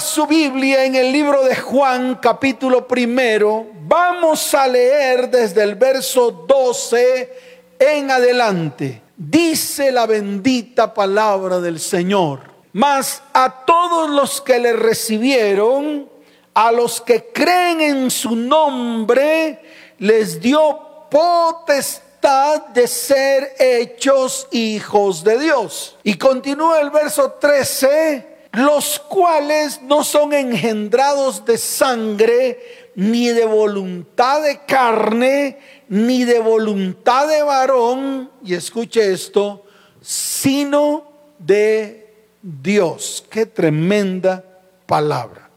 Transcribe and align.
su 0.00 0.26
Biblia 0.26 0.84
en 0.84 0.94
el 0.94 1.12
libro 1.12 1.44
de 1.44 1.54
Juan 1.54 2.18
capítulo 2.20 2.88
primero, 2.88 3.66
vamos 3.82 4.54
a 4.54 4.66
leer 4.66 5.30
desde 5.30 5.62
el 5.62 5.74
verso 5.74 6.30
12 6.30 7.32
en 7.78 8.10
adelante. 8.10 9.02
Dice 9.16 9.92
la 9.92 10.06
bendita 10.06 10.94
palabra 10.94 11.60
del 11.60 11.78
Señor. 11.78 12.40
Mas 12.72 13.22
a 13.32 13.64
todos 13.66 14.10
los 14.10 14.40
que 14.40 14.58
le 14.58 14.72
recibieron, 14.72 16.08
a 16.54 16.72
los 16.72 17.00
que 17.00 17.26
creen 17.32 17.80
en 17.80 18.10
su 18.10 18.34
nombre, 18.34 19.60
les 19.98 20.40
dio 20.40 21.08
potestad 21.10 22.68
de 22.68 22.86
ser 22.86 23.54
hechos 23.58 24.48
hijos 24.50 25.22
de 25.22 25.38
Dios. 25.38 25.98
Y 26.02 26.14
continúa 26.14 26.80
el 26.80 26.90
verso 26.90 27.32
13 27.32 28.29
los 28.52 28.98
cuales 28.98 29.80
no 29.82 30.02
son 30.02 30.32
engendrados 30.32 31.44
de 31.44 31.56
sangre, 31.56 32.90
ni 32.96 33.28
de 33.28 33.44
voluntad 33.44 34.42
de 34.42 34.64
carne, 34.64 35.58
ni 35.88 36.24
de 36.24 36.40
voluntad 36.40 37.28
de 37.28 37.42
varón, 37.42 38.30
y 38.44 38.54
escuche 38.54 39.12
esto, 39.12 39.64
sino 40.00 41.12
de 41.38 42.12
Dios. 42.42 43.24
Qué 43.30 43.46
tremenda 43.46 44.44
palabra. 44.86 45.48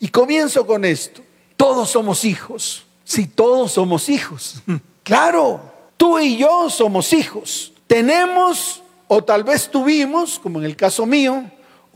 Y 0.00 0.08
comienzo 0.08 0.66
con 0.66 0.84
esto. 0.84 1.22
Todos 1.56 1.90
somos 1.90 2.24
hijos. 2.24 2.84
Si 3.04 3.26
todos 3.26 3.72
somos 3.72 4.08
hijos. 4.08 4.62
Claro, 5.06 5.60
tú 5.96 6.18
y 6.18 6.36
yo 6.36 6.68
somos 6.68 7.12
hijos. 7.12 7.72
Tenemos, 7.86 8.82
o 9.06 9.22
tal 9.22 9.44
vez 9.44 9.70
tuvimos, 9.70 10.40
como 10.40 10.58
en 10.58 10.64
el 10.64 10.74
caso 10.74 11.06
mío, 11.06 11.44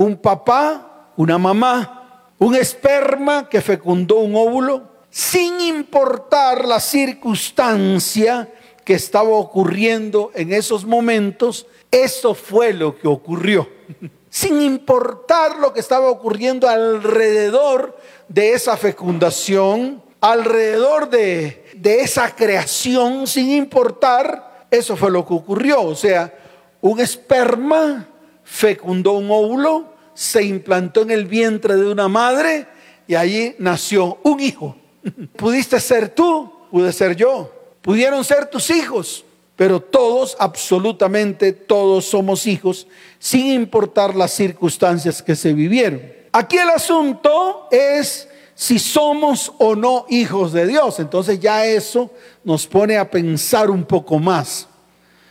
un 0.00 0.16
papá, 0.16 1.12
una 1.18 1.36
mamá, 1.36 2.32
un 2.38 2.54
esperma 2.54 3.50
que 3.50 3.60
fecundó 3.60 4.20
un 4.20 4.34
óvulo, 4.34 4.88
sin 5.10 5.60
importar 5.60 6.64
la 6.64 6.80
circunstancia 6.80 8.48
que 8.82 8.94
estaba 8.94 9.28
ocurriendo 9.28 10.30
en 10.34 10.54
esos 10.54 10.86
momentos, 10.86 11.66
eso 11.90 12.34
fue 12.34 12.72
lo 12.72 12.98
que 12.98 13.08
ocurrió. 13.08 13.68
Sin 14.30 14.62
importar 14.62 15.58
lo 15.58 15.72
que 15.72 15.80
estaba 15.80 16.08
ocurriendo 16.08 16.68
alrededor 16.68 17.98
de 18.28 18.52
esa 18.52 18.76
fecundación, 18.76 20.00
alrededor 20.20 21.10
de, 21.10 21.66
de 21.74 22.02
esa 22.02 22.36
creación, 22.36 23.26
sin 23.26 23.50
importar, 23.50 24.66
eso 24.70 24.96
fue 24.96 25.10
lo 25.10 25.26
que 25.26 25.34
ocurrió. 25.34 25.82
O 25.82 25.96
sea, 25.96 26.32
un 26.80 27.00
esperma 27.00 28.06
fecundó 28.50 29.12
un 29.12 29.30
óvulo, 29.30 29.89
se 30.14 30.42
implantó 30.42 31.02
en 31.02 31.10
el 31.10 31.26
vientre 31.26 31.76
de 31.76 31.90
una 31.90 32.08
madre 32.08 32.66
y 33.06 33.14
allí 33.14 33.54
nació 33.58 34.18
un 34.22 34.40
hijo. 34.40 34.76
Pudiste 35.36 35.80
ser 35.80 36.08
tú, 36.10 36.52
pude 36.70 36.92
ser 36.92 37.16
yo, 37.16 37.52
pudieron 37.82 38.24
ser 38.24 38.46
tus 38.46 38.70
hijos, 38.70 39.24
pero 39.56 39.80
todos, 39.80 40.36
absolutamente 40.38 41.52
todos 41.52 42.06
somos 42.06 42.46
hijos, 42.46 42.86
sin 43.18 43.46
importar 43.52 44.14
las 44.16 44.32
circunstancias 44.32 45.22
que 45.22 45.36
se 45.36 45.52
vivieron. 45.52 46.00
Aquí 46.32 46.56
el 46.56 46.70
asunto 46.70 47.68
es 47.70 48.28
si 48.54 48.78
somos 48.78 49.52
o 49.56 49.74
no 49.74 50.04
hijos 50.10 50.52
de 50.52 50.66
Dios. 50.66 51.00
Entonces 51.00 51.40
ya 51.40 51.64
eso 51.64 52.10
nos 52.44 52.66
pone 52.66 52.98
a 52.98 53.10
pensar 53.10 53.70
un 53.70 53.84
poco 53.84 54.18
más. 54.18 54.68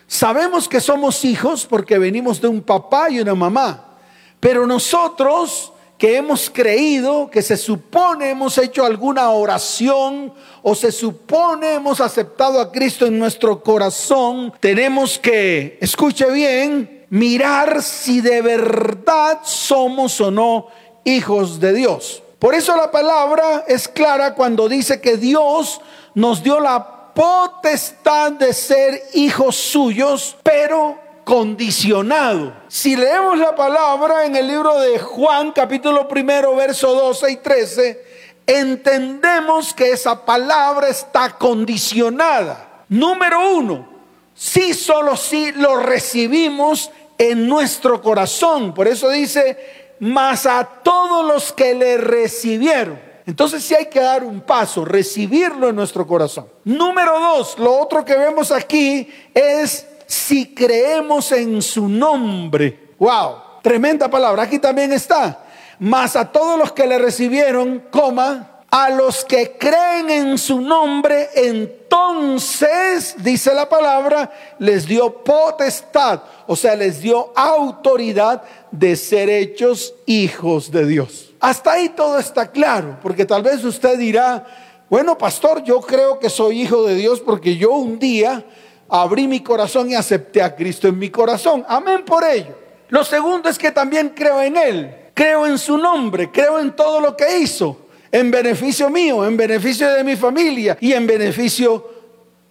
Sabemos 0.07 0.67
que 0.67 0.81
somos 0.81 1.23
hijos 1.23 1.67
porque 1.67 1.99
venimos 1.99 2.41
de 2.41 2.47
un 2.47 2.61
papá 2.61 3.11
y 3.11 3.19
una 3.19 3.35
mamá, 3.35 3.88
pero 4.39 4.65
nosotros 4.65 5.73
que 5.97 6.15
hemos 6.15 6.49
creído, 6.49 7.29
que 7.29 7.41
se 7.41 7.57
supone 7.57 8.29
hemos 8.29 8.57
hecho 8.57 8.85
alguna 8.85 9.31
oración 9.31 10.33
o 10.63 10.73
se 10.73 10.93
supone 10.93 11.73
hemos 11.73 11.99
aceptado 11.99 12.61
a 12.61 12.71
Cristo 12.71 13.05
en 13.05 13.19
nuestro 13.19 13.61
corazón, 13.61 14.53
tenemos 14.61 15.19
que, 15.19 15.77
escuche 15.81 16.31
bien, 16.31 17.05
mirar 17.09 17.83
si 17.83 18.21
de 18.21 18.41
verdad 18.41 19.39
somos 19.43 20.21
o 20.21 20.31
no 20.31 20.67
hijos 21.03 21.59
de 21.59 21.73
Dios. 21.73 22.23
Por 22.39 22.55
eso 22.55 22.77
la 22.77 22.89
palabra 22.89 23.65
es 23.67 23.89
clara 23.89 24.35
cuando 24.35 24.69
dice 24.69 25.01
que 25.01 25.17
Dios 25.17 25.81
nos 26.13 26.41
dio 26.41 26.61
la 26.61 27.13
potestad 27.13 28.31
de 28.31 28.53
ser 28.53 29.03
hijos 29.13 29.57
suyos, 29.57 30.37
pero 30.41 31.08
condicionado. 31.29 32.51
Si 32.69 32.95
leemos 32.95 33.37
la 33.37 33.55
palabra 33.55 34.25
en 34.25 34.35
el 34.35 34.47
libro 34.47 34.79
de 34.79 34.97
Juan 34.97 35.51
capítulo 35.51 36.07
primero, 36.07 36.55
verso 36.55 36.91
12 36.95 37.31
y 37.31 37.35
13, 37.35 38.05
entendemos 38.47 39.71
que 39.75 39.91
esa 39.91 40.25
palabra 40.25 40.87
está 40.87 41.37
condicionada. 41.37 42.83
Número 42.89 43.47
uno, 43.47 43.87
si 44.33 44.73
solo 44.73 45.15
si 45.15 45.51
lo 45.51 45.75
recibimos 45.75 46.89
en 47.15 47.47
nuestro 47.47 48.01
corazón. 48.01 48.73
Por 48.73 48.87
eso 48.87 49.07
dice, 49.11 49.95
mas 49.99 50.47
a 50.47 50.63
todos 50.63 51.23
los 51.27 51.53
que 51.53 51.75
le 51.75 51.97
recibieron. 51.97 52.99
Entonces 53.27 53.63
sí 53.63 53.75
hay 53.75 53.85
que 53.85 53.99
dar 53.99 54.23
un 54.23 54.41
paso, 54.41 54.83
recibirlo 54.83 55.69
en 55.69 55.75
nuestro 55.75 56.07
corazón. 56.07 56.47
Número 56.63 57.19
dos, 57.19 57.59
lo 57.59 57.79
otro 57.79 58.03
que 58.03 58.17
vemos 58.17 58.51
aquí 58.51 59.07
es 59.35 59.85
si 60.09 60.55
creemos 60.55 61.31
en 61.31 61.61
su 61.61 61.87
nombre. 61.87 62.95
Wow, 62.97 63.61
tremenda 63.61 64.09
palabra. 64.09 64.41
Aquí 64.41 64.57
también 64.57 64.91
está. 64.91 65.45
Mas 65.77 66.15
a 66.15 66.31
todos 66.31 66.57
los 66.57 66.71
que 66.71 66.87
le 66.87 66.97
recibieron, 66.97 67.83
coma, 67.91 68.63
a 68.71 68.89
los 68.89 69.23
que 69.23 69.55
creen 69.59 70.09
en 70.09 70.37
su 70.39 70.61
nombre, 70.61 71.29
entonces, 71.35 73.17
dice 73.19 73.53
la 73.53 73.69
palabra, 73.69 74.31
les 74.57 74.87
dio 74.87 75.23
potestad, 75.23 76.21
o 76.47 76.55
sea, 76.55 76.75
les 76.75 77.01
dio 77.01 77.31
autoridad 77.35 78.41
de 78.71 78.95
ser 78.95 79.29
hechos 79.29 79.93
hijos 80.07 80.71
de 80.71 80.87
Dios. 80.87 81.35
Hasta 81.39 81.73
ahí 81.73 81.89
todo 81.89 82.17
está 82.17 82.49
claro, 82.49 82.97
porque 83.03 83.25
tal 83.25 83.43
vez 83.43 83.63
usted 83.63 83.95
dirá, 83.99 84.43
bueno, 84.89 85.15
pastor, 85.19 85.63
yo 85.63 85.79
creo 85.81 86.17
que 86.17 86.31
soy 86.31 86.63
hijo 86.63 86.83
de 86.83 86.95
Dios 86.95 87.21
porque 87.21 87.57
yo 87.57 87.73
un 87.73 87.99
día 87.99 88.43
abrí 88.89 89.27
mi 89.27 89.41
corazón 89.41 89.89
y 89.89 89.95
acepté 89.95 90.41
a 90.41 90.55
Cristo 90.55 90.87
en 90.87 90.97
mi 90.97 91.09
corazón. 91.09 91.63
Amén 91.67 92.03
por 92.05 92.23
ello. 92.23 92.57
Lo 92.89 93.03
segundo 93.03 93.49
es 93.49 93.57
que 93.57 93.71
también 93.71 94.09
creo 94.15 94.41
en 94.41 94.57
Él, 94.57 94.95
creo 95.13 95.45
en 95.45 95.57
su 95.57 95.77
nombre, 95.77 96.31
creo 96.31 96.59
en 96.59 96.75
todo 96.75 96.99
lo 96.99 97.15
que 97.15 97.39
hizo, 97.39 97.77
en 98.11 98.31
beneficio 98.31 98.89
mío, 98.89 99.25
en 99.25 99.37
beneficio 99.37 99.91
de 99.93 100.03
mi 100.03 100.15
familia 100.15 100.77
y 100.81 100.93
en 100.93 101.05
beneficio 101.05 101.87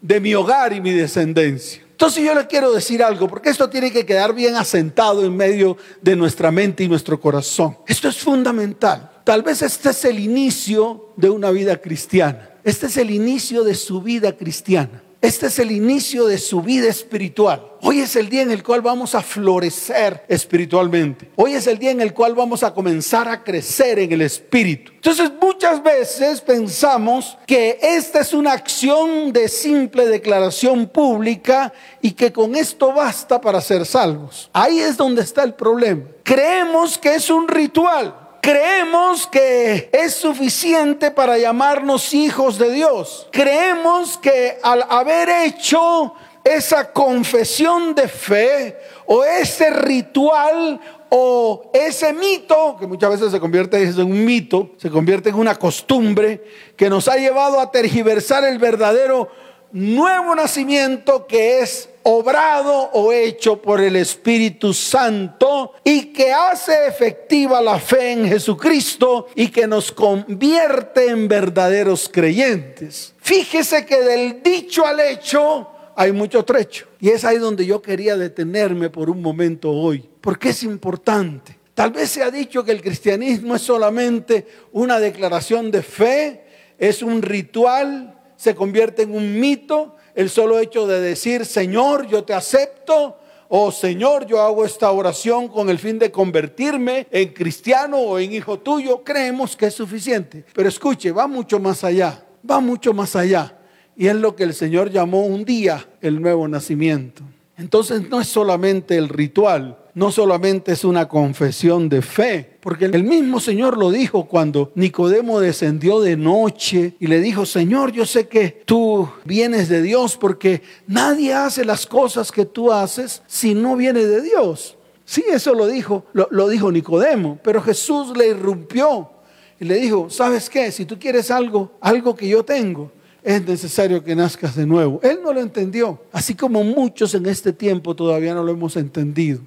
de 0.00 0.21
mi 0.21 0.34
hogar 0.34 0.72
y 0.72 0.81
mi 0.81 0.93
descendencia. 0.93 1.82
Entonces 1.91 2.22
yo 2.25 2.32
le 2.32 2.47
quiero 2.47 2.70
decir 2.70 3.03
algo, 3.03 3.26
porque 3.26 3.50
esto 3.50 3.69
tiene 3.69 3.91
que 3.91 4.06
quedar 4.06 4.32
bien 4.32 4.55
asentado 4.55 5.25
en 5.25 5.37
medio 5.37 5.76
de 6.00 6.15
nuestra 6.15 6.53
mente 6.53 6.84
y 6.84 6.88
nuestro 6.88 7.20
corazón. 7.20 7.76
Esto 7.88 8.09
es 8.09 8.19
fundamental. 8.19 9.10
Tal 9.25 9.43
vez 9.43 9.62
este 9.62 9.91
es 9.91 10.05
el 10.05 10.20
inicio 10.20 11.12
de 11.16 11.28
una 11.28 11.50
vida 11.50 11.76
cristiana. 11.78 12.50
Este 12.62 12.87
es 12.87 12.97
el 12.99 13.10
inicio 13.10 13.65
de 13.65 13.75
su 13.75 14.00
vida 14.00 14.37
cristiana. 14.37 15.03
Este 15.20 15.46
es 15.46 15.58
el 15.58 15.72
inicio 15.72 16.26
de 16.26 16.38
su 16.38 16.62
vida 16.62 16.88
espiritual. 16.88 17.72
Hoy 17.82 18.00
es 18.00 18.14
el 18.14 18.28
día 18.28 18.42
en 18.42 18.52
el 18.52 18.62
cual 18.62 18.82
vamos 18.82 19.16
a 19.16 19.20
florecer 19.20 20.24
espiritualmente. 20.28 21.32
Hoy 21.34 21.54
es 21.54 21.66
el 21.66 21.76
día 21.76 21.90
en 21.90 22.00
el 22.00 22.14
cual 22.14 22.36
vamos 22.36 22.62
a 22.62 22.72
comenzar 22.72 23.28
a 23.28 23.42
crecer 23.42 23.98
en 23.98 24.12
el 24.12 24.22
espíritu. 24.22 24.92
Entonces 24.94 25.32
muchas 25.42 25.82
veces 25.82 26.40
pensamos 26.40 27.36
que 27.48 27.80
esta 27.82 28.20
es 28.20 28.32
una 28.32 28.52
acción 28.52 29.32
de 29.32 29.48
simple 29.48 30.06
declaración 30.06 30.86
pública 30.86 31.72
y 32.00 32.12
que 32.12 32.32
con 32.32 32.54
esto 32.54 32.92
basta 32.92 33.40
para 33.40 33.60
ser 33.60 33.86
salvos. 33.86 34.48
Ahí 34.52 34.78
es 34.78 34.96
donde 34.96 35.22
está 35.22 35.42
el 35.42 35.54
problema. 35.54 36.04
Creemos 36.22 36.96
que 36.96 37.16
es 37.16 37.28
un 37.28 37.48
ritual 37.48 38.27
creemos 38.41 39.26
que 39.26 39.90
es 39.93 40.14
suficiente 40.14 41.11
para 41.11 41.38
llamarnos 41.38 42.14
hijos 42.14 42.58
de 42.58 42.73
Dios. 42.73 43.29
Creemos 43.31 44.19
que 44.19 44.58
al 44.62 44.85
haber 44.88 45.29
hecho 45.29 46.14
esa 46.44 46.93
confesión 46.93 47.94
de 47.94 48.08
fe 48.08 48.79
o 49.06 49.25
ese 49.25 49.70
ritual 49.70 50.81
o 51.11 51.70
ese 51.73 52.12
mito, 52.12 52.76
que 52.79 52.87
muchas 52.87 53.11
veces 53.11 53.32
se 53.32 53.40
convierte 53.40 53.82
en 53.82 53.99
un 54.00 54.25
mito, 54.25 54.70
se 54.76 54.91
convierte 54.91 55.31
en 55.31 55.37
una 55.37 55.55
costumbre 55.55 56.44
que 56.76 56.91
nos 56.91 57.08
ha 57.08 57.17
llevado 57.17 57.61
a 57.61 57.70
tergiversar 57.70 58.44
el 58.44 58.58
verdadero 58.58 59.31
nuevo 59.73 60.34
nacimiento 60.34 61.26
que 61.26 61.61
es 61.61 61.88
obrado 62.10 62.90
o 62.94 63.12
hecho 63.12 63.60
por 63.60 63.82
el 63.82 63.94
Espíritu 63.96 64.72
Santo 64.72 65.75
y 65.84 66.06
que 66.06 66.32
hace 66.32 66.87
efectiva 66.87 67.60
la 67.60 67.78
fe 67.78 68.12
en 68.12 68.26
Jesucristo 68.26 69.26
y 69.34 69.49
que 69.49 69.66
nos 69.66 69.93
convierte 69.93 71.10
en 71.10 71.28
verdaderos 71.28 72.08
creyentes. 72.08 73.14
Fíjese 73.19 73.84
que 73.84 74.00
del 74.00 74.43
dicho 74.43 74.87
al 74.87 75.00
hecho 75.00 75.69
hay 75.94 76.12
mucho 76.12 76.46
trecho. 76.46 76.87
Y 76.99 77.10
es 77.10 77.26
ahí 77.26 77.37
donde 77.37 77.66
yo 77.66 77.82
quería 77.82 78.16
detenerme 78.16 78.88
por 78.88 79.10
un 79.10 79.20
momento 79.20 79.70
hoy, 79.70 80.08
porque 80.22 80.49
es 80.49 80.62
importante. 80.62 81.58
Tal 81.75 81.90
vez 81.90 82.08
se 82.08 82.22
ha 82.22 82.31
dicho 82.31 82.64
que 82.64 82.72
el 82.72 82.81
cristianismo 82.81 83.55
es 83.55 83.62
solamente 83.62 84.46
una 84.72 84.99
declaración 84.99 85.70
de 85.70 85.82
fe, 85.82 86.44
es 86.78 87.02
un 87.02 87.20
ritual, 87.20 88.19
se 88.34 88.55
convierte 88.55 89.02
en 89.02 89.14
un 89.14 89.38
mito, 89.38 89.96
el 90.19 90.31
solo 90.31 90.59
hecho 90.59 90.85
de 90.85 91.00
decir, 91.00 91.47
Señor, 91.47 92.09
yo 92.09 92.25
te 92.25 92.35
acepto, 92.35 93.19
o 93.47 93.70
Señor, 93.70 94.26
yo 94.26 94.43
hago 94.43 94.65
esta 94.65 94.91
oración 94.91 95.47
con 95.47 95.70
el 95.70 95.79
fin 95.79 95.97
de 95.97 96.11
convertirme 96.11 97.06
en 97.12 97.32
cristiano 97.32 97.99
o 97.99 98.19
en 98.19 98.32
hijo 98.32 98.59
tuyo, 98.59 99.05
creemos 99.05 99.56
que 99.56 99.67
es 99.67 99.75
suficiente. 99.75 100.44
Pero 100.53 100.69
escuche, 100.69 101.12
va 101.12 101.29
mucho 101.29 101.61
más 101.61 101.85
allá, 101.85 102.26
va 102.50 102.59
mucho 102.59 102.93
más 102.93 103.15
allá. 103.15 103.59
Y 103.94 104.09
es 104.09 104.17
lo 104.17 104.35
que 104.35 104.43
el 104.43 104.55
Señor 104.55 104.91
llamó 104.91 105.25
un 105.25 105.44
día 105.44 105.88
el 106.00 106.20
nuevo 106.20 106.49
nacimiento. 106.49 107.23
Entonces 107.56 108.11
no 108.11 108.20
es 108.20 108.26
solamente 108.26 108.97
el 108.97 109.09
ritual, 109.09 109.79
no 109.98 110.12
solamente 110.12 110.70
es 110.70 110.84
una 110.84 111.08
confesión 111.08 111.88
de 111.88 112.02
fe, 112.02 112.58
porque 112.60 112.84
el 112.84 113.02
mismo 113.02 113.40
Señor 113.40 113.76
lo 113.76 113.90
dijo 113.90 114.28
cuando 114.28 114.70
Nicodemo 114.76 115.40
descendió 115.40 116.00
de 116.00 116.16
noche 116.16 116.94
y 117.00 117.08
le 117.08 117.20
dijo, 117.20 117.44
Señor, 117.44 117.90
yo 117.90 118.06
sé 118.06 118.28
que 118.28 118.62
tú 118.64 119.08
vienes 119.24 119.68
de 119.68 119.82
Dios 119.82 120.16
porque 120.16 120.62
nadie 120.86 121.34
hace 121.34 121.64
las 121.64 121.84
cosas 121.84 122.30
que 122.30 122.44
tú 122.44 122.72
haces 122.72 123.22
si 123.26 123.54
no 123.54 123.74
viene 123.74 124.06
de 124.06 124.22
Dios. 124.22 124.76
Sí, 125.04 125.24
eso 125.28 125.52
lo 125.52 125.66
dijo, 125.66 126.04
lo, 126.12 126.48
dijo 126.48 126.70
Nicodemo, 126.70 127.40
pero 127.42 127.60
Jesús 127.60 128.16
le 128.16 128.28
irrumpió 128.28 129.10
y 129.58 129.64
le 129.64 129.80
dijo, 129.80 130.08
¿sabes 130.10 130.48
qué? 130.48 130.70
Si 130.70 130.84
tú 130.84 130.96
quieres 130.96 131.28
algo, 131.32 131.72
algo 131.80 132.14
que 132.14 132.28
yo 132.28 132.44
tengo, 132.44 132.92
es 133.20 133.44
necesario 133.44 134.04
que 134.04 134.14
nazcas 134.14 134.54
de 134.54 134.64
nuevo. 134.64 135.00
Él 135.02 135.18
no 135.24 135.32
lo 135.32 135.40
entendió, 135.40 136.00
así 136.12 136.36
como 136.36 136.62
muchos 136.62 137.16
en 137.16 137.26
este 137.26 137.52
tiempo 137.52 137.96
todavía 137.96 138.32
no 138.32 138.44
lo 138.44 138.52
hemos 138.52 138.76
entendido. 138.76 139.40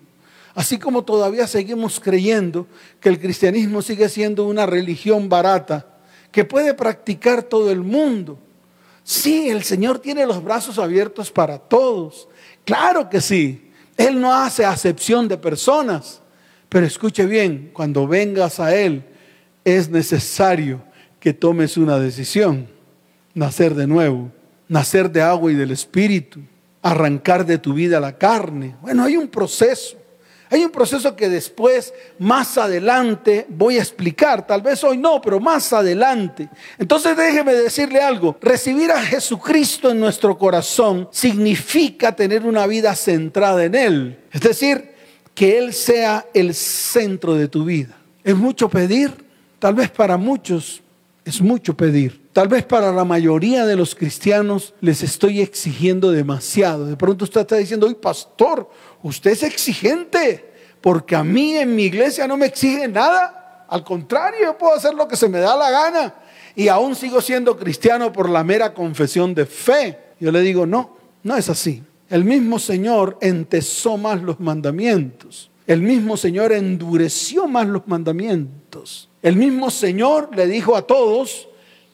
Así 0.53 0.77
como 0.77 1.03
todavía 1.03 1.47
seguimos 1.47 1.99
creyendo 1.99 2.67
que 2.99 3.09
el 3.09 3.19
cristianismo 3.19 3.81
sigue 3.81 4.09
siendo 4.09 4.45
una 4.45 4.65
religión 4.65 5.29
barata 5.29 5.87
que 6.31 6.45
puede 6.45 6.73
practicar 6.73 7.43
todo 7.43 7.71
el 7.71 7.81
mundo. 7.81 8.37
Sí, 9.03 9.49
el 9.49 9.63
Señor 9.63 9.99
tiene 9.99 10.25
los 10.25 10.43
brazos 10.43 10.77
abiertos 10.77 11.31
para 11.31 11.57
todos. 11.57 12.27
Claro 12.65 13.09
que 13.09 13.21
sí. 13.21 13.71
Él 13.97 14.19
no 14.19 14.33
hace 14.33 14.65
acepción 14.65 15.27
de 15.27 15.37
personas. 15.37 16.21
Pero 16.69 16.85
escuche 16.85 17.25
bien, 17.25 17.71
cuando 17.73 18.07
vengas 18.07 18.59
a 18.59 18.75
Él 18.75 19.03
es 19.65 19.89
necesario 19.89 20.81
que 21.19 21.33
tomes 21.33 21.77
una 21.77 21.99
decisión. 21.99 22.67
Nacer 23.33 23.75
de 23.75 23.87
nuevo, 23.87 24.31
nacer 24.67 25.11
de 25.11 25.21
agua 25.21 25.51
y 25.51 25.55
del 25.55 25.71
Espíritu, 25.71 26.39
arrancar 26.81 27.45
de 27.45 27.57
tu 27.57 27.73
vida 27.73 27.99
la 27.99 28.17
carne. 28.17 28.75
Bueno, 28.81 29.03
hay 29.03 29.17
un 29.17 29.27
proceso. 29.27 29.97
Hay 30.51 30.65
un 30.65 30.69
proceso 30.69 31.15
que 31.15 31.29
después, 31.29 31.93
más 32.19 32.57
adelante, 32.57 33.45
voy 33.47 33.77
a 33.77 33.81
explicar. 33.81 34.45
Tal 34.45 34.61
vez 34.61 34.83
hoy 34.83 34.97
no, 34.97 35.21
pero 35.21 35.39
más 35.39 35.71
adelante. 35.71 36.49
Entonces 36.77 37.15
déjeme 37.15 37.53
decirle 37.53 38.01
algo. 38.01 38.37
Recibir 38.41 38.91
a 38.91 39.01
Jesucristo 39.01 39.91
en 39.91 40.01
nuestro 40.01 40.37
corazón 40.37 41.07
significa 41.09 42.13
tener 42.13 42.45
una 42.45 42.67
vida 42.67 42.93
centrada 42.95 43.63
en 43.63 43.75
Él. 43.75 44.19
Es 44.29 44.41
decir, 44.41 44.91
que 45.33 45.57
Él 45.57 45.73
sea 45.73 46.27
el 46.33 46.53
centro 46.53 47.35
de 47.35 47.47
tu 47.47 47.63
vida. 47.63 47.97
¿Es 48.21 48.35
mucho 48.35 48.67
pedir? 48.67 49.13
Tal 49.57 49.73
vez 49.73 49.89
para 49.89 50.17
muchos 50.17 50.81
es 51.23 51.39
mucho 51.41 51.77
pedir. 51.77 52.20
Tal 52.33 52.47
vez 52.47 52.63
para 52.63 52.93
la 52.93 53.03
mayoría 53.03 53.65
de 53.65 53.75
los 53.75 53.93
cristianos 53.93 54.73
les 54.79 55.03
estoy 55.03 55.41
exigiendo 55.41 56.11
demasiado. 56.11 56.85
De 56.85 56.95
pronto 56.95 57.25
usted 57.25 57.41
está 57.41 57.57
diciendo, 57.57 57.87
hoy 57.87 57.95
pastor, 57.95 58.69
usted 59.03 59.31
es 59.31 59.43
exigente, 59.43 60.53
porque 60.79 61.15
a 61.15 61.23
mí 61.23 61.57
en 61.57 61.75
mi 61.75 61.83
iglesia 61.83 62.27
no 62.27 62.37
me 62.37 62.45
exige 62.45 62.87
nada. 62.87 63.65
Al 63.67 63.83
contrario, 63.83 64.39
yo 64.43 64.57
puedo 64.57 64.73
hacer 64.73 64.93
lo 64.93 65.07
que 65.09 65.17
se 65.17 65.27
me 65.27 65.39
da 65.39 65.57
la 65.57 65.69
gana. 65.71 66.15
Y 66.55 66.69
aún 66.69 66.95
sigo 66.95 67.21
siendo 67.21 67.57
cristiano 67.57 68.13
por 68.13 68.29
la 68.29 68.43
mera 68.43 68.73
confesión 68.73 69.33
de 69.33 69.45
fe. 69.45 69.97
Yo 70.19 70.31
le 70.31 70.41
digo, 70.41 70.65
no, 70.65 70.95
no 71.23 71.35
es 71.35 71.49
así. 71.49 71.83
El 72.09 72.23
mismo 72.23 72.59
Señor 72.59 73.17
entesó 73.21 73.97
más 73.97 74.21
los 74.21 74.39
mandamientos. 74.39 75.51
El 75.67 75.81
mismo 75.81 76.17
Señor 76.17 76.51
endureció 76.53 77.47
más 77.47 77.67
los 77.67 77.87
mandamientos. 77.87 79.09
El 79.21 79.35
mismo 79.35 79.69
Señor 79.69 80.29
le 80.35 80.47
dijo 80.47 80.75
a 80.75 80.81
todos, 80.81 81.47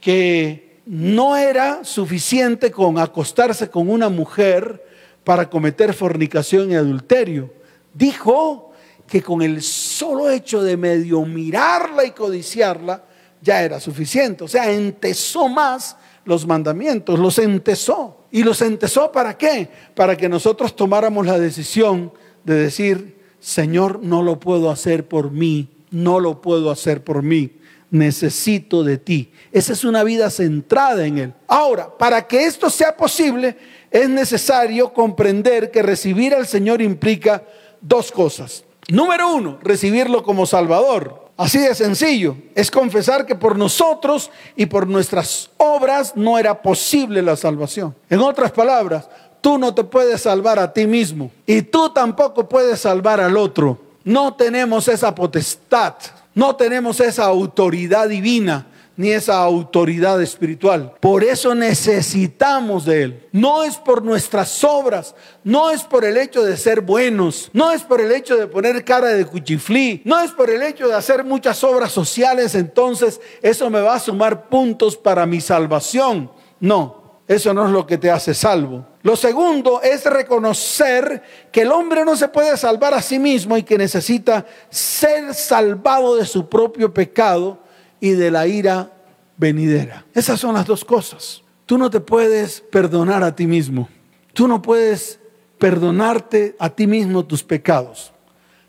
que 0.08 0.80
no 0.86 1.36
era 1.36 1.84
suficiente 1.84 2.72
con 2.72 2.98
acostarse 2.98 3.70
con 3.70 3.90
una 3.90 4.08
mujer 4.08 4.82
para 5.26 5.50
cometer 5.50 5.94
fornicación 5.94 6.72
y 6.72 6.76
adulterio. 6.76 7.54
Dijo 7.94 8.72
que 9.06 9.22
con 9.22 9.42
el 9.42 9.62
solo 9.62 10.30
hecho 10.30 10.64
de 10.64 10.78
medio 10.78 11.26
mirarla 11.26 12.06
y 12.06 12.12
codiciarla 12.12 13.04
ya 13.42 13.62
era 13.64 13.82
suficiente. 13.82 14.46
O 14.46 14.48
sea, 14.48 14.72
entesó 14.72 15.50
más 15.50 15.98
los 16.24 16.48
mandamientos, 16.48 17.20
los 17.20 17.38
entesó. 17.38 18.22
¿Y 18.32 18.44
los 18.44 18.62
entesó 18.62 19.12
para 19.12 19.38
qué? 19.38 19.68
Para 19.94 20.16
que 20.16 20.30
nosotros 20.30 20.74
tomáramos 20.74 21.26
la 21.26 21.38
decisión 21.38 22.14
de 22.46 22.54
decir, 22.56 23.18
Señor, 23.42 24.00
no 24.02 24.24
lo 24.24 24.40
puedo 24.40 24.72
hacer 24.72 25.06
por 25.06 25.32
mí, 25.32 25.68
no 25.92 26.22
lo 26.22 26.40
puedo 26.40 26.72
hacer 26.72 27.04
por 27.04 27.24
mí 27.24 27.58
necesito 27.90 28.84
de 28.84 28.98
ti. 28.98 29.32
Esa 29.52 29.74
es 29.74 29.84
una 29.84 30.04
vida 30.04 30.30
centrada 30.30 31.06
en 31.06 31.18
Él. 31.18 31.34
Ahora, 31.48 31.90
para 31.98 32.28
que 32.28 32.46
esto 32.46 32.70
sea 32.70 32.96
posible, 32.96 33.58
es 33.92 34.10
necesario 34.10 34.94
comprender 34.94 35.72
que 35.72 35.82
recibir 35.82 36.34
al 36.34 36.48
Señor 36.48 36.82
implica 36.82 37.44
dos 37.82 38.12
cosas. 38.12 38.64
Número 38.90 39.34
uno, 39.34 39.60
recibirlo 39.62 40.24
como 40.24 40.46
Salvador. 40.46 41.28
Así 41.38 41.60
de 41.60 41.76
sencillo. 41.76 42.36
Es 42.56 42.72
confesar 42.72 43.26
que 43.26 43.36
por 43.36 43.58
nosotros 43.58 44.32
y 44.56 44.66
por 44.66 44.88
nuestras 44.88 45.52
obras 45.58 46.14
no 46.16 46.40
era 46.40 46.62
posible 46.62 47.22
la 47.22 47.36
salvación. 47.36 47.96
En 48.10 48.20
otras 48.22 48.52
palabras, 48.52 49.08
tú 49.42 49.58
no 49.58 49.74
te 49.74 49.84
puedes 49.84 50.22
salvar 50.22 50.58
a 50.58 50.74
ti 50.74 50.88
mismo 50.88 51.30
y 51.46 51.62
tú 51.62 51.92
tampoco 51.92 52.50
puedes 52.50 52.80
salvar 52.80 53.22
al 53.22 53.38
otro. 53.38 53.78
No 54.04 54.34
tenemos 54.34 54.88
esa 54.88 55.14
potestad. 55.14 55.94
No 56.38 56.56
tenemos 56.56 57.00
esa 57.00 57.26
autoridad 57.26 58.08
divina 58.08 58.68
ni 58.96 59.10
esa 59.10 59.40
autoridad 59.40 60.22
espiritual. 60.22 60.94
Por 61.00 61.24
eso 61.24 61.56
necesitamos 61.56 62.86
de 62.86 63.02
Él. 63.02 63.28
No 63.32 63.64
es 63.64 63.78
por 63.78 64.04
nuestras 64.04 64.64
obras, 64.64 65.16
no 65.44 65.72
es 65.72 65.82
por 65.82 66.06
el 66.06 66.16
hecho 66.16 66.44
de 66.44 66.56
ser 66.56 66.82
buenos, 66.82 67.50
no 67.54 67.72
es 67.72 67.82
por 67.82 68.02
el 68.02 68.12
hecho 68.12 68.38
de 68.38 68.46
poner 68.46 68.86
cara 68.86 69.08
de 69.08 69.26
cuchiflí, 69.26 70.04
no 70.06 70.20
es 70.20 70.30
por 70.30 70.52
el 70.52 70.62
hecho 70.62 70.88
de 70.88 70.94
hacer 70.94 71.24
muchas 71.24 71.64
obras 71.64 71.92
sociales, 71.92 72.54
entonces 72.54 73.20
eso 73.42 73.72
me 73.72 73.82
va 73.82 73.96
a 73.96 74.00
sumar 74.00 74.48
puntos 74.48 74.96
para 74.96 75.26
mi 75.26 75.42
salvación. 75.42 76.32
No, 76.60 77.22
eso 77.28 77.52
no 77.52 77.66
es 77.66 77.72
lo 77.72 77.88
que 77.88 77.98
te 77.98 78.12
hace 78.12 78.36
salvo. 78.36 78.86
Lo 79.08 79.16
segundo 79.16 79.82
es 79.82 80.04
reconocer 80.04 81.24
que 81.50 81.62
el 81.62 81.72
hombre 81.72 82.04
no 82.04 82.18
se 82.18 82.28
puede 82.28 82.58
salvar 82.58 82.94
a 82.94 83.02
sí 83.02 83.20
mismo 83.20 83.56
y 83.56 83.64
que 83.64 83.78
necesita 83.78 84.46
ser 84.70 85.34
salvado 85.34 86.18
de 86.18 86.26
su 86.26 86.50
propio 86.50 86.94
pecado 86.94 87.58
y 88.02 88.10
de 88.10 88.30
la 88.30 88.48
ira 88.48 88.92
venidera. 89.38 90.06
Esas 90.14 90.42
son 90.42 90.56
las 90.56 90.66
dos 90.66 90.84
cosas. 90.84 91.42
Tú 91.66 91.78
no 91.78 91.90
te 91.90 92.02
puedes 92.02 92.60
perdonar 92.60 93.24
a 93.24 93.34
ti 93.34 93.48
mismo. 93.48 93.88
Tú 94.34 94.46
no 94.46 94.62
puedes 94.62 95.22
perdonarte 95.58 96.58
a 96.60 96.70
ti 96.70 96.86
mismo 96.86 97.24
tus 97.24 97.46
pecados. 97.46 98.12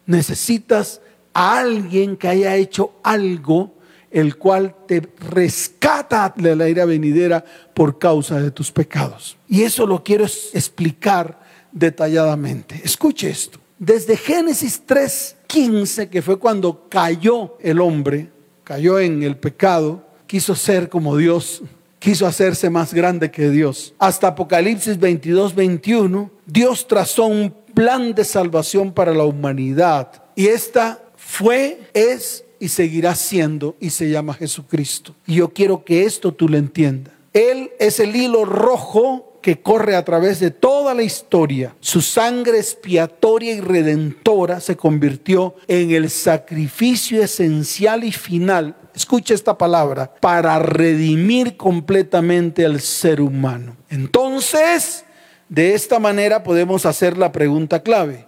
Necesitas 0.07 1.00
a 1.35 1.59
alguien 1.59 2.16
que 2.16 2.28
haya 2.28 2.54
hecho 2.54 2.92
algo 3.02 3.73
el 4.11 4.37
cual 4.37 4.75
te 4.87 5.03
rescata 5.31 6.33
de 6.37 6.57
la 6.57 6.69
ira 6.69 6.85
venidera 6.85 7.45
por 7.75 7.99
causa 7.99 8.41
de 8.41 8.50
tus 8.50 8.73
pecados. 8.73 9.37
Y 9.49 9.62
eso 9.62 9.87
lo 9.87 10.03
quiero 10.03 10.25
explicar 10.25 11.41
detalladamente. 11.73 12.81
Escuche 12.83 13.31
esto. 13.31 13.59
Desde 13.79 14.17
Génesis 14.17 14.83
3:15, 14.87 16.09
que 16.09 16.23
fue 16.23 16.38
cuando 16.38 16.88
cayó 16.88 17.57
el 17.61 17.81
hombre, 17.81 18.31
cayó 18.65 18.99
en 18.99 19.23
el 19.23 19.37
pecado, 19.37 20.05
quiso 20.27 20.55
ser 20.55 20.88
como 20.88 21.17
Dios, 21.17 21.62
quiso 21.99 22.27
hacerse 22.27 22.71
más 22.71 22.93
grande 22.93 23.31
que 23.31 23.50
Dios. 23.50 23.95
Hasta 23.99 24.29
Apocalipsis 24.29 24.99
22, 24.99 25.55
21, 25.55 26.31
Dios 26.47 26.87
trazó 26.88 27.27
un 27.27 27.55
plan 27.75 28.15
de 28.15 28.25
salvación 28.25 28.93
para 28.93 29.15
la 29.15 29.25
humanidad. 29.25 30.11
Y 30.35 30.49
esta 30.49 31.00
fue, 31.17 31.81
es 31.95 32.45
y 32.61 32.69
seguirá 32.69 33.15
siendo 33.15 33.77
y 33.81 33.91
se 33.91 34.11
llama 34.11 34.35
Jesucristo. 34.35 35.15
Y 35.27 35.37
yo 35.37 35.50
quiero 35.50 35.85
que 35.85 36.05
esto 36.05 36.33
tú 36.33 36.49
lo 36.49 36.57
entiendas. 36.57 37.15
Él 37.33 37.71
es 37.79 38.00
el 38.00 38.17
hilo 38.17 38.45
rojo 38.45 39.38
que 39.43 39.61
corre 39.61 39.95
a 39.95 40.05
través 40.05 40.41
de 40.41 40.50
toda 40.50 40.95
la 40.95 41.03
historia. 41.03 41.75
Su 41.81 42.00
sangre 42.00 42.59
expiatoria 42.59 43.55
y 43.55 43.61
redentora 43.61 44.61
se 44.61 44.77
convirtió 44.77 45.55
en 45.69 45.93
el 45.93 46.11
sacrificio 46.11 47.23
esencial 47.23 48.05
y 48.05 48.12
final. 48.12 48.77
Escucha 48.95 49.35
esta 49.35 49.57
palabra, 49.57 50.12
para 50.21 50.59
redimir 50.59 51.57
completamente 51.57 52.65
al 52.65 52.81
ser 52.81 53.21
humano. 53.21 53.77
Entonces, 53.91 55.05
de 55.49 55.75
esta 55.75 55.99
manera 55.99 56.43
podemos 56.43 56.85
hacer 56.85 57.17
la 57.17 57.31
pregunta 57.31 57.83
clave. 57.83 58.27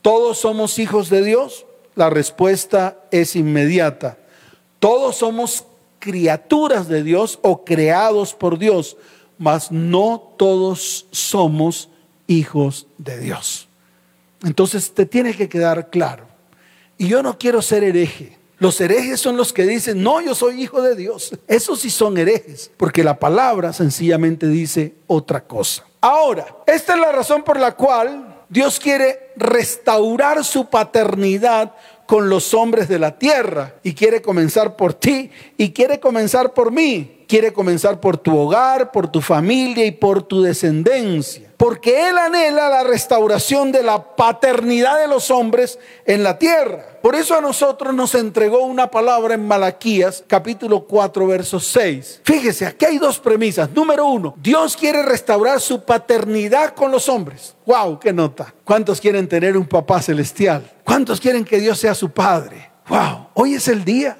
¿Todos 0.00 0.38
somos 0.38 0.78
hijos 0.78 1.10
de 1.10 1.22
Dios? 1.22 1.66
La 1.98 2.10
respuesta 2.10 2.96
es 3.10 3.34
inmediata. 3.34 4.18
Todos 4.78 5.16
somos 5.16 5.64
criaturas 5.98 6.86
de 6.86 7.02
Dios 7.02 7.40
o 7.42 7.64
creados 7.64 8.34
por 8.34 8.56
Dios, 8.56 8.96
mas 9.36 9.72
no 9.72 10.34
todos 10.36 11.06
somos 11.10 11.88
hijos 12.28 12.86
de 12.98 13.18
Dios. 13.18 13.68
Entonces 14.44 14.94
te 14.94 15.06
tiene 15.06 15.34
que 15.34 15.48
quedar 15.48 15.90
claro. 15.90 16.28
Y 16.98 17.08
yo 17.08 17.20
no 17.20 17.36
quiero 17.36 17.60
ser 17.62 17.82
hereje. 17.82 18.38
Los 18.60 18.80
herejes 18.80 19.20
son 19.20 19.36
los 19.36 19.52
que 19.52 19.66
dicen, 19.66 20.00
no, 20.00 20.20
yo 20.20 20.36
soy 20.36 20.62
hijo 20.62 20.80
de 20.80 20.94
Dios. 20.94 21.32
Esos 21.48 21.80
sí 21.80 21.90
son 21.90 22.16
herejes, 22.16 22.70
porque 22.76 23.02
la 23.02 23.18
palabra 23.18 23.72
sencillamente 23.72 24.46
dice 24.46 24.94
otra 25.08 25.44
cosa. 25.44 25.84
Ahora, 26.00 26.46
esta 26.64 26.94
es 26.94 27.00
la 27.00 27.10
razón 27.10 27.42
por 27.42 27.58
la 27.58 27.74
cual 27.74 28.27
Dios 28.48 28.80
quiere 28.80 29.32
restaurar 29.36 30.44
su 30.44 30.66
paternidad 30.66 31.74
con 32.06 32.30
los 32.30 32.54
hombres 32.54 32.88
de 32.88 32.98
la 32.98 33.18
tierra 33.18 33.74
y 33.82 33.94
quiere 33.94 34.22
comenzar 34.22 34.76
por 34.76 34.94
ti 34.94 35.30
y 35.56 35.72
quiere 35.72 36.00
comenzar 36.00 36.54
por 36.54 36.72
mí. 36.72 37.17
Quiere 37.28 37.52
comenzar 37.52 38.00
por 38.00 38.16
tu 38.16 38.36
hogar, 38.36 38.90
por 38.90 39.12
tu 39.12 39.20
familia 39.20 39.86
y 39.86 39.92
por 39.92 40.24
tu 40.24 40.42
descendencia 40.42 41.48
porque 41.58 42.08
Él 42.08 42.16
anhela 42.16 42.68
la 42.68 42.84
restauración 42.84 43.72
de 43.72 43.82
la 43.82 44.14
paternidad 44.14 45.00
de 45.00 45.08
los 45.08 45.30
hombres 45.32 45.78
en 46.06 46.22
la 46.22 46.38
tierra. 46.38 47.00
Por 47.02 47.16
eso 47.16 47.36
a 47.36 47.40
nosotros 47.40 47.92
nos 47.94 48.14
entregó 48.14 48.64
una 48.64 48.90
palabra 48.92 49.34
en 49.34 49.46
Malaquías 49.46 50.22
capítulo 50.28 50.86
4 50.86 51.26
verso 51.26 51.58
6. 51.58 52.20
Fíjese, 52.22 52.64
aquí 52.64 52.84
hay 52.84 52.98
dos 52.98 53.18
premisas. 53.18 53.70
Número 53.74 54.06
uno, 54.06 54.34
Dios 54.40 54.76
quiere 54.76 55.02
restaurar 55.02 55.60
su 55.60 55.84
paternidad 55.84 56.74
con 56.74 56.92
los 56.92 57.08
hombres. 57.08 57.56
¡Wow! 57.66 57.98
¡Qué 57.98 58.12
nota! 58.12 58.54
¿Cuántos 58.64 59.00
quieren 59.00 59.28
tener 59.28 59.56
un 59.56 59.66
papá 59.66 60.00
celestial? 60.00 60.70
¿Cuántos 60.84 61.20
quieren 61.20 61.44
que 61.44 61.58
Dios 61.58 61.80
sea 61.80 61.94
su 61.94 62.10
padre? 62.10 62.67
Wow, 62.88 63.28
hoy 63.34 63.54
es 63.54 63.68
el 63.68 63.84
día. 63.84 64.16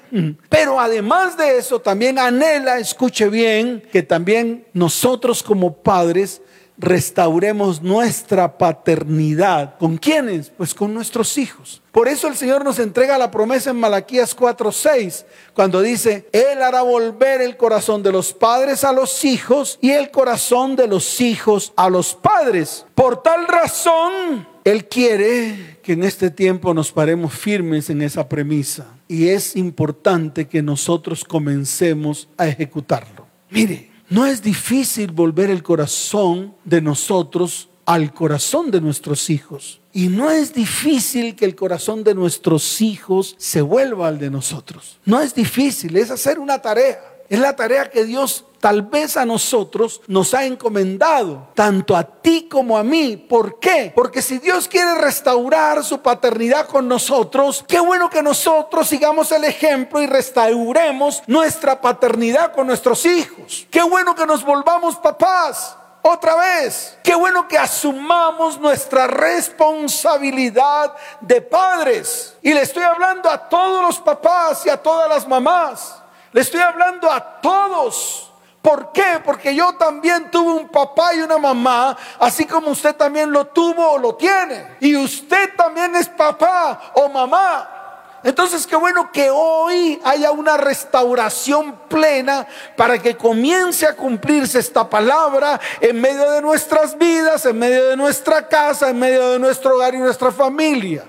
Pero 0.49 0.79
además 0.79 1.37
de 1.37 1.57
eso, 1.57 1.79
también 1.79 2.19
anhela, 2.19 2.77
escuche 2.77 3.29
bien, 3.29 3.83
que 3.91 4.03
también 4.03 4.65
nosotros 4.73 5.41
como 5.41 5.73
padres 5.73 6.41
restauremos 6.79 7.81
nuestra 7.81 8.57
paternidad. 8.57 9.77
¿Con 9.77 9.97
quiénes? 9.97 10.49
Pues 10.49 10.73
con 10.73 10.93
nuestros 10.93 11.37
hijos. 11.37 11.81
Por 11.91 12.07
eso 12.07 12.27
el 12.27 12.37
Señor 12.37 12.63
nos 12.63 12.79
entrega 12.79 13.17
la 13.17 13.31
promesa 13.31 13.71
en 13.71 13.79
Malaquías 13.79 14.35
4:6, 14.35 15.25
cuando 15.53 15.81
dice, 15.81 16.29
Él 16.31 16.61
hará 16.61 16.81
volver 16.81 17.41
el 17.41 17.57
corazón 17.57 18.01
de 18.01 18.11
los 18.11 18.33
padres 18.33 18.83
a 18.83 18.93
los 18.93 19.25
hijos 19.25 19.77
y 19.81 19.91
el 19.91 20.09
corazón 20.09 20.75
de 20.75 20.87
los 20.87 21.19
hijos 21.19 21.73
a 21.75 21.89
los 21.89 22.15
padres. 22.15 22.85
Por 22.95 23.21
tal 23.21 23.47
razón, 23.47 24.47
Él 24.69 24.85
quiere 24.85 25.79
que 25.81 25.93
en 25.93 26.03
este 26.03 26.29
tiempo 26.29 26.73
nos 26.73 26.91
paremos 26.91 27.33
firmes 27.33 27.89
en 27.89 28.01
esa 28.01 28.29
premisa. 28.29 28.85
Y 29.07 29.29
es 29.29 29.55
importante 29.55 30.47
que 30.47 30.61
nosotros 30.61 31.23
comencemos 31.23 32.29
a 32.37 32.47
ejecutarlo. 32.47 33.25
Mire, 33.49 33.89
no 34.09 34.25
es 34.25 34.41
difícil 34.41 35.11
volver 35.11 35.49
el 35.49 35.63
corazón 35.63 36.53
de 36.65 36.81
nosotros 36.81 37.69
al 37.85 38.13
corazón 38.13 38.69
de 38.69 38.81
nuestros 38.81 39.31
hijos. 39.31 39.81
Y 39.91 40.09
no 40.09 40.29
es 40.29 40.53
difícil 40.53 41.35
que 41.35 41.45
el 41.45 41.55
corazón 41.55 42.03
de 42.03 42.13
nuestros 42.13 42.81
hijos 42.81 43.35
se 43.39 43.61
vuelva 43.61 44.07
al 44.07 44.19
de 44.19 44.29
nosotros. 44.29 44.99
No 45.05 45.19
es 45.19 45.33
difícil, 45.33 45.97
es 45.97 46.11
hacer 46.11 46.37
una 46.37 46.61
tarea. 46.61 46.99
Es 47.29 47.39
la 47.39 47.55
tarea 47.55 47.89
que 47.89 48.05
Dios 48.05 48.45
tal 48.59 48.83
vez 48.83 49.17
a 49.17 49.25
nosotros 49.25 50.01
nos 50.07 50.33
ha 50.33 50.45
encomendado, 50.45 51.49
tanto 51.53 51.95
a 51.95 52.03
ti 52.03 52.47
como 52.49 52.77
a 52.77 52.83
mí. 52.83 53.17
¿Por 53.17 53.59
qué? 53.59 53.91
Porque 53.95 54.21
si 54.21 54.37
Dios 54.37 54.67
quiere 54.67 54.95
restaurar 54.95 55.83
su 55.83 55.99
paternidad 55.99 56.67
con 56.67 56.87
nosotros, 56.87 57.63
qué 57.67 57.79
bueno 57.79 58.09
que 58.09 58.21
nosotros 58.21 58.87
sigamos 58.87 59.31
el 59.31 59.43
ejemplo 59.45 60.01
y 60.01 60.07
restauremos 60.07 61.23
nuestra 61.27 61.81
paternidad 61.81 62.53
con 62.53 62.67
nuestros 62.67 63.05
hijos. 63.05 63.67
Qué 63.71 63.81
bueno 63.81 64.15
que 64.15 64.25
nos 64.25 64.43
volvamos 64.43 64.95
papás. 64.97 65.75
Otra 66.01 66.35
vez, 66.35 66.97
qué 67.03 67.13
bueno 67.13 67.47
que 67.47 67.57
asumamos 67.57 68.57
nuestra 68.59 69.05
responsabilidad 69.07 70.95
de 71.19 71.41
padres. 71.41 72.37
Y 72.41 72.53
le 72.53 72.61
estoy 72.61 72.83
hablando 72.83 73.29
a 73.29 73.49
todos 73.49 73.83
los 73.83 73.99
papás 73.99 74.65
y 74.65 74.69
a 74.69 74.81
todas 74.81 75.09
las 75.09 75.27
mamás. 75.27 75.95
Le 76.31 76.41
estoy 76.41 76.61
hablando 76.61 77.11
a 77.11 77.41
todos. 77.41 78.28
¿Por 78.61 78.91
qué? 78.91 79.21
Porque 79.23 79.55
yo 79.55 79.73
también 79.75 80.29
tuve 80.29 80.51
un 80.53 80.67
papá 80.67 81.13
y 81.13 81.21
una 81.21 81.37
mamá, 81.37 81.97
así 82.19 82.45
como 82.45 82.71
usted 82.71 82.93
también 82.95 83.31
lo 83.31 83.47
tuvo 83.47 83.91
o 83.91 83.97
lo 83.97 84.15
tiene. 84.15 84.75
Y 84.81 84.95
usted 84.97 85.55
también 85.55 85.95
es 85.95 86.09
papá 86.09 86.91
o 86.93 87.07
mamá. 87.07 87.79
Entonces, 88.21 88.67
qué 88.67 88.75
bueno 88.75 89.11
que 89.13 89.29
hoy 89.29 89.99
haya 90.03 90.31
una 90.31 90.57
restauración 90.57 91.79
plena 91.87 92.45
para 92.75 93.01
que 93.01 93.15
comience 93.15 93.85
a 93.85 93.95
cumplirse 93.95 94.59
esta 94.59 94.89
palabra 94.89 95.57
en 95.79 96.01
medio 96.01 96.29
de 96.31 96.41
nuestras 96.41 96.97
vidas, 96.97 97.45
en 97.45 97.57
medio 97.57 97.85
de 97.87 97.95
nuestra 97.95 98.45
casa, 98.45 98.89
en 98.89 98.99
medio 98.99 99.31
de 99.31 99.39
nuestro 99.39 99.75
hogar 99.75 99.95
y 99.95 99.99
nuestra 99.99 100.31
familia. 100.31 101.05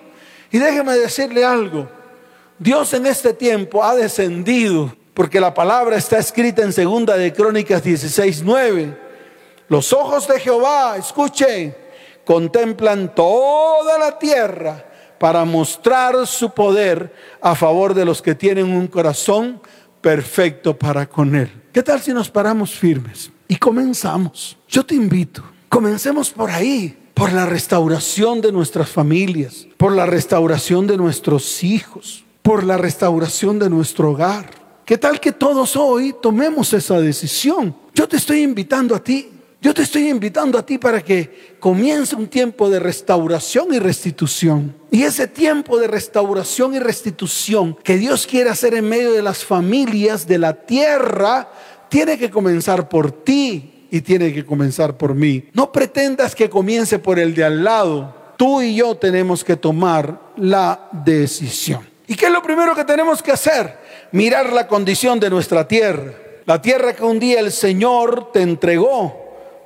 Y 0.53 0.59
déjeme 0.59 0.97
decirle 0.97 1.45
algo, 1.45 1.89
Dios 2.59 2.95
en 2.95 3.07
este 3.07 3.33
tiempo 3.35 3.83
ha 3.83 3.97
descendido 3.97 4.95
porque 5.21 5.39
la 5.39 5.53
palabra 5.53 5.99
está 5.99 6.17
escrita 6.19 6.63
en 6.63 6.73
segunda 6.73 7.15
de 7.15 7.31
Crónicas 7.31 7.85
16, 7.85 8.43
9. 8.43 8.99
Los 9.69 9.93
ojos 9.93 10.27
de 10.27 10.41
Jehová, 10.41 10.97
escuchen, 10.97 11.77
contemplan 12.25 13.15
toda 13.15 13.99
la 13.99 14.19
tierra 14.19 14.83
para 15.19 15.45
mostrar 15.45 16.27
su 16.27 16.53
poder 16.55 17.13
a 17.43 17.55
favor 17.55 17.93
de 17.93 18.07
los 18.07 18.23
que 18.23 18.35
tienen 18.35 18.71
un 18.71 18.87
corazón 18.87 19.61
perfecto 20.01 20.79
para 20.79 21.07
con 21.07 21.37
Él. 21.37 21.53
¿Qué 21.71 21.83
tal 21.83 22.01
si 22.01 22.15
nos 22.15 22.31
paramos 22.31 22.71
firmes 22.71 23.31
y 23.47 23.57
comenzamos? 23.57 24.57
Yo 24.69 24.87
te 24.87 24.95
invito, 24.95 25.43
comencemos 25.69 26.31
por 26.31 26.51
ahí, 26.51 26.97
por 27.13 27.31
la 27.35 27.45
restauración 27.45 28.41
de 28.41 28.53
nuestras 28.53 28.89
familias, 28.89 29.67
por 29.77 29.93
la 29.93 30.07
restauración 30.07 30.87
de 30.87 30.97
nuestros 30.97 31.63
hijos, 31.63 32.25
por 32.41 32.65
la 32.65 32.79
restauración 32.79 33.59
de 33.59 33.69
nuestro 33.69 34.13
hogar 34.13 34.60
¿Qué 34.91 34.99
tal 34.99 35.21
que 35.21 35.31
todos 35.31 35.77
hoy 35.77 36.17
tomemos 36.21 36.73
esa 36.73 36.99
decisión? 36.99 37.77
Yo 37.95 38.09
te 38.09 38.17
estoy 38.17 38.43
invitando 38.43 38.97
a 38.97 38.99
ti. 38.99 39.31
Yo 39.63 39.73
te 39.73 39.83
estoy 39.83 40.09
invitando 40.09 40.59
a 40.59 40.67
ti 40.67 40.79
para 40.79 41.01
que 41.01 41.55
comience 41.61 42.17
un 42.17 42.27
tiempo 42.27 42.69
de 42.69 42.81
restauración 42.81 43.73
y 43.73 43.79
restitución. 43.79 44.75
Y 44.91 45.05
ese 45.05 45.29
tiempo 45.29 45.79
de 45.79 45.87
restauración 45.87 46.75
y 46.75 46.81
restitución 46.81 47.77
que 47.85 47.99
Dios 47.99 48.27
quiere 48.27 48.51
hacer 48.51 48.75
en 48.75 48.89
medio 48.89 49.13
de 49.13 49.23
las 49.23 49.45
familias 49.45 50.27
de 50.27 50.39
la 50.39 50.55
tierra, 50.55 51.49
tiene 51.89 52.19
que 52.19 52.29
comenzar 52.29 52.89
por 52.89 53.13
ti 53.13 53.87
y 53.93 54.01
tiene 54.01 54.35
que 54.35 54.45
comenzar 54.45 54.97
por 54.97 55.15
mí. 55.15 55.45
No 55.53 55.71
pretendas 55.71 56.35
que 56.35 56.51
comience 56.51 56.99
por 56.99 57.21
el 57.21 57.33
de 57.33 57.45
al 57.45 57.63
lado. 57.63 58.13
Tú 58.37 58.61
y 58.61 58.75
yo 58.75 58.97
tenemos 58.97 59.45
que 59.45 59.55
tomar 59.55 60.33
la 60.37 60.89
decisión. 60.91 61.89
¿Y 62.09 62.17
qué 62.17 62.27
es 62.27 62.33
lo 62.33 62.43
primero 62.43 62.75
que 62.75 62.85
tenemos 62.85 63.23
que 63.23 63.31
hacer? 63.31 63.79
Mirar 64.13 64.53
la 64.53 64.67
condición 64.67 65.21
de 65.21 65.31
nuestra 65.31 65.67
tierra. 65.67 66.13
La 66.47 66.61
tierra 66.61 66.95
que 66.95 67.05
un 67.05 67.19
día 67.19 67.41
el 67.41 67.53
Señor 67.53 68.33
te 68.33 68.43
entregó 68.43 69.17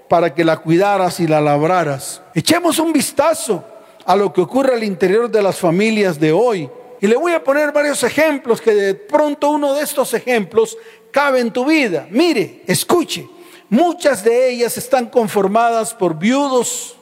para 0.08 0.34
que 0.34 0.44
la 0.44 0.58
cuidaras 0.58 1.20
y 1.20 1.26
la 1.26 1.40
labraras. 1.40 2.20
Echemos 2.34 2.78
un 2.78 2.92
vistazo 2.92 3.64
a 4.04 4.16
lo 4.16 4.32
que 4.32 4.40
ocurre 4.40 4.74
al 4.74 4.84
interior 4.84 5.30
de 5.30 5.42
las 5.42 5.56
familias 5.56 6.20
de 6.20 6.32
hoy. 6.32 6.68
Y 7.00 7.06
le 7.06 7.16
voy 7.16 7.32
a 7.32 7.42
poner 7.42 7.72
varios 7.72 8.02
ejemplos 8.02 8.60
que 8.60 8.74
de 8.74 8.94
pronto 8.94 9.50
uno 9.50 9.74
de 9.74 9.82
estos 9.82 10.14
ejemplos 10.14 10.76
cabe 11.10 11.40
en 11.40 11.50
tu 11.50 11.64
vida. 11.64 12.06
Mire, 12.10 12.62
escuche, 12.66 13.28
muchas 13.68 14.24
de 14.24 14.50
ellas 14.50 14.76
están 14.76 15.06
conformadas 15.06 15.94
por 15.94 16.18
viudos 16.18 16.96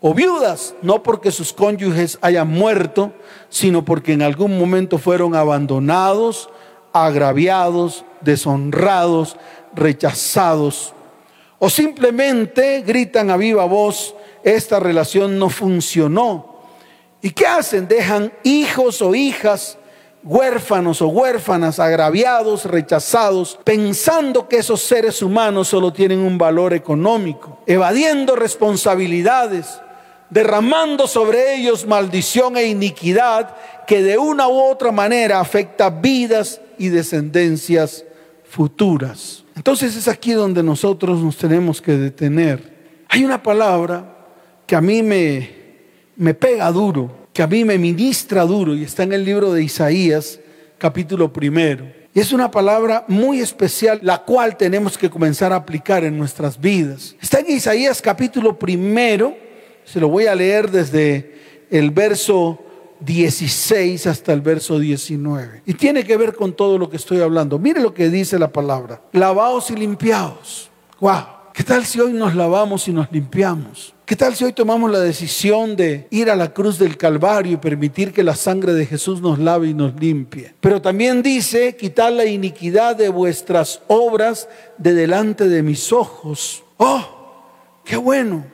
o 0.00 0.14
viudas, 0.14 0.74
no 0.82 1.02
porque 1.02 1.32
sus 1.32 1.52
cónyuges 1.52 2.18
hayan 2.20 2.48
muerto, 2.48 3.12
sino 3.48 3.84
porque 3.84 4.12
en 4.12 4.22
algún 4.22 4.58
momento 4.58 4.98
fueron 4.98 5.34
abandonados, 5.34 6.48
agraviados, 6.92 8.04
deshonrados, 8.20 9.36
rechazados, 9.74 10.94
o 11.58 11.68
simplemente 11.68 12.82
gritan 12.82 13.30
a 13.30 13.36
viva 13.36 13.64
voz, 13.64 14.14
esta 14.44 14.78
relación 14.78 15.38
no 15.38 15.50
funcionó. 15.50 16.58
¿Y 17.20 17.30
qué 17.30 17.46
hacen? 17.46 17.88
Dejan 17.88 18.32
hijos 18.44 19.02
o 19.02 19.14
hijas 19.14 19.76
huérfanos 20.22 21.00
o 21.00 21.08
huérfanas, 21.08 21.78
agraviados, 21.78 22.64
rechazados, 22.64 23.58
pensando 23.64 24.48
que 24.48 24.58
esos 24.58 24.82
seres 24.82 25.22
humanos 25.22 25.68
solo 25.68 25.92
tienen 25.92 26.20
un 26.20 26.38
valor 26.38 26.74
económico, 26.74 27.58
evadiendo 27.66 28.36
responsabilidades, 28.36 29.80
derramando 30.30 31.06
sobre 31.06 31.54
ellos 31.54 31.86
maldición 31.86 32.56
e 32.56 32.64
iniquidad 32.64 33.54
que 33.86 34.02
de 34.02 34.18
una 34.18 34.48
u 34.48 34.60
otra 34.60 34.92
manera 34.92 35.40
afecta 35.40 35.88
vidas 35.88 36.60
y 36.78 36.88
descendencias 36.88 38.04
futuras. 38.48 39.44
Entonces 39.54 39.96
es 39.96 40.08
aquí 40.08 40.32
donde 40.32 40.62
nosotros 40.62 41.20
nos 41.20 41.36
tenemos 41.36 41.82
que 41.82 41.92
detener. 41.92 42.78
Hay 43.08 43.24
una 43.24 43.42
palabra 43.42 44.16
que 44.66 44.76
a 44.76 44.80
mí 44.80 45.02
me, 45.02 45.50
me 46.16 46.34
pega 46.34 46.70
duro, 46.70 47.28
que 47.32 47.42
a 47.42 47.46
mí 47.46 47.64
me 47.64 47.78
ministra 47.78 48.42
duro 48.44 48.74
y 48.74 48.84
está 48.84 49.02
en 49.02 49.12
el 49.12 49.24
libro 49.24 49.52
de 49.52 49.62
Isaías, 49.62 50.40
capítulo 50.78 51.32
primero. 51.32 51.86
Y 52.14 52.20
es 52.20 52.32
una 52.32 52.50
palabra 52.50 53.04
muy 53.08 53.40
especial, 53.40 54.00
la 54.02 54.18
cual 54.24 54.56
tenemos 54.56 54.96
que 54.98 55.10
comenzar 55.10 55.52
a 55.52 55.56
aplicar 55.56 56.04
en 56.04 56.18
nuestras 56.18 56.60
vidas. 56.60 57.14
Está 57.20 57.40
en 57.40 57.50
Isaías 57.50 58.02
capítulo 58.02 58.58
primero, 58.58 59.36
se 59.84 60.00
lo 60.00 60.08
voy 60.08 60.26
a 60.26 60.34
leer 60.34 60.70
desde 60.70 61.34
el 61.70 61.90
verso 61.90 62.58
16 63.00 64.06
hasta 64.06 64.32
el 64.32 64.40
verso 64.40 64.78
19. 64.78 65.62
Y 65.66 65.74
tiene 65.74 66.04
que 66.04 66.16
ver 66.16 66.34
con 66.34 66.54
todo 66.54 66.78
lo 66.78 66.90
que 66.90 66.96
estoy 66.96 67.20
hablando. 67.20 67.58
Mire 67.58 67.80
lo 67.80 67.94
que 67.94 68.08
dice 68.08 68.38
la 68.38 68.52
palabra. 68.52 69.02
Lavaos 69.12 69.70
y 69.70 69.76
limpiaos. 69.76 70.70
Wow. 71.00 71.38
¿Qué 71.52 71.64
tal 71.64 71.84
si 71.84 71.98
hoy 72.00 72.12
nos 72.12 72.34
lavamos 72.34 72.86
y 72.86 72.92
nos 72.92 73.10
limpiamos? 73.10 73.92
¿Qué 74.08 74.16
tal 74.16 74.34
si 74.34 74.44
hoy 74.44 74.52
tomamos 74.52 74.90
la 74.90 75.00
decisión 75.00 75.76
de 75.76 76.06
ir 76.10 76.30
a 76.30 76.36
la 76.36 76.54
cruz 76.54 76.78
del 76.78 76.96
Calvario 76.96 77.52
y 77.52 77.56
permitir 77.56 78.12
que 78.12 78.22
la 78.22 78.36
sangre 78.36 78.72
de 78.72 78.86
Jesús 78.86 79.20
nos 79.20 79.38
lave 79.38 79.68
y 79.68 79.74
nos 79.74 79.94
limpie? 80.00 80.54
Pero 80.60 80.80
también 80.80 81.20
dice, 81.20 81.76
quitad 81.76 82.12
la 82.12 82.24
iniquidad 82.24 82.96
de 82.96 83.08
vuestras 83.08 83.82
obras 83.88 84.48
de 84.78 84.94
delante 84.94 85.48
de 85.48 85.62
mis 85.62 85.92
ojos. 85.92 86.62
Oh, 86.78 87.04
qué 87.84 87.96
bueno 87.96 88.46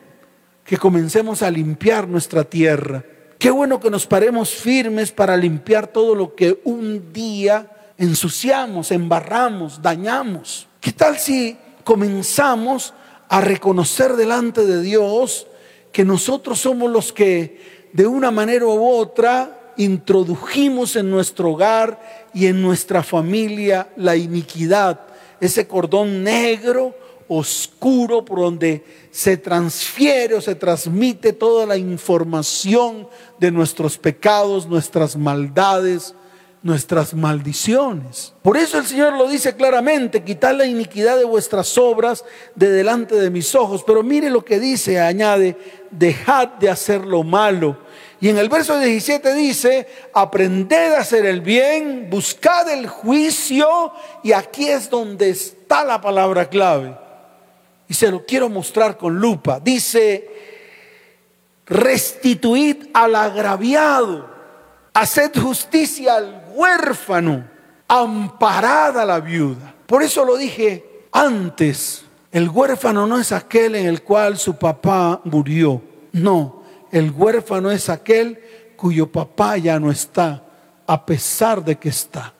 que 0.65 0.77
comencemos 0.77 1.43
a 1.43 1.51
limpiar 1.51 2.09
nuestra 2.09 2.43
tierra. 2.43 3.05
Qué 3.45 3.51
bueno 3.51 3.79
que 3.79 3.91
nos 3.91 4.07
paremos 4.07 4.55
firmes 4.55 5.13
para 5.13 5.37
limpiar 5.37 5.87
todo 5.87 6.15
lo 6.15 6.35
que 6.35 6.63
un 6.65 7.13
día 7.13 7.93
ensuciamos, 7.99 8.91
embarramos, 8.91 9.83
dañamos. 9.83 10.67
¿Qué 10.81 10.93
tal 10.93 11.19
si 11.19 11.55
comenzamos 11.85 12.95
a 13.29 13.43
reconocer 13.43 14.15
delante 14.17 14.65
de 14.65 14.81
Dios 14.81 15.47
que 15.93 16.07
nosotros 16.07 16.59
somos 16.59 16.91
los 16.91 17.13
que 17.13 17.91
de 17.93 18.07
una 18.07 18.31
manera 18.31 18.65
u 18.65 18.83
otra 18.83 19.75
introdujimos 19.77 20.97
en 20.97 21.11
nuestro 21.11 21.51
hogar 21.51 22.31
y 22.33 22.47
en 22.47 22.63
nuestra 22.63 23.03
familia 23.03 23.91
la 23.97 24.17
iniquidad, 24.17 25.01
ese 25.39 25.69
cordón 25.69 26.25
negro, 26.25 26.95
oscuro, 27.28 28.25
por 28.25 28.40
donde 28.40 28.85
se 29.11 29.37
transfiere 29.37 30.35
o 30.35 30.40
se 30.40 30.54
transmite 30.54 31.33
toda 31.33 31.66
la 31.66 31.76
información 31.76 33.09
de 33.38 33.50
nuestros 33.50 33.99
pecados, 33.99 34.66
nuestras 34.66 35.16
maldades, 35.16 36.14
nuestras 36.64 37.12
maldiciones. 37.12 38.33
Por 38.43 38.57
eso 38.57 38.78
el 38.78 38.87
Señor 38.87 39.12
lo 39.12 39.28
dice 39.28 39.54
claramente, 39.54 40.25
quitad 40.25 40.57
la 40.57 40.64
iniquidad 40.64 41.19
de 41.19 41.25
vuestras 41.25 41.76
obras 41.76 42.25
de 42.54 42.71
delante 42.71 43.16
de 43.16 43.28
mis 43.28 43.54
ojos. 43.54 43.85
Pero 43.87 44.02
mire 44.02 44.31
lo 44.31 44.43
que 44.43 44.59
dice, 44.59 44.99
añade, 44.99 45.59
dejad 45.90 46.49
de 46.49 46.71
hacer 46.71 47.04
lo 47.04 47.23
malo. 47.23 47.76
Y 48.19 48.31
en 48.31 48.38
el 48.38 48.49
verso 48.49 48.78
17 48.78 49.35
dice, 49.35 49.87
aprended 50.14 50.95
a 50.95 51.00
hacer 51.00 51.26
el 51.26 51.43
bien, 51.43 52.09
buscad 52.09 52.71
el 52.71 52.87
juicio, 52.87 53.93
y 54.23 54.33
aquí 54.33 54.66
es 54.66 54.88
donde 54.88 55.28
está 55.28 55.85
la 55.85 56.00
palabra 56.00 56.49
clave. 56.49 57.04
Y 57.88 57.95
se 57.95 58.11
lo 58.11 58.25
quiero 58.25 58.49
mostrar 58.49 58.97
con 58.97 59.19
lupa. 59.19 59.61
Dice, 59.61 60.29
restituid 61.67 62.88
al 62.93 63.14
agraviado, 63.14 64.29
haced 64.93 65.33
justicia 65.41 66.17
al 66.17 66.45
huérfano, 66.55 67.49
amparada 67.88 69.05
la 69.05 69.21
viuda. 69.21 69.75
Por 69.87 70.03
eso 70.03 70.25
lo 70.25 70.37
dije 70.37 71.07
antes, 71.12 72.05
el 72.33 72.49
huérfano 72.49 73.07
no 73.07 73.19
es 73.19 73.33
aquel 73.33 73.76
en 73.76 73.87
el 73.87 74.03
cual 74.03 74.38
su 74.38 74.57
papá 74.57 75.21
murió, 75.25 75.81
no, 76.12 76.62
el 76.91 77.11
huérfano 77.11 77.71
es 77.71 77.88
aquel 77.88 78.41
cuyo 78.76 79.11
papá 79.11 79.57
ya 79.57 79.79
no 79.79 79.91
está, 79.91 80.43
a 80.87 81.07
pesar 81.07 81.64
de 81.64 81.76
que 81.76 81.88
está. 81.88 82.35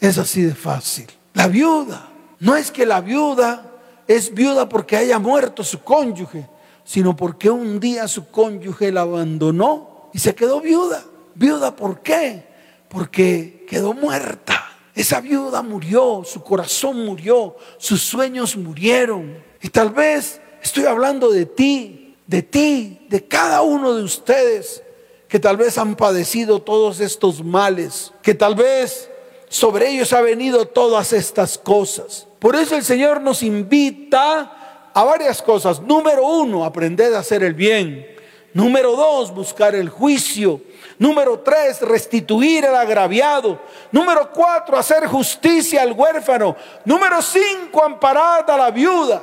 Es 0.00 0.18
así 0.18 0.42
de 0.42 0.54
fácil. 0.54 1.06
La 1.34 1.48
viuda, 1.48 2.08
no 2.40 2.56
es 2.56 2.70
que 2.70 2.86
la 2.86 3.00
viuda 3.00 3.67
es 4.08 4.34
viuda 4.34 4.68
porque 4.68 4.96
haya 4.96 5.20
muerto 5.20 5.62
su 5.62 5.84
cónyuge, 5.84 6.48
sino 6.84 7.14
porque 7.14 7.48
un 7.50 7.78
día 7.78 8.08
su 8.08 8.28
cónyuge 8.28 8.90
la 8.90 9.02
abandonó 9.02 10.10
y 10.12 10.18
se 10.18 10.34
quedó 10.34 10.60
viuda. 10.60 11.04
¿Viuda 11.36 11.76
por 11.76 12.00
qué? 12.00 12.48
porque 12.88 13.64
quedó 13.68 13.92
muerta. 13.92 14.64
Esa 14.94 15.20
viuda 15.20 15.62
murió, 15.62 16.22
su 16.24 16.42
corazón 16.42 17.04
murió, 17.04 17.56
sus 17.78 18.02
sueños 18.02 18.56
murieron. 18.56 19.42
Y 19.62 19.68
tal 19.68 19.90
vez 19.90 20.40
estoy 20.62 20.86
hablando 20.86 21.30
de 21.30 21.46
ti, 21.46 22.16
de 22.26 22.42
ti, 22.42 23.06
de 23.08 23.26
cada 23.26 23.62
uno 23.62 23.94
de 23.94 24.02
ustedes 24.02 24.82
que 25.28 25.38
tal 25.38 25.58
vez 25.58 25.76
han 25.78 25.94
padecido 25.94 26.62
todos 26.62 27.00
estos 27.00 27.44
males, 27.44 28.12
que 28.22 28.34
tal 28.34 28.54
vez 28.54 29.10
sobre 29.48 29.90
ellos 29.90 30.12
ha 30.12 30.22
venido 30.22 30.66
todas 30.66 31.12
estas 31.12 31.58
cosas. 31.58 32.26
Por 32.38 32.54
eso 32.54 32.76
el 32.76 32.84
Señor 32.84 33.20
nos 33.20 33.42
invita 33.42 34.90
a 34.94 35.04
varias 35.04 35.42
cosas. 35.42 35.80
Número 35.80 36.26
uno, 36.26 36.64
aprender 36.64 37.14
a 37.14 37.20
hacer 37.20 37.42
el 37.42 37.54
bien. 37.54 38.06
Número 38.54 38.96
dos, 38.96 39.32
buscar 39.34 39.74
el 39.74 39.88
juicio. 39.88 40.60
Número 40.98 41.40
tres, 41.40 41.80
restituir 41.80 42.66
al 42.66 42.76
agraviado. 42.76 43.60
Número 43.92 44.30
cuatro, 44.32 44.76
hacer 44.76 45.06
justicia 45.06 45.82
al 45.82 45.92
huérfano. 45.92 46.56
Número 46.84 47.22
cinco, 47.22 47.84
amparar 47.84 48.50
a 48.50 48.56
la 48.56 48.70
viuda. 48.70 49.22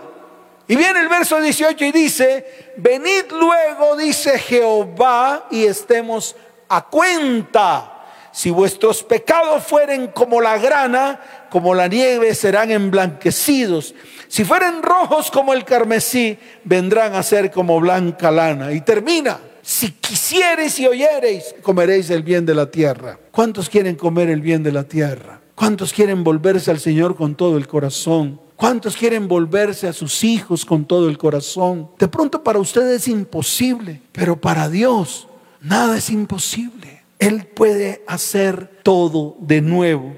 Y 0.67 0.75
viene 0.75 1.01
el 1.01 1.09
verso 1.09 1.39
18 1.39 1.85
y 1.85 1.91
dice, 1.91 2.73
venid 2.77 3.31
luego, 3.31 3.95
dice 3.95 4.39
Jehová, 4.39 5.47
y 5.51 5.65
estemos 5.65 6.35
a 6.67 6.85
cuenta. 6.85 7.94
Si 8.35 8.49
vuestros 8.49 9.01
pecados 9.01 9.63
fueren 9.63 10.07
como 10.07 10.41
la 10.41 10.57
grana, 10.57 11.21
como 11.49 11.73
la 11.73 11.87
nieve, 11.87 12.35
serán 12.35 12.69
emblanquecidos. 12.69 13.95
Si 14.27 14.43
fueren 14.43 14.83
rojos 14.83 15.31
como 15.31 15.53
el 15.53 15.63
carmesí, 15.63 16.37
vendrán 16.65 17.15
a 17.15 17.23
ser 17.23 17.49
como 17.49 17.79
blanca 17.79 18.31
lana. 18.31 18.73
Y 18.73 18.81
termina 18.81 19.39
si 19.61 19.93
quisiereis 19.93 20.77
y 20.79 20.85
oyereis, 20.85 21.55
comeréis 21.61 22.09
el 22.09 22.23
bien 22.23 22.45
de 22.45 22.55
la 22.55 22.69
tierra. 22.69 23.17
¿Cuántos 23.31 23.69
quieren 23.69 23.95
comer 23.95 24.29
el 24.29 24.41
bien 24.41 24.63
de 24.63 24.73
la 24.73 24.83
tierra? 24.83 25.39
¿Cuántos 25.55 25.93
quieren 25.93 26.25
volverse 26.25 26.71
al 26.71 26.81
Señor 26.81 27.15
con 27.15 27.35
todo 27.35 27.55
el 27.55 27.69
corazón? 27.69 28.41
¿Cuántos 28.57 28.97
quieren 28.97 29.29
volverse 29.29 29.87
a 29.87 29.93
sus 29.93 30.25
hijos 30.25 30.65
con 30.65 30.83
todo 30.83 31.07
el 31.07 31.17
corazón? 31.17 31.89
De 31.97 32.09
pronto 32.09 32.43
para 32.43 32.59
ustedes 32.59 33.03
es 33.03 33.07
imposible, 33.07 34.01
pero 34.11 34.35
para 34.35 34.67
Dios 34.67 35.29
nada 35.61 35.97
es 35.97 36.09
imposible. 36.09 36.94
Él 37.19 37.45
puede 37.45 38.03
hacer 38.07 38.79
todo 38.83 39.37
de 39.39 39.61
nuevo. 39.61 40.15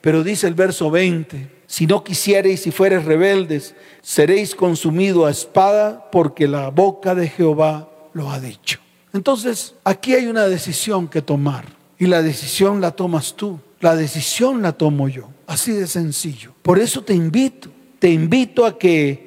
Pero 0.00 0.22
dice 0.22 0.46
el 0.46 0.54
verso 0.54 0.90
20, 0.90 1.50
si 1.66 1.86
no 1.86 2.04
quisiereis 2.04 2.66
y 2.66 2.70
fueres 2.70 3.04
rebeldes, 3.04 3.74
seréis 4.02 4.54
consumido 4.54 5.26
a 5.26 5.30
espada 5.30 6.10
porque 6.10 6.46
la 6.46 6.70
boca 6.70 7.14
de 7.14 7.28
Jehová 7.28 7.90
lo 8.12 8.30
ha 8.30 8.38
dicho. 8.38 8.78
Entonces, 9.12 9.74
aquí 9.82 10.14
hay 10.14 10.26
una 10.26 10.46
decisión 10.46 11.08
que 11.08 11.22
tomar 11.22 11.64
y 11.98 12.06
la 12.06 12.22
decisión 12.22 12.80
la 12.80 12.92
tomas 12.92 13.34
tú, 13.34 13.58
la 13.80 13.96
decisión 13.96 14.62
la 14.62 14.72
tomo 14.72 15.08
yo, 15.08 15.28
así 15.46 15.72
de 15.72 15.86
sencillo. 15.86 16.54
Por 16.62 16.78
eso 16.78 17.02
te 17.02 17.14
invito, 17.14 17.70
te 17.98 18.10
invito 18.10 18.64
a 18.64 18.78
que 18.78 19.26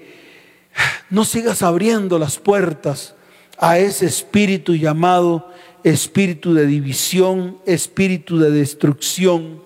no 1.10 1.26
sigas 1.26 1.62
abriendo 1.62 2.18
las 2.20 2.38
puertas 2.38 3.16
a 3.58 3.78
ese 3.78 4.06
espíritu 4.06 4.76
llamado 4.76 5.52
espíritu 5.84 6.54
de 6.54 6.66
división, 6.66 7.58
espíritu 7.66 8.40
de 8.40 8.52
destrucción. 8.52 9.62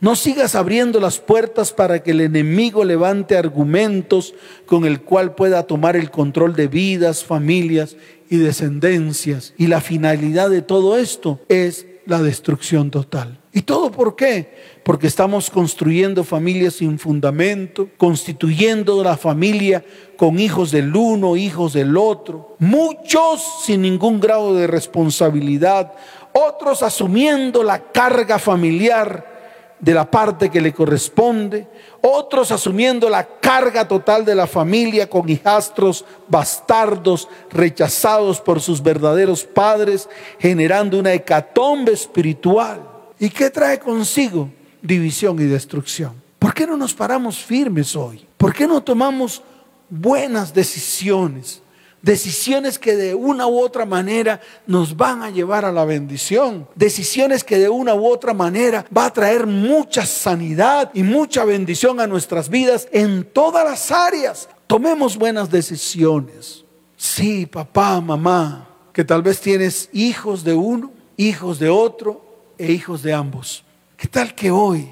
No 0.00 0.16
sigas 0.16 0.54
abriendo 0.54 1.00
las 1.00 1.18
puertas 1.18 1.72
para 1.72 2.02
que 2.02 2.10
el 2.10 2.20
enemigo 2.20 2.84
levante 2.84 3.36
argumentos 3.36 4.34
con 4.66 4.84
el 4.84 5.00
cual 5.00 5.34
pueda 5.34 5.62
tomar 5.62 5.96
el 5.96 6.10
control 6.10 6.54
de 6.54 6.68
vidas, 6.68 7.24
familias 7.24 7.96
y 8.28 8.36
descendencias. 8.36 9.54
Y 9.56 9.68
la 9.68 9.80
finalidad 9.80 10.50
de 10.50 10.62
todo 10.62 10.98
esto 10.98 11.40
es 11.48 11.86
la 12.06 12.22
destrucción 12.22 12.90
total. 12.90 13.40
¿Y 13.52 13.62
todo 13.62 13.90
por 13.90 14.16
qué? 14.16 14.73
Porque 14.84 15.06
estamos 15.06 15.48
construyendo 15.48 16.24
familias 16.24 16.74
sin 16.74 16.98
fundamento, 16.98 17.88
constituyendo 17.96 19.02
la 19.02 19.16
familia 19.16 19.82
con 20.16 20.38
hijos 20.38 20.70
del 20.70 20.94
uno, 20.94 21.36
hijos 21.36 21.72
del 21.72 21.96
otro, 21.96 22.56
muchos 22.58 23.62
sin 23.64 23.82
ningún 23.82 24.20
grado 24.20 24.54
de 24.54 24.66
responsabilidad, 24.66 25.94
otros 26.32 26.82
asumiendo 26.82 27.62
la 27.62 27.92
carga 27.92 28.38
familiar 28.38 29.34
de 29.80 29.94
la 29.94 30.10
parte 30.10 30.50
que 30.50 30.60
le 30.60 30.72
corresponde, 30.72 31.66
otros 32.00 32.50
asumiendo 32.50 33.08
la 33.08 33.24
carga 33.24 33.86
total 33.86 34.24
de 34.24 34.34
la 34.34 34.46
familia 34.46 35.08
con 35.08 35.28
hijastros 35.28 36.04
bastardos 36.28 37.28
rechazados 37.50 38.40
por 38.40 38.60
sus 38.60 38.82
verdaderos 38.82 39.44
padres, 39.44 40.08
generando 40.38 40.98
una 40.98 41.12
hecatombe 41.12 41.92
espiritual. 41.92 42.80
¿Y 43.18 43.30
qué 43.30 43.50
trae 43.50 43.78
consigo? 43.78 44.48
División 44.84 45.40
y 45.40 45.44
destrucción. 45.44 46.12
¿Por 46.38 46.52
qué 46.52 46.66
no 46.66 46.76
nos 46.76 46.92
paramos 46.92 47.38
firmes 47.38 47.96
hoy? 47.96 48.26
¿Por 48.36 48.52
qué 48.52 48.66
no 48.66 48.82
tomamos 48.82 49.42
buenas 49.88 50.52
decisiones? 50.52 51.62
Decisiones 52.02 52.78
que 52.78 52.94
de 52.94 53.14
una 53.14 53.46
u 53.46 53.58
otra 53.58 53.86
manera 53.86 54.42
nos 54.66 54.94
van 54.94 55.22
a 55.22 55.30
llevar 55.30 55.64
a 55.64 55.72
la 55.72 55.86
bendición. 55.86 56.68
Decisiones 56.74 57.42
que 57.42 57.56
de 57.56 57.70
una 57.70 57.94
u 57.94 58.06
otra 58.06 58.34
manera 58.34 58.84
va 58.94 59.06
a 59.06 59.12
traer 59.12 59.46
mucha 59.46 60.04
sanidad 60.04 60.90
y 60.92 61.02
mucha 61.02 61.46
bendición 61.46 61.98
a 62.00 62.06
nuestras 62.06 62.50
vidas 62.50 62.86
en 62.92 63.24
todas 63.24 63.64
las 63.64 63.90
áreas. 63.90 64.50
Tomemos 64.66 65.16
buenas 65.16 65.50
decisiones. 65.50 66.62
Sí, 66.94 67.46
papá, 67.46 68.02
mamá, 68.02 68.68
que 68.92 69.02
tal 69.02 69.22
vez 69.22 69.40
tienes 69.40 69.88
hijos 69.94 70.44
de 70.44 70.52
uno, 70.52 70.92
hijos 71.16 71.58
de 71.58 71.70
otro 71.70 72.22
e 72.58 72.70
hijos 72.70 73.02
de 73.02 73.14
ambos. 73.14 73.64
¿Qué 74.04 74.08
tal 74.08 74.34
que 74.34 74.50
hoy 74.50 74.86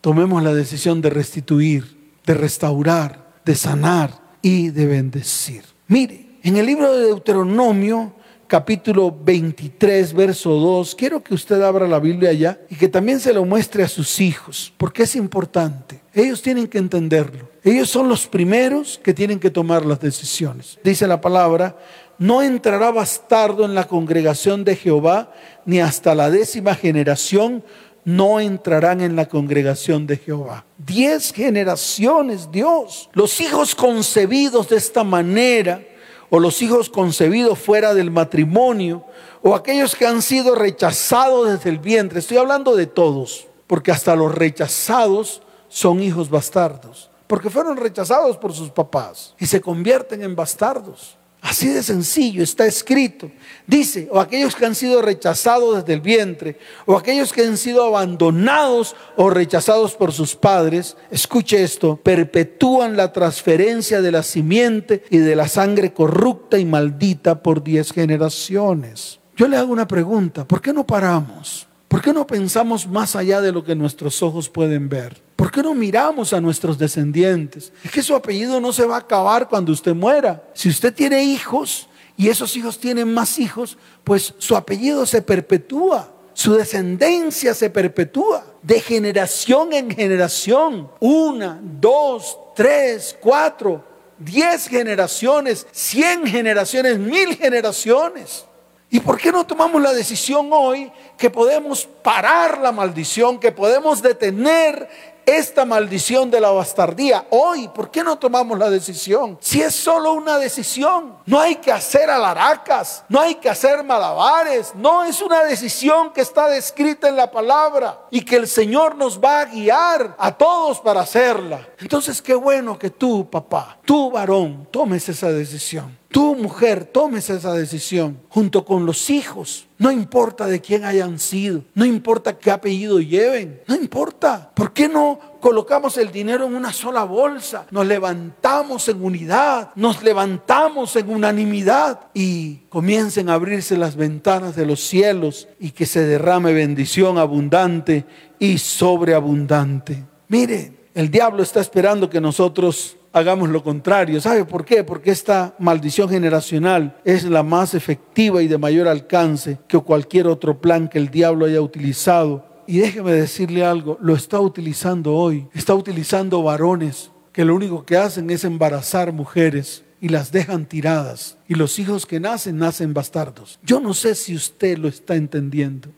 tomemos 0.00 0.42
la 0.42 0.52
decisión 0.52 1.00
de 1.00 1.10
restituir, 1.10 1.96
de 2.26 2.34
restaurar, 2.34 3.36
de 3.44 3.54
sanar 3.54 4.20
y 4.42 4.70
de 4.70 4.84
bendecir? 4.84 5.62
Mire, 5.86 6.40
en 6.42 6.56
el 6.56 6.66
libro 6.66 6.92
de 6.92 7.06
Deuteronomio, 7.06 8.14
capítulo 8.48 9.16
23, 9.16 10.12
verso 10.12 10.50
2, 10.50 10.96
quiero 10.96 11.22
que 11.22 11.34
usted 11.34 11.62
abra 11.62 11.86
la 11.86 12.00
Biblia 12.00 12.30
allá 12.30 12.58
y 12.68 12.74
que 12.74 12.88
también 12.88 13.20
se 13.20 13.32
lo 13.32 13.44
muestre 13.44 13.84
a 13.84 13.88
sus 13.88 14.18
hijos, 14.18 14.72
porque 14.76 15.04
es 15.04 15.14
importante. 15.14 16.00
Ellos 16.12 16.42
tienen 16.42 16.66
que 16.66 16.78
entenderlo. 16.78 17.48
Ellos 17.62 17.88
son 17.88 18.08
los 18.08 18.26
primeros 18.26 18.98
que 18.98 19.14
tienen 19.14 19.38
que 19.38 19.50
tomar 19.50 19.86
las 19.86 20.00
decisiones. 20.00 20.80
Dice 20.82 21.06
la 21.06 21.20
palabra, 21.20 21.76
no 22.18 22.42
entrará 22.42 22.90
bastardo 22.90 23.64
en 23.64 23.76
la 23.76 23.86
congregación 23.86 24.64
de 24.64 24.74
Jehová, 24.74 25.32
ni 25.64 25.78
hasta 25.78 26.16
la 26.16 26.28
décima 26.28 26.74
generación 26.74 27.62
no 28.08 28.40
entrarán 28.40 29.02
en 29.02 29.16
la 29.16 29.28
congregación 29.28 30.06
de 30.06 30.16
Jehová. 30.16 30.64
Diez 30.78 31.30
generaciones, 31.30 32.50
Dios. 32.50 33.10
Los 33.12 33.38
hijos 33.38 33.74
concebidos 33.74 34.70
de 34.70 34.78
esta 34.78 35.04
manera, 35.04 35.82
o 36.30 36.40
los 36.40 36.62
hijos 36.62 36.88
concebidos 36.88 37.58
fuera 37.58 37.92
del 37.92 38.10
matrimonio, 38.10 39.04
o 39.42 39.54
aquellos 39.54 39.94
que 39.94 40.06
han 40.06 40.22
sido 40.22 40.54
rechazados 40.54 41.50
desde 41.50 41.68
el 41.68 41.80
vientre. 41.80 42.20
Estoy 42.20 42.38
hablando 42.38 42.74
de 42.74 42.86
todos, 42.86 43.46
porque 43.66 43.92
hasta 43.92 44.16
los 44.16 44.34
rechazados 44.34 45.42
son 45.68 46.02
hijos 46.02 46.30
bastardos, 46.30 47.10
porque 47.26 47.50
fueron 47.50 47.76
rechazados 47.76 48.38
por 48.38 48.54
sus 48.54 48.70
papás 48.70 49.34
y 49.38 49.44
se 49.44 49.60
convierten 49.60 50.22
en 50.22 50.34
bastardos. 50.34 51.18
Así 51.40 51.68
de 51.68 51.82
sencillo 51.82 52.42
está 52.42 52.66
escrito. 52.66 53.30
Dice, 53.66 54.08
o 54.10 54.20
aquellos 54.20 54.56
que 54.56 54.66
han 54.66 54.74
sido 54.74 55.00
rechazados 55.00 55.76
desde 55.76 55.94
el 55.94 56.00
vientre, 56.00 56.58
o 56.84 56.96
aquellos 56.96 57.32
que 57.32 57.42
han 57.42 57.56
sido 57.56 57.84
abandonados 57.84 58.96
o 59.16 59.30
rechazados 59.30 59.94
por 59.94 60.12
sus 60.12 60.34
padres, 60.34 60.96
escuche 61.10 61.62
esto, 61.62 61.96
perpetúan 61.96 62.96
la 62.96 63.12
transferencia 63.12 64.02
de 64.02 64.10
la 64.10 64.24
simiente 64.24 65.04
y 65.10 65.18
de 65.18 65.36
la 65.36 65.46
sangre 65.46 65.92
corrupta 65.92 66.58
y 66.58 66.64
maldita 66.64 67.42
por 67.42 67.62
diez 67.62 67.92
generaciones. 67.92 69.20
Yo 69.36 69.46
le 69.46 69.56
hago 69.56 69.72
una 69.72 69.86
pregunta, 69.86 70.44
¿por 70.44 70.60
qué 70.60 70.72
no 70.72 70.84
paramos? 70.84 71.68
¿Por 71.86 72.02
qué 72.02 72.12
no 72.12 72.26
pensamos 72.26 72.86
más 72.86 73.14
allá 73.14 73.40
de 73.40 73.52
lo 73.52 73.64
que 73.64 73.76
nuestros 73.76 74.22
ojos 74.22 74.48
pueden 74.48 74.88
ver? 74.88 75.27
¿Por 75.38 75.52
qué 75.52 75.62
no 75.62 75.72
miramos 75.72 76.32
a 76.32 76.40
nuestros 76.40 76.76
descendientes? 76.76 77.72
Es 77.84 77.92
que 77.92 78.02
su 78.02 78.12
apellido 78.16 78.60
no 78.60 78.72
se 78.72 78.84
va 78.84 78.96
a 78.96 78.98
acabar 78.98 79.48
cuando 79.48 79.70
usted 79.70 79.94
muera. 79.94 80.42
Si 80.52 80.68
usted 80.68 80.92
tiene 80.92 81.22
hijos 81.22 81.88
y 82.16 82.28
esos 82.28 82.56
hijos 82.56 82.80
tienen 82.80 83.14
más 83.14 83.38
hijos, 83.38 83.78
pues 84.02 84.34
su 84.38 84.56
apellido 84.56 85.06
se 85.06 85.22
perpetúa, 85.22 86.08
su 86.34 86.54
descendencia 86.54 87.54
se 87.54 87.70
perpetúa 87.70 88.44
de 88.62 88.80
generación 88.80 89.72
en 89.72 89.92
generación. 89.92 90.90
Una, 90.98 91.60
dos, 91.62 92.36
tres, 92.56 93.16
cuatro, 93.20 93.84
diez 94.18 94.66
generaciones, 94.66 95.68
cien 95.70 96.26
generaciones, 96.26 96.98
mil 96.98 97.36
generaciones. 97.36 98.44
¿Y 98.90 98.98
por 99.00 99.18
qué 99.18 99.30
no 99.30 99.46
tomamos 99.46 99.80
la 99.82 99.92
decisión 99.92 100.48
hoy 100.50 100.90
que 101.16 101.30
podemos 101.30 101.86
parar 102.02 102.58
la 102.58 102.72
maldición, 102.72 103.38
que 103.38 103.52
podemos 103.52 104.00
detener 104.02 104.88
esta 105.28 105.66
maldición 105.66 106.30
de 106.30 106.40
la 106.40 106.50
bastardía 106.50 107.26
hoy? 107.30 107.68
¿Por 107.68 107.90
qué 107.90 108.02
no 108.02 108.18
tomamos 108.18 108.58
la 108.58 108.70
decisión? 108.70 109.36
Si 109.40 109.60
es 109.60 109.74
solo 109.74 110.14
una 110.14 110.38
decisión, 110.38 111.16
no 111.26 111.38
hay 111.38 111.56
que 111.56 111.70
hacer 111.70 112.08
alaracas, 112.08 113.04
no 113.08 113.20
hay 113.20 113.34
que 113.34 113.50
hacer 113.50 113.84
malabares, 113.84 114.72
no 114.74 115.04
es 115.04 115.20
una 115.20 115.44
decisión 115.44 116.12
que 116.12 116.22
está 116.22 116.48
descrita 116.48 117.08
en 117.08 117.16
la 117.16 117.30
palabra 117.30 118.06
y 118.10 118.22
que 118.22 118.36
el 118.36 118.48
Señor 118.48 118.96
nos 118.96 119.22
va 119.22 119.40
a 119.40 119.44
guiar 119.44 120.16
a 120.18 120.32
todos 120.32 120.80
para 120.80 121.02
hacerla. 121.02 121.68
Entonces 121.78 122.22
qué 122.22 122.34
bueno 122.34 122.78
que 122.78 122.88
tú, 122.88 123.28
papá, 123.28 123.78
tú 123.84 124.10
varón, 124.10 124.66
tomes 124.70 125.08
esa 125.08 125.30
decisión. 125.30 125.97
Tú, 126.10 126.34
mujer, 126.34 126.86
tomes 126.86 127.28
esa 127.28 127.52
decisión 127.52 128.18
junto 128.30 128.64
con 128.64 128.86
los 128.86 129.10
hijos. 129.10 129.66
No 129.76 129.92
importa 129.92 130.46
de 130.46 130.60
quién 130.60 130.84
hayan 130.84 131.18
sido, 131.18 131.62
no 131.74 131.84
importa 131.84 132.38
qué 132.38 132.50
apellido 132.50 132.98
lleven, 132.98 133.60
no 133.68 133.74
importa. 133.74 134.50
¿Por 134.54 134.72
qué 134.72 134.88
no 134.88 135.20
colocamos 135.40 135.98
el 135.98 136.10
dinero 136.10 136.46
en 136.46 136.56
una 136.56 136.72
sola 136.72 137.04
bolsa? 137.04 137.66
Nos 137.70 137.86
levantamos 137.86 138.88
en 138.88 139.04
unidad, 139.04 139.70
nos 139.76 140.02
levantamos 140.02 140.96
en 140.96 141.10
unanimidad 141.10 142.08
y 142.14 142.56
comiencen 142.70 143.28
a 143.28 143.34
abrirse 143.34 143.76
las 143.76 143.94
ventanas 143.94 144.56
de 144.56 144.66
los 144.66 144.80
cielos 144.80 145.46
y 145.60 145.70
que 145.72 145.86
se 145.86 146.06
derrame 146.06 146.54
bendición 146.54 147.18
abundante 147.18 148.06
y 148.38 148.58
sobreabundante. 148.58 150.04
Mire, 150.28 150.78
el 150.94 151.10
diablo 151.10 151.42
está 151.42 151.60
esperando 151.60 152.10
que 152.10 152.20
nosotros 152.20 152.97
hagamos 153.18 153.48
lo 153.48 153.62
contrario. 153.62 154.20
¿Sabe 154.20 154.44
por 154.44 154.64
qué? 154.64 154.84
Porque 154.84 155.10
esta 155.10 155.54
maldición 155.58 156.08
generacional 156.08 156.96
es 157.04 157.24
la 157.24 157.42
más 157.42 157.74
efectiva 157.74 158.42
y 158.42 158.48
de 158.48 158.58
mayor 158.58 158.88
alcance 158.88 159.58
que 159.68 159.78
cualquier 159.78 160.26
otro 160.26 160.60
plan 160.60 160.88
que 160.88 160.98
el 160.98 161.10
diablo 161.10 161.46
haya 161.46 161.60
utilizado. 161.60 162.46
Y 162.66 162.78
déjeme 162.78 163.12
decirle 163.12 163.64
algo, 163.64 163.98
lo 164.00 164.14
está 164.14 164.40
utilizando 164.40 165.14
hoy. 165.14 165.48
Está 165.54 165.74
utilizando 165.74 166.42
varones 166.42 167.10
que 167.32 167.44
lo 167.44 167.54
único 167.54 167.84
que 167.84 167.96
hacen 167.96 168.30
es 168.30 168.44
embarazar 168.44 169.12
mujeres 169.12 169.84
y 170.00 170.08
las 170.08 170.32
dejan 170.32 170.66
tiradas. 170.66 171.38
Y 171.48 171.54
los 171.54 171.78
hijos 171.78 172.06
que 172.06 172.20
nacen 172.20 172.58
nacen 172.58 172.94
bastardos. 172.94 173.58
Yo 173.62 173.80
no 173.80 173.94
sé 173.94 174.14
si 174.14 174.34
usted 174.34 174.78
lo 174.78 174.88
está 174.88 175.14
entendiendo. 175.14 175.88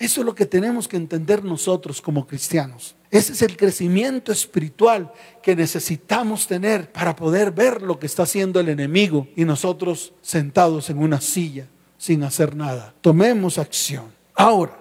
Eso 0.00 0.22
es 0.22 0.24
lo 0.24 0.34
que 0.34 0.46
tenemos 0.46 0.88
que 0.88 0.96
entender 0.96 1.44
nosotros 1.44 2.00
como 2.00 2.26
cristianos. 2.26 2.96
Ese 3.10 3.34
es 3.34 3.42
el 3.42 3.54
crecimiento 3.54 4.32
espiritual 4.32 5.12
que 5.42 5.54
necesitamos 5.54 6.46
tener 6.46 6.90
para 6.90 7.14
poder 7.14 7.50
ver 7.50 7.82
lo 7.82 7.98
que 7.98 8.06
está 8.06 8.22
haciendo 8.22 8.60
el 8.60 8.70
enemigo 8.70 9.28
y 9.36 9.44
nosotros 9.44 10.14
sentados 10.22 10.88
en 10.88 10.98
una 10.98 11.20
silla 11.20 11.66
sin 11.98 12.22
hacer 12.22 12.56
nada. 12.56 12.94
Tomemos 13.02 13.58
acción. 13.58 14.06
Ahora, 14.34 14.80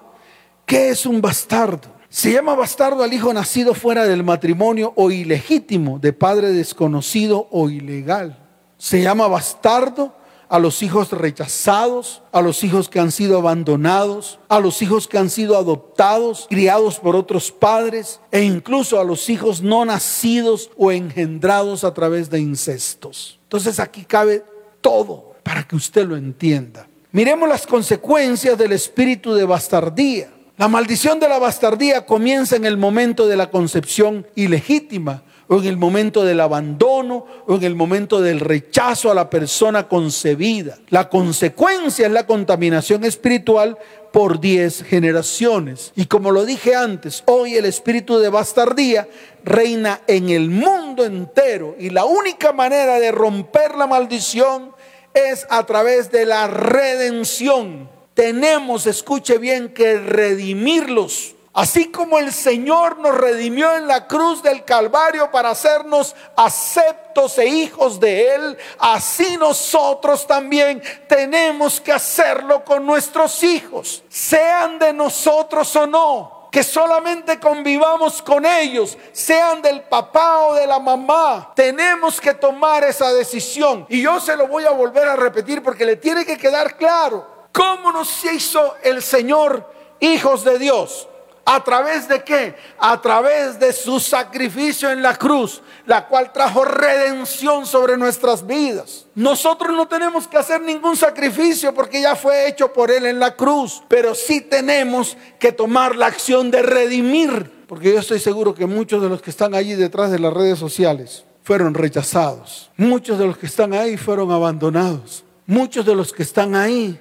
¿qué 0.66 0.88
es 0.88 1.06
un 1.06 1.20
bastardo? 1.20 1.94
Se 2.08 2.32
llama 2.32 2.56
bastardo 2.56 3.04
al 3.04 3.12
hijo 3.12 3.34
nacido 3.34 3.74
fuera 3.74 4.06
del 4.06 4.24
matrimonio 4.24 4.94
o 4.96 5.12
ilegítimo, 5.12 6.00
de 6.00 6.14
padre 6.14 6.54
desconocido 6.54 7.50
o 7.52 7.70
ilegal. 7.70 8.48
Se 8.78 9.02
llama 9.02 9.28
bastardo 9.28 10.16
a 10.50 10.58
los 10.58 10.82
hijos 10.82 11.12
rechazados, 11.12 12.24
a 12.32 12.42
los 12.42 12.64
hijos 12.64 12.90
que 12.90 13.00
han 13.00 13.12
sido 13.12 13.38
abandonados, 13.38 14.40
a 14.50 14.60
los 14.60 14.82
hijos 14.82 15.08
que 15.08 15.20
han 15.20 15.30
sido 15.30 15.56
adoptados, 15.56 16.48
criados 16.50 17.00
por 17.00 17.16
otros 17.16 17.52
padres 17.52 18.20
e 18.32 18.42
incluso 18.42 19.00
a 19.00 19.04
los 19.04 19.30
hijos 19.30 19.62
no 19.62 19.86
nacidos 19.86 20.72
o 20.76 20.92
engendrados 20.92 21.84
a 21.84 21.94
través 21.94 22.32
de 22.32 22.40
incestos. 22.40 23.40
Entonces 23.44 23.80
aquí 23.80 24.04
cabe 24.04 24.44
todo 24.82 25.36
para 25.44 25.68
que 25.68 25.76
usted 25.76 26.06
lo 26.08 26.18
entienda. 26.18 26.88
Miremos 27.12 27.48
las 27.48 27.68
consecuencias 27.68 28.58
del 28.58 28.72
espíritu 28.72 29.34
de 29.34 29.46
bastardía. 29.46 30.32
La 30.58 30.68
maldición 30.68 31.20
de 31.20 31.30
la 31.30 31.40
bastardía 31.40 32.06
comienza 32.06 32.56
en 32.56 32.66
el 32.66 32.76
momento 32.76 33.28
de 33.28 33.38
la 33.38 33.50
concepción 33.50 34.28
ilegítima 34.36 35.24
o 35.50 35.58
en 35.58 35.66
el 35.66 35.78
momento 35.78 36.24
del 36.24 36.40
abandono, 36.42 37.26
o 37.48 37.56
en 37.56 37.64
el 37.64 37.76
momento 37.76 38.22
del 38.22 38.40
rechazo 38.40 39.10
a 39.10 39.16
la 39.16 39.32
persona 39.32 39.88
concebida. 39.88 40.78
La 40.90 41.10
consecuencia 41.10 42.06
es 42.06 42.12
la 42.12 42.28
contaminación 42.28 43.04
espiritual 43.04 43.76
por 44.14 44.40
diez 44.40 44.84
generaciones. 44.84 45.92
Y 45.96 46.06
como 46.06 46.30
lo 46.30 46.46
dije 46.46 46.76
antes, 46.76 47.24
hoy 47.26 47.56
el 47.56 47.66
espíritu 47.66 48.20
de 48.20 48.30
bastardía 48.30 49.08
reina 49.44 50.02
en 50.06 50.30
el 50.30 50.52
mundo 50.52 51.04
entero. 51.04 51.76
Y 51.80 51.90
la 51.90 52.06
única 52.06 52.54
manera 52.54 53.00
de 53.00 53.12
romper 53.12 53.74
la 53.76 53.88
maldición 53.88 54.72
es 55.16 55.48
a 55.50 55.66
través 55.66 56.12
de 56.12 56.28
la 56.28 56.46
redención. 56.46 57.90
Tenemos, 58.14 58.86
escuche 58.86 59.40
bien, 59.40 59.70
que 59.70 59.98
redimirlos 59.98 61.36
Así 61.60 61.92
como 61.92 62.18
el 62.18 62.32
Señor 62.32 63.00
nos 63.00 63.18
redimió 63.18 63.76
en 63.76 63.86
la 63.86 64.08
cruz 64.08 64.42
del 64.42 64.64
Calvario 64.64 65.30
para 65.30 65.50
hacernos 65.50 66.16
aceptos 66.38 67.38
e 67.38 67.48
hijos 67.48 68.00
de 68.00 68.34
Él, 68.34 68.58
así 68.78 69.36
nosotros 69.36 70.26
también 70.26 70.82
tenemos 71.10 71.82
que 71.82 71.92
hacerlo 71.92 72.64
con 72.64 72.86
nuestros 72.86 73.44
hijos, 73.44 74.02
sean 74.08 74.80
de 74.80 74.94
nosotros 74.94 75.76
o 75.76 75.86
no. 75.86 76.48
que 76.50 76.64
solamente 76.64 77.42
convivamos 77.42 78.22
con 78.22 78.46
ellos, 78.46 78.98
sean 79.12 79.62
del 79.62 79.82
papá 79.82 80.48
o 80.48 80.54
de 80.54 80.66
la 80.66 80.80
mamá. 80.80 81.52
Tenemos 81.56 82.22
que 82.22 82.34
tomar 82.34 82.86
esa 82.86 83.12
decisión. 83.12 83.86
Y 83.90 84.02
yo 84.02 84.22
se 84.22 84.38
lo 84.38 84.48
voy 84.48 84.64
a 84.64 84.72
volver 84.72 85.10
a 85.10 85.18
repetir 85.18 85.62
porque 85.62 85.86
le 85.86 85.98
tiene 85.98 86.26
que 86.26 86.38
quedar 86.38 86.78
claro. 86.78 87.50
¿Cómo 87.52 87.92
nos 87.92 88.24
hizo 88.24 88.78
el 88.82 89.04
Señor 89.04 89.70
hijos 90.00 90.46
de 90.46 90.58
Dios? 90.58 91.10
¿A 91.52 91.64
través 91.64 92.08
de 92.08 92.24
qué? 92.24 92.56
A 92.78 93.02
través 93.02 93.60
de 93.60 93.74
su 93.74 94.00
sacrificio 94.00 94.92
en 94.92 95.02
la 95.02 95.16
cruz, 95.16 95.64
la 95.88 96.08
cual 96.08 96.32
trajo 96.32 96.64
redención 96.64 97.66
sobre 97.66 97.98
nuestras 97.98 98.46
vidas. 98.46 99.08
Nosotros 99.16 99.76
no 99.76 99.88
tenemos 99.88 100.28
que 100.28 100.38
hacer 100.38 100.62
ningún 100.62 100.96
sacrificio 100.96 101.74
porque 101.74 102.04
ya 102.04 102.16
fue 102.16 102.48
hecho 102.48 102.72
por 102.72 102.92
Él 102.92 103.08
en 103.08 103.20
la 103.20 103.36
cruz, 103.36 103.82
pero 103.88 104.14
sí 104.14 104.42
tenemos 104.42 105.18
que 105.40 105.52
tomar 105.52 105.96
la 105.96 106.06
acción 106.06 106.52
de 106.52 106.62
redimir, 106.62 107.66
porque 107.66 107.94
yo 107.94 108.00
estoy 108.00 108.20
seguro 108.20 108.54
que 108.54 108.68
muchos 108.68 109.02
de 109.02 109.10
los 109.10 109.20
que 109.20 109.32
están 109.32 109.56
allí 109.56 109.74
detrás 109.74 110.12
de 110.12 110.20
las 110.20 110.32
redes 110.32 110.60
sociales 110.60 111.26
fueron 111.42 111.74
rechazados, 111.74 112.70
muchos 112.78 113.18
de 113.18 113.26
los 113.26 113.40
que 113.40 113.48
están 113.48 113.74
ahí 113.74 113.98
fueron 113.98 114.32
abandonados, 114.32 115.24
muchos 115.48 115.84
de 115.84 115.96
los 115.96 116.14
que 116.14 116.22
están 116.22 116.54
ahí 116.54 117.00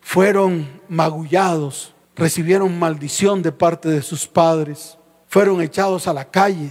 fueron 0.00 0.80
magullados, 0.88 1.93
recibieron 2.16 2.78
maldición 2.78 3.42
de 3.42 3.52
parte 3.52 3.88
de 3.88 4.02
sus 4.02 4.26
padres, 4.26 4.98
fueron 5.28 5.60
echados 5.60 6.06
a 6.06 6.12
la 6.12 6.24
calle, 6.30 6.70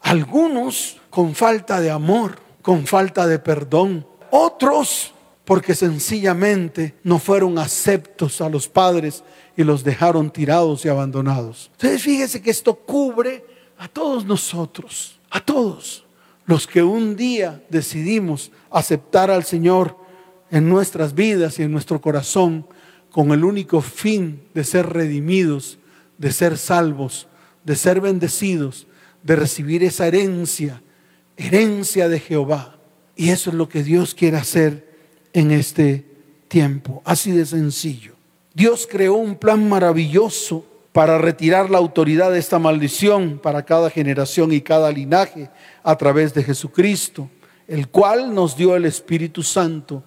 algunos 0.00 1.00
con 1.10 1.34
falta 1.34 1.80
de 1.80 1.90
amor, 1.90 2.38
con 2.62 2.86
falta 2.86 3.26
de 3.26 3.38
perdón, 3.38 4.06
otros 4.30 5.12
porque 5.44 5.76
sencillamente 5.76 6.96
no 7.04 7.20
fueron 7.20 7.58
aceptos 7.58 8.40
a 8.40 8.48
los 8.48 8.68
padres 8.68 9.22
y 9.56 9.62
los 9.62 9.84
dejaron 9.84 10.30
tirados 10.30 10.84
y 10.84 10.88
abandonados. 10.88 11.70
Entonces 11.72 12.02
fíjese 12.02 12.42
que 12.42 12.50
esto 12.50 12.74
cubre 12.74 13.44
a 13.78 13.86
todos 13.86 14.24
nosotros, 14.24 15.20
a 15.30 15.40
todos 15.40 16.04
los 16.46 16.66
que 16.66 16.82
un 16.82 17.16
día 17.16 17.62
decidimos 17.68 18.50
aceptar 18.70 19.30
al 19.30 19.44
Señor 19.44 19.96
en 20.50 20.68
nuestras 20.68 21.14
vidas 21.14 21.58
y 21.58 21.62
en 21.62 21.72
nuestro 21.72 22.00
corazón 22.00 22.66
con 23.16 23.32
el 23.32 23.44
único 23.44 23.80
fin 23.80 24.42
de 24.52 24.62
ser 24.62 24.90
redimidos, 24.90 25.78
de 26.18 26.30
ser 26.30 26.58
salvos, 26.58 27.28
de 27.64 27.74
ser 27.74 28.02
bendecidos, 28.02 28.86
de 29.22 29.36
recibir 29.36 29.82
esa 29.84 30.06
herencia, 30.06 30.82
herencia 31.38 32.10
de 32.10 32.20
Jehová. 32.20 32.76
Y 33.16 33.30
eso 33.30 33.48
es 33.48 33.56
lo 33.56 33.70
que 33.70 33.82
Dios 33.82 34.14
quiere 34.14 34.36
hacer 34.36 34.86
en 35.32 35.50
este 35.50 36.04
tiempo, 36.48 37.00
así 37.06 37.30
de 37.30 37.46
sencillo. 37.46 38.12
Dios 38.52 38.86
creó 38.86 39.14
un 39.14 39.36
plan 39.36 39.66
maravilloso 39.66 40.66
para 40.92 41.16
retirar 41.16 41.70
la 41.70 41.78
autoridad 41.78 42.30
de 42.30 42.38
esta 42.38 42.58
maldición 42.58 43.40
para 43.42 43.64
cada 43.64 43.88
generación 43.88 44.52
y 44.52 44.60
cada 44.60 44.92
linaje 44.92 45.48
a 45.82 45.96
través 45.96 46.34
de 46.34 46.44
Jesucristo, 46.44 47.30
el 47.66 47.88
cual 47.88 48.34
nos 48.34 48.58
dio 48.58 48.76
el 48.76 48.84
Espíritu 48.84 49.42
Santo 49.42 50.04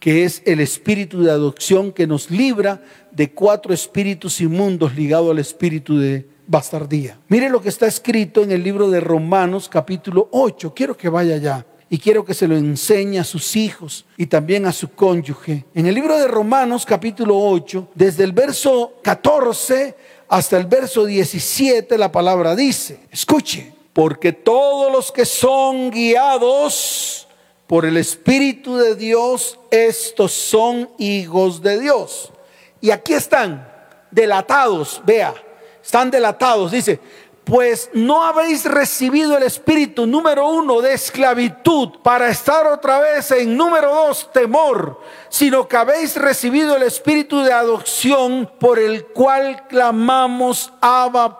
que 0.00 0.24
es 0.24 0.42
el 0.46 0.60
espíritu 0.60 1.22
de 1.22 1.30
adopción 1.30 1.92
que 1.92 2.06
nos 2.06 2.30
libra 2.30 2.82
de 3.12 3.32
cuatro 3.32 3.72
espíritus 3.72 4.40
inmundos 4.40 4.96
ligados 4.96 5.30
al 5.30 5.38
espíritu 5.38 5.98
de 5.98 6.26
bastardía. 6.46 7.20
Mire 7.28 7.50
lo 7.50 7.60
que 7.60 7.68
está 7.68 7.86
escrito 7.86 8.42
en 8.42 8.50
el 8.50 8.64
libro 8.64 8.90
de 8.90 8.98
Romanos 8.98 9.68
capítulo 9.68 10.28
8. 10.32 10.72
Quiero 10.74 10.96
que 10.96 11.10
vaya 11.10 11.34
allá 11.34 11.66
y 11.90 11.98
quiero 11.98 12.24
que 12.24 12.34
se 12.34 12.48
lo 12.48 12.56
enseñe 12.56 13.18
a 13.18 13.24
sus 13.24 13.54
hijos 13.56 14.06
y 14.16 14.26
también 14.26 14.64
a 14.64 14.72
su 14.72 14.90
cónyuge. 14.90 15.66
En 15.74 15.86
el 15.86 15.94
libro 15.94 16.18
de 16.18 16.28
Romanos 16.28 16.86
capítulo 16.86 17.36
8, 17.38 17.90
desde 17.94 18.24
el 18.24 18.32
verso 18.32 18.94
14 19.02 19.94
hasta 20.28 20.56
el 20.56 20.66
verso 20.66 21.04
17, 21.04 21.98
la 21.98 22.10
palabra 22.10 22.56
dice, 22.56 23.00
escuche, 23.10 23.74
porque 23.92 24.32
todos 24.32 24.90
los 24.90 25.12
que 25.12 25.26
son 25.26 25.90
guiados 25.90 27.28
por 27.70 27.84
el 27.84 27.98
Espíritu 27.98 28.78
de 28.78 28.96
Dios, 28.96 29.56
estos 29.70 30.32
son 30.32 30.90
hijos 30.98 31.62
de 31.62 31.78
Dios. 31.78 32.32
Y 32.80 32.90
aquí 32.90 33.12
están, 33.12 33.72
delatados, 34.10 35.00
vea, 35.06 35.32
están 35.80 36.10
delatados, 36.10 36.72
dice, 36.72 36.98
pues 37.44 37.88
no 37.92 38.24
habéis 38.24 38.64
recibido 38.64 39.36
el 39.36 39.44
espíritu 39.44 40.04
número 40.04 40.48
uno 40.48 40.80
de 40.80 40.94
esclavitud 40.94 42.00
para 42.02 42.28
estar 42.28 42.66
otra 42.66 42.98
vez 42.98 43.30
en 43.30 43.56
número 43.56 43.94
dos 43.94 44.32
temor, 44.32 45.00
sino 45.28 45.68
que 45.68 45.76
habéis 45.76 46.16
recibido 46.16 46.74
el 46.74 46.82
espíritu 46.82 47.40
de 47.42 47.52
adopción 47.52 48.50
por 48.58 48.80
el 48.80 49.04
cual 49.06 49.68
clamamos 49.68 50.72
Abba 50.80 51.39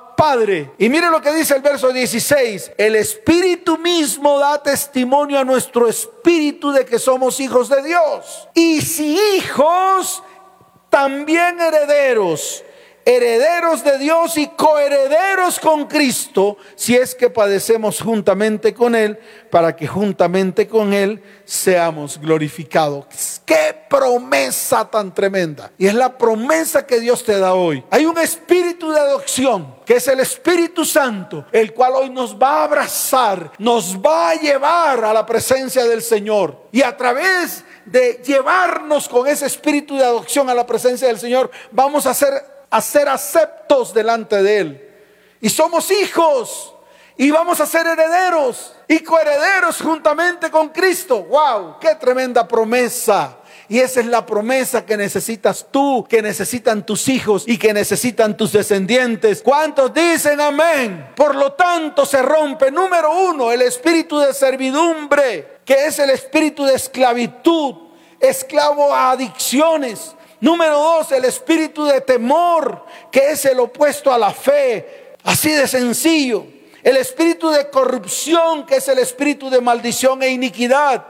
Y 0.79 0.91
mire 0.91 1.09
lo 1.09 1.23
que 1.23 1.33
dice 1.33 1.55
el 1.55 1.63
verso 1.63 1.93
16. 1.93 2.73
El 2.77 2.95
Espíritu 2.97 3.79
mismo 3.79 4.39
da 4.39 4.63
testimonio 4.63 5.39
a 5.39 5.45
nuestro 5.45 5.89
espíritu 5.89 6.73
de 6.73 6.85
que 6.85 6.99
somos 6.99 7.41
hijos 7.41 7.71
de 7.71 7.83
Dios. 7.83 8.49
Y 8.55 8.83
si 8.83 9.19
hijos, 9.37 10.23
también 10.91 11.59
herederos 11.59 12.63
herederos 13.05 13.83
de 13.85 13.99
Dios 13.99 14.37
y 14.37 14.49
coherederos 14.49 15.59
con 15.59 15.87
Cristo, 15.87 16.57
si 16.75 16.97
es 16.97 17.15
que 17.15 17.31
padecemos 17.31 18.01
juntamente 18.01 18.75
con 18.75 18.95
Él, 18.95 19.19
para 19.51 19.75
que 19.75 19.87
juntamente 19.87 20.69
con 20.69 20.93
Él 20.93 21.23
seamos 21.45 22.21
glorificados. 22.21 23.41
Qué 23.45 23.77
promesa 23.89 24.89
tan 24.89 25.13
tremenda. 25.13 25.73
Y 25.77 25.87
es 25.87 25.95
la 25.95 26.17
promesa 26.17 26.87
que 26.87 27.01
Dios 27.01 27.25
te 27.25 27.39
da 27.39 27.55
hoy. 27.55 27.85
Hay 27.91 28.07
un 28.07 28.19
espíritu 28.19 28.91
de 28.91 29.01
adopción, 29.01 29.75
que 29.85 29.97
es 29.97 30.07
el 30.07 30.21
Espíritu 30.21 30.85
Santo, 30.85 31.47
el 31.51 31.75
cual 31.75 31.95
hoy 31.95 32.11
nos 32.11 32.37
va 32.37 32.61
a 32.61 32.65
abrazar, 32.65 33.53
nos 33.59 33.97
va 33.97 34.31
a 34.31 34.35
llevar 34.35 35.05
a 35.05 35.13
la 35.13 35.27
presencia 35.27 35.85
del 35.85 36.03
Señor. 36.03 36.69
Y 36.71 36.83
a 36.83 36.97
través 36.97 37.65
de 37.85 38.23
llevarnos 38.25 39.09
con 39.09 39.27
ese 39.27 39.47
espíritu 39.47 39.97
de 39.97 40.05
adopción 40.05 40.49
a 40.49 40.55
la 40.55 40.67
presencia 40.67 41.09
del 41.09 41.19
Señor, 41.19 41.51
vamos 41.73 42.07
a 42.07 42.15
ser 42.15 42.60
a 42.71 42.81
ser 42.81 43.09
aceptos 43.09 43.93
delante 43.93 44.43
de 44.43 44.59
Él. 44.59 44.91
Y 45.41 45.49
somos 45.49 45.91
hijos 45.91 46.75
y 47.17 47.31
vamos 47.31 47.61
a 47.61 47.67
ser 47.67 47.87
herederos 47.87 48.75
y 48.89 49.01
coherederos 49.01 49.81
juntamente 49.83 50.51
con 50.51 50.69
Cristo. 50.71 51.23
¡Wow! 51.25 51.79
¡Qué 51.81 51.95
tremenda 51.97 52.47
promesa! 52.47 53.37
Y 53.69 53.79
esa 53.79 54.01
es 54.01 54.07
la 54.07 54.27
promesa 54.27 54.85
que 54.85 54.97
necesitas 54.97 55.67
tú, 55.71 56.05
que 56.09 56.23
necesitan 56.23 56.85
tus 56.85 57.09
hijos 57.09 57.45
y 57.47 57.57
que 57.57 57.73
necesitan 57.73 58.37
tus 58.37 58.51
descendientes. 58.51 59.43
¿Cuántos 59.43 59.95
dicen 59.95 60.41
amén? 60.41 61.11
Por 61.15 61.37
lo 61.37 61.53
tanto 61.53 62.05
se 62.05 62.21
rompe, 62.21 62.73
número 62.73 63.13
uno, 63.13 63.53
el 63.53 63.63
espíritu 63.63 64.19
de 64.19 64.35
servidumbre, 64.35 65.61
que 65.65 65.87
es 65.87 66.01
el 66.01 66.11
espíritu 66.11 66.65
de 66.65 66.75
esclavitud, 66.75 67.77
esclavo 68.19 68.93
a 68.93 69.13
adicciones, 69.13 70.17
Número 70.41 70.79
dos, 70.79 71.13
el 71.13 71.27
espíritu 71.27 71.85
de 71.85 72.01
temor, 72.01 72.87
que 73.13 73.31
es 73.31 73.45
el 73.45 73.61
opuesto 73.61 74.13
a 74.13 74.19
la 74.19 74.33
fe. 74.33 75.15
Así 75.23 75.53
de 75.53 75.69
sencillo. 75.69 76.47
El 76.83 76.97
espíritu 76.97 77.51
de 77.51 77.69
corrupción, 77.69 78.65
que 78.65 78.77
es 78.77 78.89
el 78.89 78.99
espíritu 78.99 79.51
de 79.51 79.61
maldición 79.61 80.23
e 80.23 80.31
iniquidad. 80.31 81.05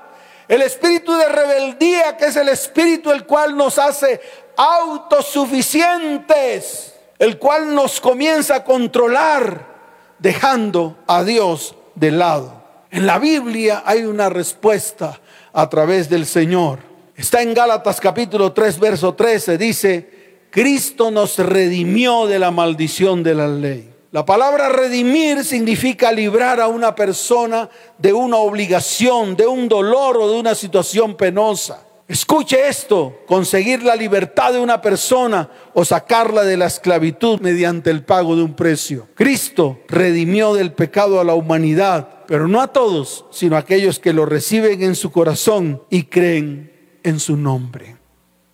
El 0.49 0.63
espíritu 0.63 1.15
de 1.15 1.29
rebeldía, 1.29 2.17
que 2.17 2.25
es 2.27 2.35
el 2.35 2.49
espíritu 2.49 3.13
el 3.13 3.25
cual 3.25 3.57
nos 3.57 3.79
hace 3.79 4.21
autosuficientes, 4.57 6.97
el 7.21 7.39
cual 7.39 7.73
nos 7.73 8.01
comienza 8.01 8.57
a 8.57 8.65
controlar, 8.65 9.71
dejando 10.19 10.97
a 11.07 11.23
Dios 11.23 11.77
de 11.95 12.11
lado. 12.11 12.65
En 12.91 13.07
la 13.07 13.21
Biblia 13.21 13.85
hay 13.87 14.03
una 14.05 14.29
respuesta 14.29 15.21
a 15.53 15.69
través 15.69 16.11
del 16.11 16.27
Señor. 16.27 16.90
Está 17.21 17.43
en 17.43 17.53
Gálatas 17.53 18.01
capítulo 18.01 18.51
3, 18.51 18.81
verso 18.81 19.13
13. 19.13 19.59
Dice, 19.59 20.09
Cristo 20.49 21.11
nos 21.11 21.37
redimió 21.37 22.27
de 22.27 22.39
la 22.39 22.51
maldición 22.51 23.23
de 23.23 23.35
la 23.35 23.47
ley. 23.47 23.93
La 24.11 24.25
palabra 24.25 24.71
redimir 24.71 25.45
significa 25.45 26.13
librar 26.13 26.63
a 26.63 26.69
una 26.69 26.95
persona 26.95 27.69
de 27.99 28.15
una 28.15 28.39
obligación, 28.39 29.37
de 29.37 29.47
un 29.47 29.69
dolor 29.69 30.17
o 30.17 30.33
de 30.33 30.41
una 30.41 30.55
situación 30.55 31.15
penosa. 31.15 31.83
Escuche 32.09 32.67
esto, 32.67 33.19
conseguir 33.27 33.83
la 33.83 33.97
libertad 33.97 34.55
de 34.55 34.59
una 34.59 34.81
persona 34.81 35.51
o 35.75 35.85
sacarla 35.85 36.43
de 36.45 36.57
la 36.57 36.69
esclavitud 36.69 37.39
mediante 37.41 37.91
el 37.91 38.03
pago 38.03 38.35
de 38.35 38.45
un 38.45 38.55
precio. 38.55 39.09
Cristo 39.15 39.81
redimió 39.89 40.55
del 40.55 40.73
pecado 40.73 41.21
a 41.21 41.25
la 41.25 41.35
humanidad, 41.35 42.25
pero 42.27 42.49
no 42.49 42.63
a 42.63 42.69
todos, 42.69 43.27
sino 43.31 43.57
a 43.57 43.59
aquellos 43.59 43.99
que 43.99 44.15
lo 44.15 44.25
reciben 44.25 44.83
en 44.83 44.95
su 44.95 45.13
corazón 45.13 45.83
y 45.91 46.05
creen 46.05 46.70
en 47.03 47.21
su 47.21 47.37
nombre. 47.37 47.97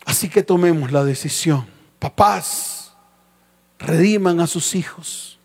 Así 0.05 0.29
que 0.29 0.43
tomemos 0.43 0.93
la 0.93 1.05
decisión. 1.05 1.67
Papás, 1.99 2.95
rediman 3.79 4.41
a 4.41 4.47
sus 4.47 4.75
hijos. 4.75 5.39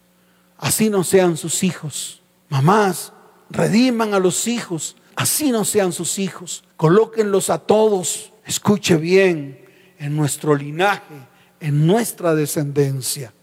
Así 0.57 0.89
no 0.89 1.03
sean 1.03 1.37
sus 1.37 1.63
hijos. 1.63 2.21
Mamás, 2.49 3.13
rediman 3.49 4.13
a 4.13 4.19
los 4.19 4.47
hijos. 4.47 4.95
Así 5.15 5.51
no 5.51 5.65
sean 5.65 5.91
sus 5.91 6.19
hijos. 6.19 6.63
Colóquenlos 6.77 7.49
a 7.49 7.59
todos. 7.59 8.31
Escuche 8.45 8.97
bien, 8.97 9.65
en 9.97 10.15
nuestro 10.15 10.55
linaje, 10.55 11.15
en 11.59 11.85
nuestra 11.87 12.35
descendencia. 12.35 13.33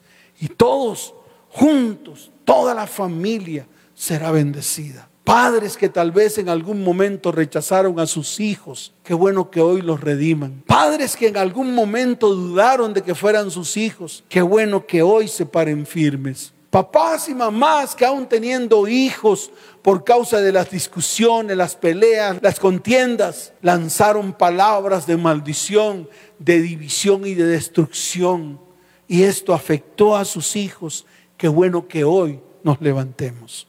Y 0.41 0.49
todos 0.49 1.15
juntos, 1.51 2.31
toda 2.45 2.75
la 2.75 2.87
familia 2.87 3.67
será 3.95 4.31
bendecida. 4.31 5.08
Padres 5.29 5.77
que 5.77 5.91
tal 5.91 6.11
vez 6.11 6.39
en 6.39 6.49
algún 6.49 6.83
momento 6.83 7.31
rechazaron 7.33 8.01
a 8.01 8.07
sus 8.07 8.41
hijos, 8.41 8.95
qué 9.05 9.13
bueno 9.13 9.51
que 9.51 9.61
hoy 9.61 9.83
los 9.83 10.01
rediman. 10.01 10.63
Padres 10.67 11.17
que 11.17 11.29
en 11.29 11.37
algún 11.37 11.75
momento 11.75 12.35
dudaron 12.35 12.95
de 12.95 13.03
que 13.03 13.15
fueran 13.15 13.51
sus 13.51 13.77
hijos, 13.77 14.25
qué 14.31 14.41
bueno 14.41 14.87
que 14.87 15.03
hoy 15.03 15.29
se 15.29 15.45
paren 15.45 15.85
firmes. 15.85 16.55
Papás 16.71 17.29
y 17.29 17.35
mamás 17.35 17.95
que 17.95 18.07
aún 18.07 18.27
teniendo 18.27 18.89
hijos 18.89 19.51
por 19.83 20.03
causa 20.03 20.41
de 20.41 20.51
las 20.51 20.71
discusiones, 20.71 21.59
las 21.59 21.77
peleas, 21.77 22.39
las 22.41 22.59
contiendas, 22.59 23.53
lanzaron 23.61 24.33
palabras 24.33 25.07
de 25.07 25.19
maldición, 25.19 26.09
de 26.39 26.63
división 26.63 27.27
y 27.27 27.35
de 27.35 27.45
destrucción. 27.45 28.59
Y 29.07 29.25
esto 29.25 29.53
afectó 29.53 30.17
a 30.17 30.25
sus 30.25 30.57
hijos. 30.57 31.05
Qué 31.37 31.49
bueno 31.49 31.87
que 31.87 32.05
hoy 32.05 32.41
nos 32.63 32.81
levantemos. 32.81 33.69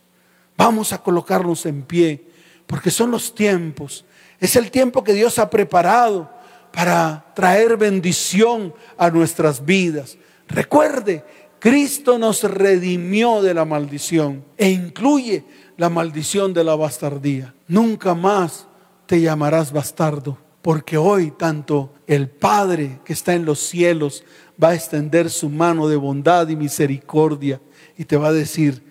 Vamos 0.60 0.91
a 0.91 1.02
colocarnos 1.02 1.65
en 1.65 1.84
pie, 1.84 2.28
porque 2.67 2.91
son 2.91 3.12
los 3.12 3.34
tiempos. 3.34 4.04
Es 4.41 4.58
el 4.58 4.72
tiempo 4.72 5.06
que 5.06 5.13
Dios 5.13 5.39
ha 5.39 5.50
preparado 5.50 6.30
para 6.74 7.28
traer 7.34 7.78
bendición 7.78 8.74
a 8.98 9.10
nuestras 9.10 9.63
vidas. 9.63 10.17
Recuerde, 10.50 11.24
Cristo 11.60 12.19
nos 12.19 12.43
redimió 12.43 13.41
de 13.41 13.54
la 13.54 13.63
maldición 13.63 14.43
e 14.58 14.69
incluye 14.69 15.45
la 15.78 15.88
maldición 15.88 16.54
de 16.54 16.65
la 16.65 16.76
bastardía. 16.76 17.56
Nunca 17.69 18.13
más 18.13 18.67
te 19.06 19.22
llamarás 19.22 19.72
bastardo, 19.72 20.38
porque 20.62 20.98
hoy 20.98 21.32
tanto 21.32 21.93
el 22.06 22.28
Padre 22.28 23.00
que 23.06 23.13
está 23.13 23.34
en 23.34 23.45
los 23.45 23.60
cielos 23.60 24.26
va 24.62 24.72
a 24.72 24.76
extender 24.76 25.30
su 25.30 25.48
mano 25.48 25.88
de 25.88 25.95
bondad 25.95 26.50
y 26.50 26.58
misericordia 26.58 27.62
y 27.98 28.04
te 28.04 28.17
va 28.17 28.28
a 28.28 28.34
decir, 28.34 28.84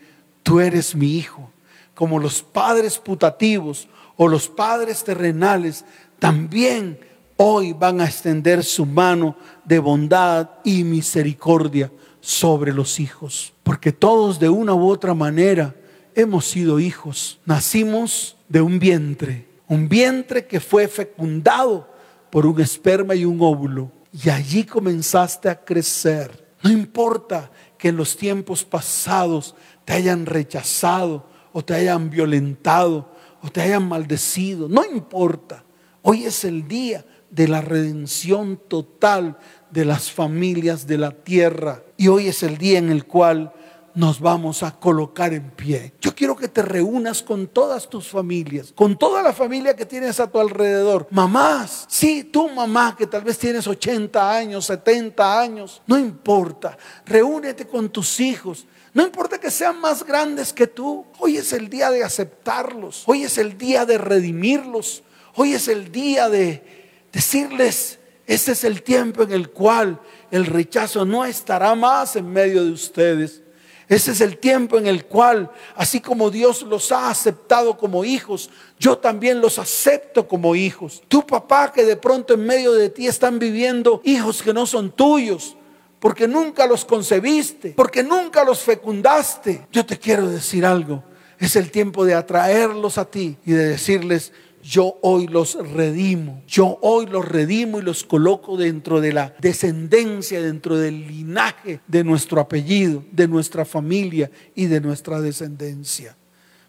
tú 0.43 0.61
eres 0.61 0.95
mi 0.95 1.19
hijo, 1.19 1.53
como 1.99 2.21
los 2.21 2.45
padres 2.45 2.97
putativos 2.97 3.89
o 4.17 4.29
los 4.29 4.49
padres 4.49 5.03
terrenales 5.03 5.85
también 6.21 6.97
hoy 7.37 7.73
van 7.73 8.01
a 8.01 8.05
extender 8.05 8.63
su 8.63 8.87
mano 8.87 9.35
de 9.65 9.81
bondad 9.81 10.49
y 10.63 10.85
misericordia 10.85 11.91
sobre 12.21 12.73
los 12.73 13.01
hijos. 13.01 13.53
Porque 13.65 13.91
todos 13.91 14.39
de 14.39 14.49
una 14.49 14.75
u 14.75 14.89
otra 14.89 15.13
manera 15.13 15.75
hemos 16.15 16.45
sido 16.45 16.79
hijos. 16.79 17.41
Nacimos 17.45 18.37
de 18.49 18.61
un 18.61 18.79
vientre, 18.79 19.49
un 19.67 19.89
vientre 19.89 20.47
que 20.47 20.61
fue 20.61 20.87
fecundado 20.87 21.93
por 22.31 22.47
un 22.47 22.61
esperma 22.61 23.17
y 23.17 23.25
un 23.25 23.41
óvulo. 23.41 23.91
Y 24.13 24.31
allí 24.31 24.63
comenzaste 24.63 25.49
a 25.49 25.65
crecer. 25.65 26.47
No 26.63 26.71
importa 26.71 27.51
que 27.77 27.89
en 27.89 27.97
los 27.97 28.17
tiempos 28.17 28.65
pasados 28.65 29.57
te 29.85 29.95
hayan 29.95 30.27
rechazado 30.27 31.28
o 31.53 31.65
te 31.65 31.75
hayan 31.75 32.11
violentado 32.11 33.09
o 33.43 33.51
te 33.51 33.61
hayan 33.61 33.89
maldecido. 33.89 34.69
No 34.69 34.85
importa. 34.85 35.65
Hoy 36.03 36.25
es 36.25 36.45
el 36.45 36.67
día 36.67 37.05
de 37.31 37.49
la 37.49 37.61
redención 37.61 38.61
total 38.69 39.39
de 39.71 39.85
las 39.85 40.11
familias 40.11 40.87
de 40.87 40.99
la 40.99 41.11
tierra. 41.11 41.83
Y 41.97 42.09
hoy 42.09 42.29
es 42.29 42.43
el 42.43 42.59
día 42.59 42.79
en 42.79 42.91
el 42.91 43.05
cual 43.05 43.53
nos 43.95 44.21
vamos 44.21 44.63
a 44.63 44.79
colocar 44.79 45.35
en 45.35 45.51
pie. 45.51 45.93
Yo 46.01 46.15
quiero 46.15 46.37
que 46.37 46.47
te 46.47 46.63
reúnas 46.63 47.21
con 47.21 47.49
todas 47.49 47.89
tus 47.89 48.07
familias, 48.09 48.73
con 48.73 48.97
toda 48.97 49.23
la 49.23 49.33
familia 49.33 49.75
que 49.75 49.87
tienes 49.87 50.21
a 50.21 50.31
tu 50.31 50.39
alrededor. 50.39 51.09
Mamás, 51.11 51.85
sí, 51.89 52.23
tú 52.23 52.49
mamá 52.49 52.95
que 52.97 53.09
tal 53.09 53.23
vez 53.23 53.37
tienes 53.39 53.67
80 53.67 54.37
años, 54.37 54.67
70 54.67 55.41
años, 55.41 55.83
no 55.87 55.99
importa. 55.99 56.79
Reúnete 57.05 57.67
con 57.67 57.89
tus 57.89 58.21
hijos. 58.21 58.67
No 58.99 59.05
importa 59.05 59.39
que 59.39 59.53
sean 59.53 59.81
más 59.81 60.03
grandes 60.03 60.53
que 60.53 60.67
tú. 60.67 61.07
Hoy 61.21 61.37
es 61.37 61.53
el 61.53 61.71
día 61.71 61.89
de 61.93 62.03
aceptarlos. 62.03 63.05
Hoy 63.07 63.23
es 63.23 63.39
el 63.39 63.57
día 63.57 63.87
de 63.87 63.97
redimirlos. 63.97 65.05
Hoy 65.37 65.53
es 65.53 65.69
el 65.69 65.93
día 65.93 66.29
de 66.29 66.65
decirles, 67.13 68.01
este 68.27 68.51
es 68.51 68.65
el 68.65 68.83
tiempo 68.83 69.23
en 69.23 69.31
el 69.31 69.51
cual 69.51 70.01
el 70.33 70.47
rechazo 70.47 71.05
no 71.05 71.25
estará 71.25 71.77
más 71.77 72.17
en 72.17 72.29
medio 72.29 72.65
de 72.65 72.73
ustedes. 72.73 73.41
Ese 73.89 74.11
es 74.11 74.21
el 74.21 74.37
tiempo 74.37 74.79
en 74.79 74.89
el 74.89 75.05
cual, 75.05 75.49
así 75.77 76.01
como 76.01 76.29
Dios 76.29 76.63
los 76.63 76.91
ha 76.91 77.09
aceptado 77.09 77.79
como 77.79 78.05
hijos, 78.05 78.51
yo 78.81 78.99
también 78.99 79.41
los 79.41 79.61
acepto 79.61 80.27
como 80.27 80.57
hijos. 80.57 81.05
Tu 81.07 81.25
papá 81.25 81.71
que 81.71 81.85
de 81.85 81.97
pronto 81.97 82.35
en 82.35 82.45
medio 82.45 82.73
de 82.73 82.91
ti 82.91 83.07
están 83.07 83.39
viviendo 83.39 84.01
hijos 84.03 84.43
que 84.43 84.53
no 84.53 84.67
son 84.67 84.91
tuyos, 84.91 85.57
porque 86.01 86.29
nunca 86.29 86.67
los 86.67 86.85
concebiste, 86.85 87.71
porque 87.71 88.03
nunca 88.03 88.45
los 88.45 88.61
fecundaste. 88.61 89.67
Yo 89.73 89.85
te 89.85 89.99
quiero 89.99 90.29
decir 90.29 90.65
algo. 90.65 91.03
Es 91.39 91.57
el 91.57 91.71
tiempo 91.71 92.05
de 92.05 92.15
atraerlos 92.15 92.99
a 92.99 93.05
ti 93.05 93.37
y 93.45 93.53
de 93.53 93.69
decirles, 93.69 94.33
yo 94.63 94.99
hoy 95.03 95.29
los 95.29 95.55
redimo, 95.55 96.43
yo 96.47 96.79
hoy 96.83 97.07
los 97.07 97.27
redimo 97.27 97.79
y 97.79 97.83
los 97.83 98.05
coloco 98.05 98.57
dentro 98.57 99.01
de 99.01 99.13
la 99.13 99.35
descendencia, 99.41 100.43
dentro 100.43 100.77
del 100.77 101.07
linaje 101.07 101.81
de 101.87 102.05
nuestro 102.05 102.41
apellido, 102.41 103.05
de 103.13 103.29
nuestra 103.29 103.65
familia 103.65 104.31
y 104.55 104.67
de 104.67 104.81
nuestra 104.81 105.21
descendencia. 105.21 106.17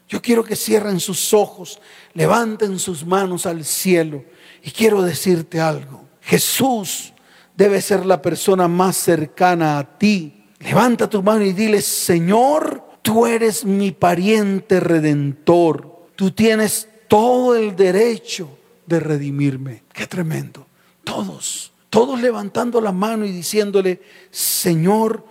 Yo 0.08 0.22
quiero 0.22 0.42
que 0.44 0.56
cierren 0.56 0.98
sus 0.98 1.34
ojos, 1.34 1.80
levanten 2.14 2.78
sus 2.78 3.04
manos 3.04 3.46
al 3.46 3.64
cielo 3.64 4.24
y 4.62 4.70
quiero 4.70 5.02
decirte 5.02 5.60
algo. 5.60 6.04
Jesús 6.20 7.12
debe 7.60 7.82
ser 7.82 8.06
la 8.06 8.22
persona 8.22 8.68
más 8.68 8.96
cercana 8.96 9.78
a 9.78 9.98
ti. 9.98 10.46
Levanta 10.60 11.10
tu 11.10 11.22
mano 11.22 11.44
y 11.44 11.52
dile, 11.52 11.82
Señor, 11.82 12.82
tú 13.02 13.26
eres 13.26 13.66
mi 13.66 13.90
pariente 13.90 14.80
redentor. 14.80 16.06
Tú 16.16 16.30
tienes 16.30 16.88
todo 17.06 17.54
el 17.54 17.76
derecho 17.76 18.48
de 18.86 18.98
redimirme. 18.98 19.82
Qué 19.92 20.06
tremendo. 20.06 20.66
Todos, 21.04 21.72
todos 21.90 22.18
levantando 22.18 22.80
la 22.80 22.92
mano 22.92 23.26
y 23.26 23.30
diciéndole, 23.30 24.00
Señor, 24.30 25.22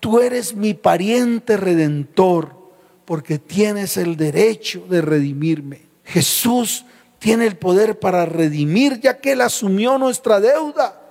tú 0.00 0.20
eres 0.20 0.54
mi 0.56 0.72
pariente 0.72 1.58
redentor 1.58 2.56
porque 3.04 3.38
tienes 3.38 3.98
el 3.98 4.16
derecho 4.16 4.86
de 4.88 5.02
redimirme. 5.02 5.82
Jesús 6.02 6.86
tiene 7.18 7.46
el 7.46 7.58
poder 7.58 7.98
para 7.98 8.24
redimir 8.24 9.00
ya 9.00 9.18
que 9.18 9.32
Él 9.32 9.42
asumió 9.42 9.98
nuestra 9.98 10.40
deuda 10.40 11.02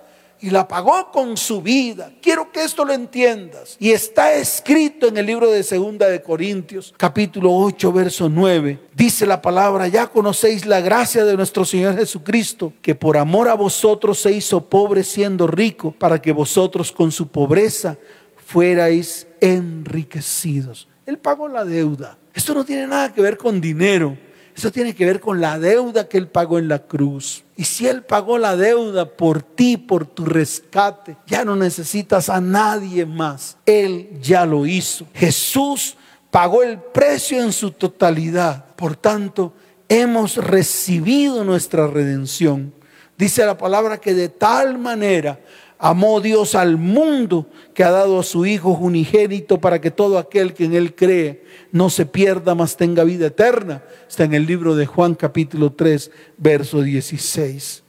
y 0.43 0.49
la 0.49 0.67
pagó 0.67 1.09
con 1.09 1.37
su 1.37 1.61
vida. 1.61 2.11
Quiero 2.21 2.51
que 2.51 2.65
esto 2.65 2.83
lo 2.83 2.91
entiendas. 2.91 3.77
Y 3.79 3.91
está 3.91 4.33
escrito 4.33 5.07
en 5.07 5.15
el 5.15 5.25
libro 5.25 5.49
de 5.49 5.63
Segunda 5.63 6.09
de 6.09 6.21
Corintios, 6.21 6.93
capítulo 6.97 7.55
8, 7.55 7.93
verso 7.93 8.27
9. 8.27 8.77
Dice 8.93 9.25
la 9.25 9.41
palabra, 9.41 9.87
ya 9.87 10.07
conocéis 10.07 10.65
la 10.65 10.81
gracia 10.81 11.23
de 11.23 11.37
nuestro 11.37 11.63
Señor 11.63 11.95
Jesucristo, 11.95 12.73
que 12.81 12.93
por 12.93 13.15
amor 13.15 13.47
a 13.47 13.53
vosotros 13.53 14.19
se 14.19 14.33
hizo 14.33 14.67
pobre 14.67 15.05
siendo 15.05 15.47
rico, 15.47 15.93
para 15.97 16.21
que 16.21 16.33
vosotros 16.33 16.91
con 16.91 17.13
su 17.13 17.29
pobreza 17.29 17.97
fuerais 18.35 19.27
enriquecidos. 19.39 20.89
Él 21.05 21.19
pagó 21.19 21.47
la 21.47 21.63
deuda. 21.63 22.17
Esto 22.33 22.53
no 22.53 22.65
tiene 22.65 22.85
nada 22.85 23.13
que 23.13 23.21
ver 23.21 23.37
con 23.37 23.61
dinero. 23.61 24.17
Eso 24.55 24.71
tiene 24.71 24.93
que 24.93 25.05
ver 25.05 25.19
con 25.19 25.41
la 25.41 25.57
deuda 25.57 26.07
que 26.07 26.17
Él 26.17 26.27
pagó 26.27 26.59
en 26.59 26.67
la 26.67 26.79
cruz. 26.79 27.43
Y 27.55 27.63
si 27.63 27.87
Él 27.87 28.03
pagó 28.03 28.37
la 28.37 28.55
deuda 28.55 29.05
por 29.05 29.41
ti, 29.41 29.77
por 29.77 30.05
tu 30.05 30.25
rescate, 30.25 31.17
ya 31.25 31.43
no 31.43 31.55
necesitas 31.55 32.29
a 32.29 32.39
nadie 32.39 33.05
más. 33.05 33.57
Él 33.65 34.09
ya 34.21 34.45
lo 34.45 34.65
hizo. 34.65 35.07
Jesús 35.13 35.97
pagó 36.29 36.63
el 36.63 36.79
precio 36.79 37.41
en 37.43 37.51
su 37.51 37.71
totalidad. 37.71 38.65
Por 38.75 38.95
tanto, 38.95 39.53
hemos 39.89 40.37
recibido 40.37 41.43
nuestra 41.43 41.87
redención. 41.87 42.73
Dice 43.17 43.45
la 43.45 43.57
palabra 43.57 43.97
que 43.97 44.13
de 44.13 44.29
tal 44.29 44.77
manera 44.77 45.39
amó 45.83 46.21
Dios 46.21 46.55
al 46.55 46.77
mundo 46.77 47.45
que 47.73 47.83
ha 47.83 47.91
dado 47.91 48.17
a 48.17 48.23
su 48.23 48.45
Hijo 48.45 48.69
unigénito 48.69 49.59
para 49.59 49.81
que 49.81 49.91
todo 49.91 50.17
aquel 50.17 50.53
que 50.53 50.63
en 50.63 50.75
Él 50.75 50.95
cree 50.95 51.43
no 51.73 51.89
se 51.89 52.05
pierda, 52.05 52.55
mas 52.55 52.77
tenga 52.77 53.03
vida 53.03 53.27
eterna. 53.27 53.83
Está 54.07 54.23
en 54.23 54.33
el 54.33 54.45
libro 54.45 54.77
de 54.77 54.85
Juan 54.85 55.13
capítulo 55.13 55.73
3, 55.73 56.09
verso 56.37 56.81
16. 56.81 57.83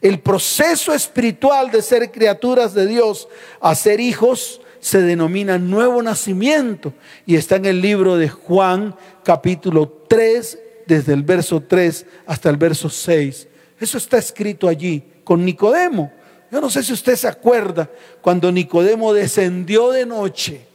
El 0.00 0.20
proceso 0.20 0.94
espiritual 0.94 1.72
de 1.72 1.82
ser 1.82 2.12
criaturas 2.12 2.72
de 2.72 2.86
Dios 2.86 3.26
a 3.60 3.74
ser 3.74 3.98
hijos 3.98 4.60
se 4.78 5.02
denomina 5.02 5.58
nuevo 5.58 6.00
nacimiento 6.04 6.94
y 7.26 7.34
está 7.34 7.56
en 7.56 7.64
el 7.64 7.80
libro 7.80 8.16
de 8.16 8.28
Juan 8.28 8.94
capítulo 9.24 10.04
3, 10.08 10.56
desde 10.86 11.14
el 11.14 11.24
verso 11.24 11.60
3 11.60 12.06
hasta 12.26 12.48
el 12.48 12.58
verso 12.58 12.88
6. 12.88 13.48
Eso 13.80 13.98
está 13.98 14.18
escrito 14.18 14.68
allí 14.68 15.02
con 15.24 15.44
Nicodemo. 15.44 16.12
Yo 16.50 16.60
no 16.60 16.68
sé 16.68 16.82
si 16.82 16.92
usted 16.92 17.16
se 17.16 17.28
acuerda 17.28 17.88
cuando 18.20 18.50
Nicodemo 18.50 19.12
descendió 19.12 19.90
de 19.90 20.04
noche 20.04 20.66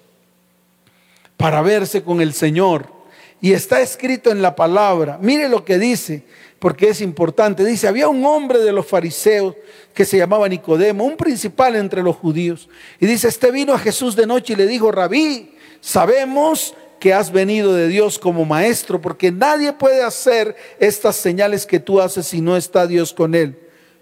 para 1.37 1.61
verse 1.61 2.03
con 2.03 2.21
el 2.21 2.33
Señor. 2.33 2.93
Y 3.41 3.53
está 3.53 3.81
escrito 3.81 4.31
en 4.31 4.41
la 4.41 4.55
palabra. 4.55 5.19
Mire 5.21 5.49
lo 5.49 5.65
que 5.65 5.77
dice. 5.77 6.23
porque 6.59 6.89
es 6.89 7.01
importante. 7.01 7.63
Dice, 7.63 7.87
había 7.87 8.07
un 8.07 8.25
hombre 8.25 8.59
de 8.59 8.71
los 8.71 8.87
fariseos 8.87 9.53
que 9.93 10.03
se 10.03 10.17
llamaba 10.17 10.49
Nicodemo, 10.49 11.03
un 11.03 11.15
principal 11.17 11.75
entre 11.75 12.01
los 12.01 12.15
judíos. 12.15 12.69
Y 12.99 13.05
dice, 13.05 13.27
este 13.27 13.51
vino 13.51 13.73
a 13.73 13.77
Jesús 13.77 14.15
de 14.15 14.25
noche 14.25 14.53
y 14.53 14.55
le 14.55 14.65
dijo, 14.65 14.91
rabí, 14.91 15.53
sabemos 15.79 16.73
que 16.99 17.13
has 17.13 17.31
venido 17.31 17.73
de 17.73 17.87
Dios 17.87 18.17
como 18.17 18.45
maestro, 18.45 18.99
porque 18.99 19.31
nadie 19.31 19.73
puede 19.73 20.01
hacer 20.01 20.55
estas 20.79 21.17
señales 21.17 21.67
que 21.67 21.79
tú 21.79 22.01
haces 22.01 22.25
si 22.25 22.41
no 22.41 22.57
está 22.57 22.87
Dios 22.87 23.13
con 23.13 23.35
él. 23.35 23.59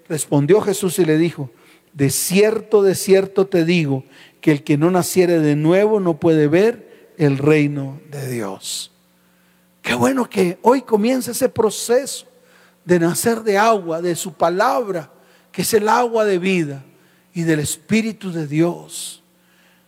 Respondió 0.08 0.62
Jesús 0.62 1.00
y 1.00 1.06
le 1.06 1.18
dijo, 1.18 1.50
de 1.94 2.10
cierto, 2.10 2.82
de 2.82 2.96
cierto 2.96 3.48
te 3.48 3.66
digo, 3.66 4.04
que 4.42 4.52
el 4.52 4.64
que 4.64 4.78
no 4.78 4.92
naciere 4.92 5.40
de 5.40 5.56
nuevo 5.56 6.00
no 6.00 6.20
puede 6.20 6.48
ver 6.48 7.14
el 7.18 7.38
reino 7.38 8.02
de 8.10 8.30
Dios. 8.30 8.92
Qué 9.82 9.94
bueno 9.94 10.30
que 10.30 10.58
hoy 10.62 10.82
comienza 10.82 11.32
ese 11.32 11.50
proceso 11.50 12.26
de 12.86 13.00
nacer 13.00 13.42
de 13.44 13.58
agua, 13.58 14.02
de 14.02 14.16
su 14.16 14.34
palabra, 14.34 15.12
que 15.52 15.62
es 15.62 15.74
el 15.74 15.88
agua 15.88 16.26
de 16.26 16.40
vida 16.40 16.84
y 17.34 17.44
del 17.44 17.60
Espíritu 17.60 18.32
de 18.32 18.48
Dios. 18.48 19.24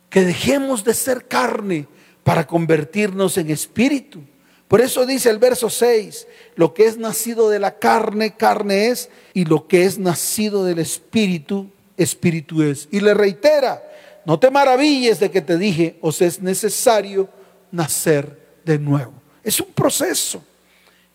Que 0.09 0.21
dejemos 0.21 0.83
de 0.83 0.93
ser 0.93 1.27
carne 1.27 1.87
para 2.23 2.47
convertirnos 2.47 3.37
en 3.37 3.49
espíritu. 3.49 4.21
Por 4.67 4.81
eso 4.81 5.05
dice 5.05 5.29
el 5.29 5.37
verso 5.37 5.69
6, 5.69 6.27
lo 6.55 6.73
que 6.73 6.85
es 6.85 6.97
nacido 6.97 7.49
de 7.49 7.59
la 7.59 7.77
carne, 7.77 8.35
carne 8.35 8.87
es, 8.87 9.09
y 9.33 9.45
lo 9.45 9.67
que 9.67 9.85
es 9.85 9.99
nacido 9.99 10.63
del 10.63 10.79
espíritu, 10.79 11.69
espíritu 11.97 12.61
es. 12.61 12.87
Y 12.91 12.99
le 12.99 13.13
reitera, 13.13 13.81
no 14.25 14.39
te 14.39 14.49
maravilles 14.49 15.19
de 15.19 15.29
que 15.29 15.41
te 15.41 15.57
dije, 15.57 15.97
os 16.01 16.21
es 16.21 16.41
necesario 16.41 17.29
nacer 17.71 18.59
de 18.63 18.79
nuevo. 18.79 19.13
Es 19.43 19.59
un 19.59 19.71
proceso. 19.73 20.43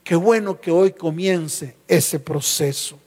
Qué 0.05 0.14
bueno 0.14 0.61
que 0.61 0.70
hoy 0.70 0.93
comience 0.93 1.76
ese 1.87 2.18
proceso. 2.18 2.99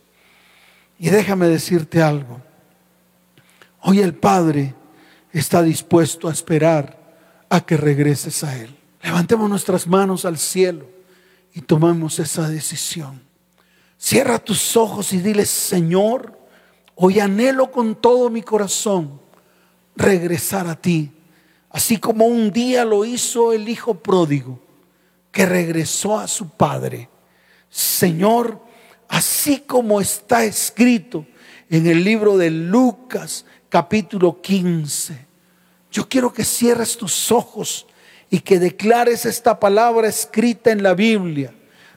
Y 0.99 1.09
déjame 1.09 1.47
decirte 1.47 2.01
algo. 2.01 2.41
Hoy 3.81 3.99
el 3.99 4.13
Padre 4.13 4.73
está 5.31 5.61
dispuesto 5.61 6.27
a 6.27 6.31
esperar 6.31 6.97
a 7.49 7.65
que 7.65 7.77
regreses 7.77 8.43
a 8.43 8.57
Él. 8.57 8.75
Levantemos 9.01 9.49
nuestras 9.49 9.87
manos 9.87 10.25
al 10.25 10.37
cielo 10.37 10.87
y 11.53 11.61
tomamos 11.61 12.19
esa 12.19 12.47
decisión. 12.47 13.21
Cierra 13.97 14.39
tus 14.39 14.75
ojos 14.75 15.13
y 15.13 15.19
dile, 15.19 15.45
Señor, 15.45 16.37
hoy 16.95 17.19
anhelo 17.19 17.71
con 17.71 17.95
todo 17.95 18.29
mi 18.29 18.41
corazón 18.41 19.19
regresar 19.95 20.67
a 20.67 20.75
ti, 20.75 21.11
así 21.69 21.97
como 21.97 22.25
un 22.25 22.51
día 22.51 22.85
lo 22.85 23.05
hizo 23.05 23.53
el 23.53 23.67
Hijo 23.69 23.95
pródigo 23.95 24.59
que 25.31 25.45
regresó 25.45 26.17
a 26.19 26.27
su 26.27 26.49
Padre. 26.49 27.09
Señor, 27.69 28.61
así 29.07 29.61
como 29.61 29.99
está 29.99 30.43
escrito 30.45 31.25
en 31.69 31.87
el 31.87 32.03
libro 32.03 32.37
de 32.37 32.51
Lucas 32.51 33.45
capítulo 33.69 34.41
15, 34.41 35.25
yo 35.91 36.07
quiero 36.07 36.31
que 36.31 36.43
cierres 36.43 36.97
tus 36.97 37.31
ojos 37.31 37.87
y 38.29 38.39
que 38.39 38.59
declares 38.59 39.25
esta 39.25 39.59
palabra 39.59 40.07
escrita 40.07 40.71
en 40.71 40.81
la 40.81 40.93
Biblia. 40.93 41.53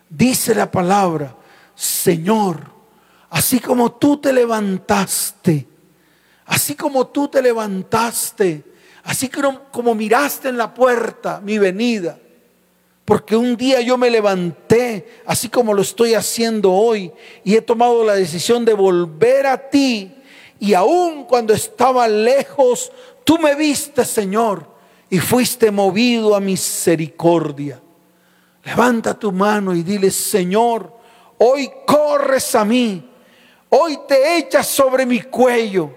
Dice 0.09 0.55
la 0.55 0.71
palabra, 0.71 1.35
Señor, 1.75 2.76
así 3.37 3.61
como 3.61 3.93
tú 3.93 4.17
te 4.17 4.33
levantaste, 4.33 5.69
así 6.47 6.75
como 6.75 7.09
tú 7.09 7.29
te 7.29 7.43
levantaste, 7.43 8.65
así 9.05 9.29
como, 9.29 9.95
miraste 9.95 10.49
en 10.49 10.57
la 10.57 10.73
puerta 10.73 11.43
mi 11.45 11.59
venida, 11.59 12.19
porque 13.05 13.37
un 13.37 13.55
día 13.55 13.83
yo 13.83 13.99
me 13.99 14.09
levanté, 14.09 15.21
así 15.27 15.51
como 15.51 15.75
lo 15.75 15.83
estoy 15.83 16.15
haciendo 16.15 16.73
hoy, 16.73 17.13
y 17.45 17.57
he 17.57 17.61
tomado 17.61 18.05
la 18.05 18.15
decisión 18.15 18.65
de 18.65 18.73
volver 18.73 19.47
a 19.47 19.69
ti. 19.69 20.17
Y 20.59 20.73
aun 20.73 21.25
cuando 21.25 21.53
estaba 21.53 22.09
lejos, 22.09 22.91
tú 23.23 23.39
me 23.39 23.55
viste, 23.55 24.07
Señor, 24.07 24.67
y 25.11 25.19
fuiste 25.19 25.71
movido 25.71 26.35
a 26.35 26.41
misericordia. 26.41 27.83
Levanta 28.65 29.13
tu 29.13 29.31
mano 29.31 29.75
y 29.75 29.83
dile, 29.83 30.11
Señor, 30.11 30.91
hoy 31.37 31.71
corres 31.87 32.55
a 32.55 32.65
mí, 32.65 33.11
hoy 33.79 33.99
te 34.09 34.39
echas 34.39 34.67
sobre 34.67 35.05
mi 35.05 35.21
cuello, 35.21 35.91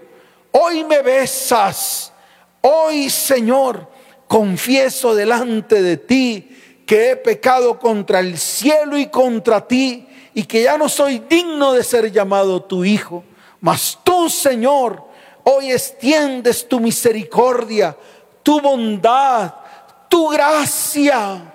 hoy 0.52 0.84
me 0.84 1.00
besas, 1.00 2.12
hoy, 2.60 3.08
Señor, 3.08 3.88
confieso 4.28 5.14
delante 5.14 5.80
de 5.82 5.96
ti 5.96 6.82
que 6.86 7.10
he 7.10 7.16
pecado 7.16 7.78
contra 7.78 8.20
el 8.20 8.36
cielo 8.36 8.98
y 8.98 9.06
contra 9.06 9.66
ti 9.66 10.06
y 10.34 10.44
que 10.44 10.62
ya 10.62 10.76
no 10.76 10.88
soy 10.88 11.20
digno 11.28 11.72
de 11.72 11.82
ser 11.82 12.12
llamado 12.12 12.62
tu 12.62 12.84
hijo. 12.84 13.24
Mas 13.60 13.98
tú, 14.04 14.28
Señor, 14.28 15.02
hoy 15.44 15.72
extiendes 15.72 16.68
tu 16.68 16.80
misericordia, 16.80 17.96
tu 18.42 18.60
bondad, 18.60 19.54
tu 20.08 20.28
gracia. 20.28 21.54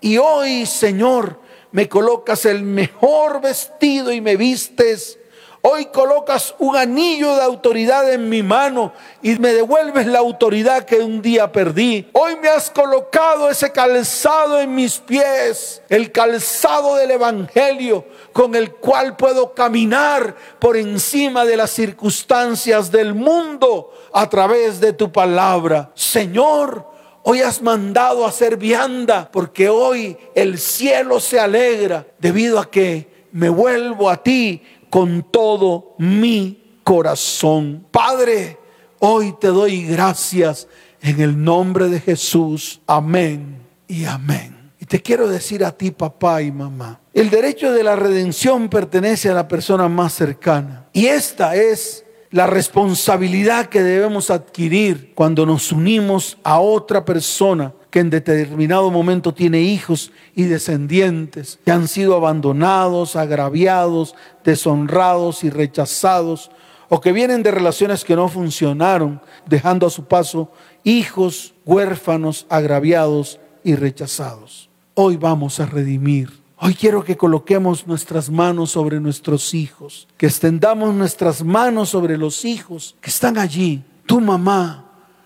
Y 0.00 0.18
hoy, 0.18 0.66
Señor, 0.66 1.38
me 1.70 1.88
colocas 1.88 2.44
el 2.44 2.62
mejor 2.62 3.40
vestido 3.40 4.10
y 4.12 4.20
me 4.20 4.36
vistes 4.36 5.19
Hoy 5.62 5.86
colocas 5.86 6.54
un 6.58 6.74
anillo 6.74 7.36
de 7.36 7.42
autoridad 7.42 8.10
en 8.10 8.30
mi 8.30 8.42
mano 8.42 8.94
y 9.20 9.36
me 9.36 9.52
devuelves 9.52 10.06
la 10.06 10.18
autoridad 10.18 10.86
que 10.86 11.00
un 11.00 11.20
día 11.20 11.52
perdí. 11.52 12.08
Hoy 12.14 12.36
me 12.40 12.48
has 12.48 12.70
colocado 12.70 13.50
ese 13.50 13.70
calzado 13.70 14.58
en 14.58 14.74
mis 14.74 14.98
pies, 14.98 15.82
el 15.90 16.12
calzado 16.12 16.96
del 16.96 17.10
Evangelio 17.10 18.06
con 18.32 18.54
el 18.54 18.72
cual 18.72 19.16
puedo 19.16 19.52
caminar 19.52 20.34
por 20.58 20.78
encima 20.78 21.44
de 21.44 21.58
las 21.58 21.70
circunstancias 21.70 22.90
del 22.90 23.14
mundo 23.14 23.92
a 24.14 24.30
través 24.30 24.80
de 24.80 24.94
tu 24.94 25.12
palabra. 25.12 25.90
Señor, 25.94 26.88
Hoy 27.22 27.42
has 27.42 27.60
mandado 27.60 28.24
a 28.24 28.30
hacer 28.30 28.56
vianda 28.56 29.28
porque 29.30 29.68
hoy 29.68 30.16
el 30.34 30.58
cielo 30.58 31.20
se 31.20 31.38
alegra 31.38 32.06
debido 32.18 32.58
a 32.58 32.70
que 32.70 33.26
me 33.32 33.50
vuelvo 33.50 34.08
a 34.08 34.22
ti 34.22 34.62
con 34.90 35.22
todo 35.30 35.94
mi 35.98 36.80
corazón. 36.84 37.86
Padre, 37.90 38.58
hoy 38.98 39.34
te 39.40 39.46
doy 39.48 39.86
gracias 39.86 40.68
en 41.00 41.20
el 41.20 41.42
nombre 41.42 41.88
de 41.88 42.00
Jesús. 42.00 42.80
Amén 42.86 43.62
y 43.86 44.04
amén. 44.04 44.72
Y 44.80 44.86
te 44.86 45.00
quiero 45.00 45.28
decir 45.28 45.64
a 45.64 45.72
ti, 45.72 45.92
papá 45.92 46.42
y 46.42 46.50
mamá, 46.50 47.00
el 47.14 47.30
derecho 47.30 47.72
de 47.72 47.84
la 47.84 47.96
redención 47.96 48.68
pertenece 48.68 49.30
a 49.30 49.34
la 49.34 49.46
persona 49.48 49.88
más 49.88 50.12
cercana. 50.12 50.88
Y 50.92 51.06
esta 51.06 51.54
es 51.54 52.04
la 52.30 52.46
responsabilidad 52.46 53.66
que 53.66 53.82
debemos 53.82 54.30
adquirir 54.30 55.12
cuando 55.14 55.46
nos 55.46 55.72
unimos 55.72 56.38
a 56.42 56.60
otra 56.60 57.04
persona 57.04 57.72
que 57.90 58.00
en 58.00 58.10
determinado 58.10 58.90
momento 58.90 59.34
tiene 59.34 59.60
hijos 59.60 60.12
y 60.34 60.44
descendientes 60.44 61.58
que 61.64 61.72
han 61.72 61.88
sido 61.88 62.14
abandonados, 62.14 63.16
agraviados, 63.16 64.14
deshonrados 64.44 65.44
y 65.44 65.50
rechazados, 65.50 66.50
o 66.88 67.00
que 67.00 67.12
vienen 67.12 67.42
de 67.42 67.50
relaciones 67.50 68.04
que 68.04 68.16
no 68.16 68.28
funcionaron, 68.28 69.20
dejando 69.46 69.86
a 69.86 69.90
su 69.90 70.04
paso 70.04 70.50
hijos 70.82 71.54
huérfanos, 71.64 72.46
agraviados 72.48 73.38
y 73.62 73.74
rechazados. 73.74 74.70
Hoy 74.94 75.16
vamos 75.16 75.60
a 75.60 75.66
redimir. 75.66 76.40
Hoy 76.62 76.74
quiero 76.74 77.04
que 77.04 77.16
coloquemos 77.16 77.86
nuestras 77.86 78.28
manos 78.28 78.72
sobre 78.72 79.00
nuestros 79.00 79.54
hijos, 79.54 80.08
que 80.18 80.26
extendamos 80.26 80.94
nuestras 80.94 81.42
manos 81.42 81.88
sobre 81.88 82.18
los 82.18 82.44
hijos 82.44 82.96
que 83.00 83.08
están 83.08 83.38
allí. 83.38 83.82
Tu 84.04 84.20
mamá, 84.20 84.84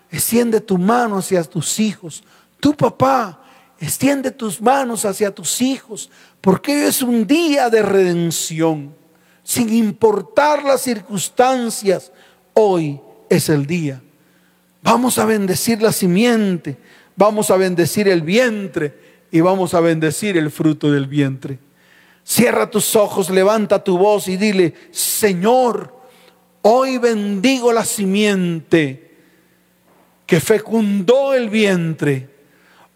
extiende 0.09 0.61
tu 0.61 0.77
mano 0.77 1.17
hacia 1.17 1.43
tus 1.43 1.79
hijos, 1.79 2.23
tu 2.59 2.75
papá, 2.75 3.41
extiende 3.79 4.31
tus 4.31 4.61
manos 4.61 5.05
hacia 5.05 5.33
tus 5.33 5.61
hijos, 5.61 6.09
porque 6.41 6.73
hoy 6.73 6.81
es 6.87 7.01
un 7.01 7.27
día 7.27 7.69
de 7.69 7.81
redención. 7.81 8.95
Sin 9.43 9.71
importar 9.73 10.63
las 10.63 10.81
circunstancias, 10.81 12.11
hoy 12.53 12.99
es 13.29 13.49
el 13.49 13.65
día. 13.65 14.01
Vamos 14.81 15.17
a 15.17 15.25
bendecir 15.25 15.81
la 15.81 15.91
simiente, 15.91 16.77
vamos 17.15 17.51
a 17.51 17.57
bendecir 17.57 18.07
el 18.07 18.21
vientre 18.21 18.97
y 19.31 19.41
vamos 19.41 19.73
a 19.73 19.79
bendecir 19.79 20.37
el 20.37 20.51
fruto 20.51 20.91
del 20.91 21.07
vientre. 21.07 21.59
Cierra 22.23 22.69
tus 22.69 22.95
ojos, 22.95 23.29
levanta 23.29 23.83
tu 23.83 23.97
voz 23.97 24.27
y 24.27 24.37
dile, 24.37 24.73
Señor, 24.91 25.95
hoy 26.63 26.97
bendigo 26.97 27.71
la 27.71 27.85
simiente 27.85 29.15
que 30.25 30.39
fecundó 30.39 31.35
el 31.35 31.49
vientre 31.51 32.34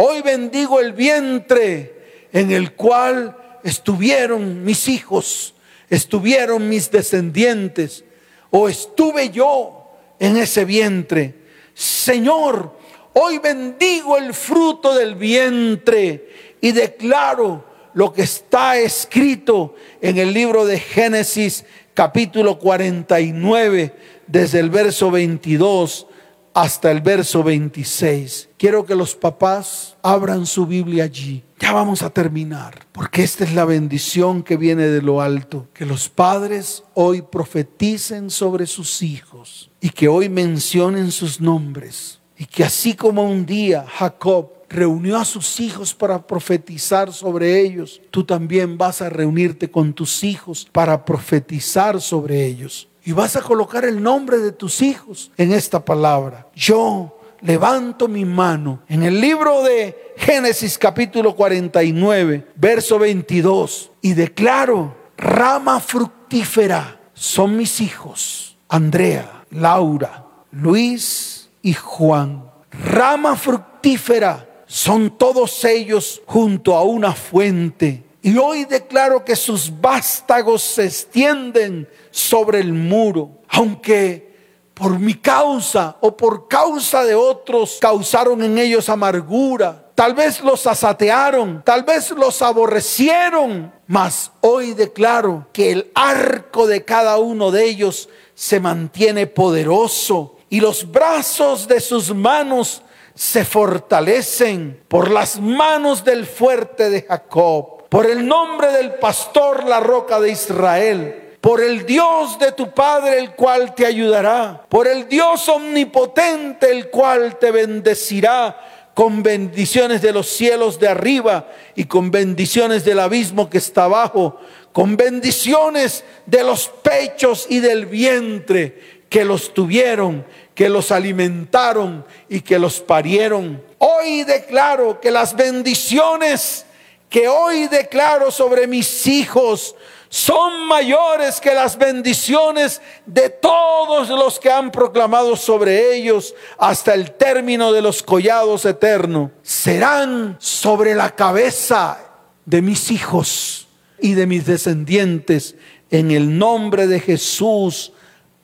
Hoy 0.02 0.22
bendigo 0.22 0.80
el 0.80 0.94
vientre 0.94 2.28
en 2.32 2.52
el 2.52 2.72
cual 2.72 3.36
estuvieron 3.66 4.64
mis 4.64 4.88
hijos, 4.88 5.56
estuvieron 5.90 6.70
mis 6.70 6.90
descendientes, 6.90 8.06
o 8.50 8.70
estuve 8.70 9.30
yo 9.30 9.92
en 10.18 10.38
ese 10.38 10.64
vientre. 10.64 11.36
Señor, 11.74 12.80
hoy 13.12 13.40
bendigo 13.40 14.16
el 14.16 14.34
fruto 14.34 14.96
del 14.96 15.16
vientre 15.16 16.30
y 16.62 16.72
declaro 16.72 17.66
lo 17.94 18.14
que 18.14 18.22
está 18.22 18.78
escrito 18.78 19.76
en 20.00 20.18
el 20.18 20.34
libro 20.34 20.66
de 20.66 20.80
Génesis 20.80 21.66
capítulo 21.94 22.58
49, 22.58 23.94
desde 24.28 24.60
el 24.62 24.70
verso 24.70 25.12
22 25.12 26.08
hasta 26.54 26.92
el 26.92 27.02
verso 27.02 27.44
26. 27.44 28.50
Quiero 28.58 28.86
que 28.86 28.96
los 28.96 29.16
papás 29.16 29.98
abran 30.02 30.46
su 30.46 30.66
Biblia 30.66 31.06
allí. 31.06 31.44
Ya 31.60 31.74
vamos 31.74 32.02
a 32.02 32.10
terminar, 32.10 32.86
porque 32.92 33.24
esta 33.24 33.44
es 33.44 33.54
la 33.54 33.66
bendición 33.66 34.44
que 34.44 34.58
viene 34.58 34.88
de 34.88 35.02
lo 35.02 35.22
alto. 35.22 35.68
Que 35.74 35.86
los 35.86 36.10
padres 36.10 36.84
hoy 36.94 37.22
profeticen 37.22 38.30
sobre 38.30 38.66
sus 38.66 39.02
hijos 39.02 39.70
y 39.82 39.90
que 39.90 40.08
hoy 40.08 40.30
mencionen 40.30 41.12
sus 41.12 41.42
nombres. 41.42 42.22
Y 42.38 42.46
que 42.46 42.64
así 42.64 42.94
como 42.94 43.24
un 43.24 43.46
día 43.46 43.86
Jacob 43.88 44.54
reunió 44.70 45.18
a 45.18 45.26
sus 45.26 45.60
hijos 45.60 45.94
para 45.94 46.26
profetizar 46.26 47.12
sobre 47.12 47.60
ellos, 47.60 48.02
tú 48.12 48.24
también 48.24 48.78
vas 48.78 49.02
a 49.02 49.10
reunirte 49.10 49.70
con 49.70 49.94
tus 49.94 50.24
hijos 50.24 50.68
para 50.72 51.04
profetizar 51.04 52.00
sobre 52.00 52.46
ellos. 52.46 52.89
Y 53.10 53.12
vas 53.12 53.36
a 53.36 53.42
colocar 53.42 53.86
el 53.86 54.04
nombre 54.04 54.38
de 54.38 54.52
tus 54.52 54.84
hijos 54.84 55.32
en 55.36 55.52
esta 55.52 55.84
palabra. 55.84 56.46
Yo 56.54 57.18
levanto 57.42 58.08
mi 58.08 58.24
mano. 58.24 58.84
En 58.88 59.02
el 59.02 59.20
libro 59.20 59.64
de 59.64 60.14
Génesis 60.16 60.78
capítulo 60.78 61.36
49, 61.36 62.50
verso 62.54 63.00
22, 63.00 63.90
y 64.04 64.14
declaro, 64.14 64.96
rama 65.18 65.80
fructífera 65.80 67.02
son 67.16 67.58
mis 67.58 67.82
hijos, 67.82 68.56
Andrea, 68.68 69.44
Laura, 69.50 70.28
Luis 70.52 71.50
y 71.64 71.74
Juan. 71.74 72.44
Rama 72.70 73.36
fructífera 73.36 74.48
son 74.68 75.18
todos 75.18 75.66
ellos 75.66 76.22
junto 76.28 76.76
a 76.76 76.84
una 76.84 77.14
fuente. 77.14 78.04
Y 78.22 78.38
hoy 78.38 78.66
declaro 78.66 79.24
que 79.24 79.36
sus 79.36 79.72
vástagos 79.80 80.62
se 80.62 80.86
extienden 80.86 81.88
sobre 82.12 82.60
el 82.60 82.74
muro, 82.74 83.42
aunque 83.48 84.30
por 84.74 84.98
mi 84.98 85.16
causa 85.16 85.98
o 86.02 86.16
por 86.16 86.48
causa 86.48 87.04
de 87.04 87.16
otros 87.16 87.78
causaron 87.82 88.42
en 88.44 88.58
ellos 88.58 88.90
amargura. 88.90 89.92
Tal 89.94 90.14
vez 90.14 90.42
los 90.42 90.66
asatearon, 90.66 91.62
tal 91.66 91.84
vez 91.84 92.12
los 92.12 92.42
aborrecieron, 92.42 93.74
mas 93.88 94.32
hoy 94.40 94.74
declaro 94.74 95.48
que 95.52 95.74
el 95.74 95.92
arco 95.94 96.68
de 96.68 96.86
cada 96.86 97.18
uno 97.18 97.52
de 97.52 97.66
ellos 97.66 98.08
se 98.34 98.62
mantiene 98.62 99.28
poderoso 99.28 100.38
y 100.50 100.62
los 100.62 100.90
brazos 100.90 101.68
de 101.68 101.82
sus 101.82 102.16
manos 102.16 102.82
se 103.14 103.44
fortalecen 103.44 104.82
por 104.88 105.12
las 105.12 105.42
manos 105.42 106.06
del 106.06 106.26
fuerte 106.26 106.90
de 106.90 107.02
Jacob, 107.02 107.79
por 107.90 108.06
el 108.06 108.26
nombre 108.28 108.72
del 108.72 108.94
pastor, 108.96 109.64
la 109.66 109.80
roca 109.80 110.20
de 110.20 110.32
Israel 110.32 111.26
por 111.42 111.62
el 111.64 111.86
Dios 111.86 112.38
de 112.38 112.52
tu 112.52 112.72
Padre, 112.72 113.18
el 113.20 113.32
cual 113.32 113.74
te 113.74 113.86
ayudará, 113.86 114.66
por 114.68 114.88
el 114.88 115.08
Dios 115.08 115.48
omnipotente, 115.48 116.70
el 116.70 116.90
cual 116.90 117.40
te 117.40 117.52
bendecirá 117.52 118.92
con 118.94 119.24
bendiciones 119.24 120.02
de 120.02 120.12
los 120.12 120.28
cielos 120.28 120.78
de 120.80 120.90
arriba 120.90 121.48
y 121.76 121.86
con 121.86 122.12
bendiciones 122.12 122.84
del 122.84 123.00
abismo 123.00 123.50
que 123.50 123.60
está 123.60 123.86
abajo, 123.86 124.38
con 124.74 124.98
bendiciones 124.98 126.04
de 126.26 126.44
los 126.44 126.68
pechos 126.68 127.46
y 127.50 127.60
del 127.60 127.86
vientre 127.86 129.00
que 129.08 129.24
los 129.24 129.54
tuvieron, 129.54 130.26
que 130.54 130.68
los 130.68 130.92
alimentaron 130.92 132.06
y 132.28 132.42
que 132.42 132.60
los 132.60 132.82
parieron. 132.82 133.64
Hoy 133.78 134.26
declaro 134.26 135.00
que 135.00 135.12
las 135.12 135.34
bendiciones 135.34 136.66
que 137.10 137.28
hoy 137.28 137.68
declaro 137.68 138.32
sobre 138.32 138.68
mis 138.68 139.08
hijos 139.08 139.76
son 140.10 140.66
mayores 140.66 141.40
que 141.40 141.54
las 141.54 141.78
bendiciones 141.78 142.82
de 143.06 143.30
todos 143.30 144.10
los 144.10 144.40
que 144.40 144.52
han 144.52 144.72
proclamado 144.72 145.36
sobre 145.36 145.96
ellos 145.96 146.34
hasta 146.58 146.96
el 146.96 147.12
término 147.12 147.72
de 147.72 147.84
los 147.84 148.02
collados 148.02 148.66
eternos. 148.66 149.30
Serán 149.44 150.36
sobre 150.40 150.96
la 150.96 151.16
cabeza 151.16 152.00
de 152.46 152.64
mis 152.64 152.90
hijos 152.90 153.68
y 154.00 154.16
de 154.16 154.26
mis 154.26 154.48
descendientes 154.48 155.56
en 155.92 156.10
el 156.10 156.40
nombre 156.40 156.88
de 156.88 157.00
Jesús. 157.00 157.94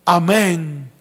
Amén 0.05 0.91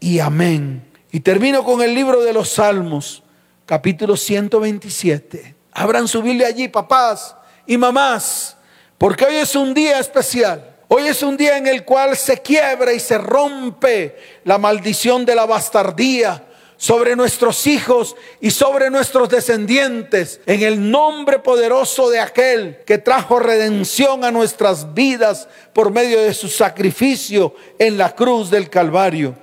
y 0.00 0.18
amén. 0.18 0.82
Y 1.12 1.20
termino 1.20 1.62
con 1.62 1.82
el 1.82 1.94
libro 1.94 2.22
de 2.22 2.32
los 2.32 2.48
Salmos, 2.48 3.22
capítulo 3.64 4.16
127. 4.16 5.59
Abran 5.72 6.08
su 6.08 6.22
Biblia 6.22 6.48
allí, 6.48 6.68
papás 6.68 7.34
y 7.66 7.76
mamás. 7.76 8.56
Porque 8.98 9.24
hoy 9.24 9.36
es 9.36 9.54
un 9.54 9.72
día 9.72 9.98
especial. 9.98 10.76
Hoy 10.88 11.06
es 11.06 11.22
un 11.22 11.36
día 11.36 11.56
en 11.56 11.66
el 11.66 11.84
cual 11.84 12.16
se 12.16 12.42
quiebra 12.42 12.92
y 12.92 12.98
se 13.00 13.16
rompe 13.16 14.16
la 14.44 14.58
maldición 14.58 15.24
de 15.24 15.36
la 15.36 15.46
bastardía 15.46 16.44
sobre 16.76 17.14
nuestros 17.14 17.66
hijos 17.66 18.16
y 18.40 18.50
sobre 18.50 18.88
nuestros 18.88 19.28
descendientes, 19.28 20.40
en 20.46 20.62
el 20.62 20.90
nombre 20.90 21.38
poderoso 21.38 22.08
de 22.08 22.18
aquel 22.18 22.78
que 22.86 22.96
trajo 22.96 23.38
redención 23.38 24.24
a 24.24 24.30
nuestras 24.30 24.94
vidas 24.94 25.46
por 25.74 25.92
medio 25.92 26.22
de 26.22 26.32
su 26.32 26.48
sacrificio 26.48 27.54
en 27.78 27.98
la 27.98 28.14
cruz 28.14 28.50
del 28.50 28.70
Calvario. 28.70 29.36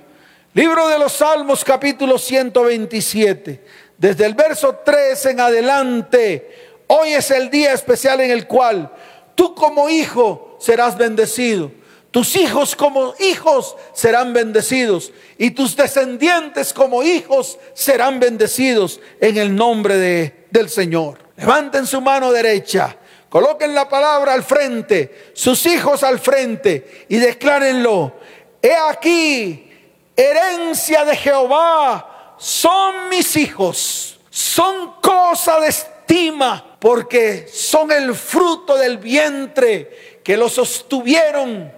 Libro 0.52 0.88
de 0.88 0.98
los 0.98 1.12
Salmos 1.12 1.62
capítulo 1.64 2.18
127, 2.18 3.64
desde 3.98 4.24
el 4.24 4.34
verso 4.34 4.80
3 4.84 5.26
en 5.26 5.40
adelante, 5.40 6.80
hoy 6.86 7.12
es 7.12 7.30
el 7.30 7.50
día 7.50 7.74
especial 7.74 8.20
en 8.20 8.30
el 8.30 8.46
cual 8.46 8.90
Tú 9.38 9.54
como 9.54 9.88
hijo 9.88 10.56
serás 10.58 10.98
bendecido. 10.98 11.70
Tus 12.10 12.34
hijos 12.34 12.74
como 12.74 13.14
hijos 13.20 13.76
serán 13.94 14.32
bendecidos. 14.32 15.12
Y 15.38 15.52
tus 15.52 15.76
descendientes 15.76 16.72
como 16.72 17.04
hijos 17.04 17.56
serán 17.72 18.18
bendecidos 18.18 19.00
en 19.20 19.36
el 19.36 19.54
nombre 19.54 19.96
de, 19.96 20.46
del 20.50 20.68
Señor. 20.68 21.20
Levanten 21.36 21.86
su 21.86 22.00
mano 22.00 22.32
derecha. 22.32 22.96
Coloquen 23.28 23.76
la 23.76 23.88
palabra 23.88 24.32
al 24.32 24.42
frente, 24.42 25.30
sus 25.34 25.64
hijos 25.66 26.02
al 26.02 26.18
frente 26.18 27.06
y 27.08 27.18
declárenlo. 27.18 28.14
He 28.60 28.74
aquí, 28.74 29.70
herencia 30.16 31.04
de 31.04 31.14
Jehová, 31.14 32.07
son 32.38 33.08
mis 33.08 33.36
hijos, 33.36 34.18
son 34.30 34.94
cosa 35.00 35.60
de 35.60 35.68
estima 35.68 36.76
porque 36.78 37.48
son 37.52 37.90
el 37.90 38.14
fruto 38.14 38.76
del 38.76 38.98
vientre 38.98 40.20
que 40.24 40.36
los 40.36 40.52
sostuvieron 40.52 41.72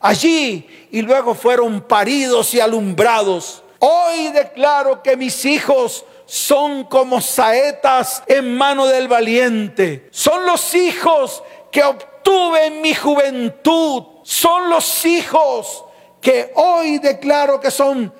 allí 0.00 0.88
y 0.90 1.02
luego 1.02 1.34
fueron 1.34 1.82
paridos 1.82 2.54
y 2.54 2.60
alumbrados. 2.60 3.62
Hoy 3.78 4.28
declaro 4.28 5.02
que 5.02 5.16
mis 5.16 5.44
hijos 5.44 6.04
son 6.26 6.84
como 6.84 7.20
saetas 7.20 8.22
en 8.26 8.56
mano 8.56 8.86
del 8.86 9.08
valiente. 9.08 10.08
Son 10.10 10.46
los 10.46 10.74
hijos 10.74 11.42
que 11.70 11.82
obtuve 11.82 12.66
en 12.66 12.80
mi 12.80 12.94
juventud. 12.94 14.04
Son 14.22 14.70
los 14.70 15.04
hijos 15.04 15.84
que 16.20 16.52
hoy 16.54 16.98
declaro 16.98 17.60
que 17.60 17.70
son 17.70 18.12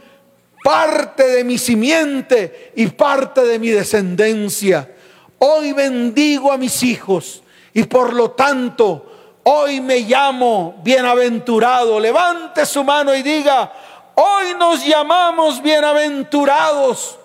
parte 0.64 1.26
de 1.28 1.44
mi 1.44 1.58
simiente 1.58 2.72
y 2.74 2.86
parte 2.86 3.42
de 3.42 3.58
mi 3.58 3.68
descendencia. 3.68 4.90
Hoy 5.38 5.74
bendigo 5.74 6.50
a 6.50 6.56
mis 6.56 6.82
hijos 6.82 7.42
y 7.74 7.82
por 7.82 8.14
lo 8.14 8.30
tanto 8.30 9.04
hoy 9.42 9.82
me 9.82 10.00
llamo 10.00 10.76
bienaventurado. 10.82 12.00
Levante 12.00 12.64
su 12.64 12.82
mano 12.82 13.14
y 13.14 13.20
diga, 13.20 13.70
hoy 14.14 14.54
nos 14.58 14.82
llamamos 14.86 15.60
bienaventurados 15.60 17.18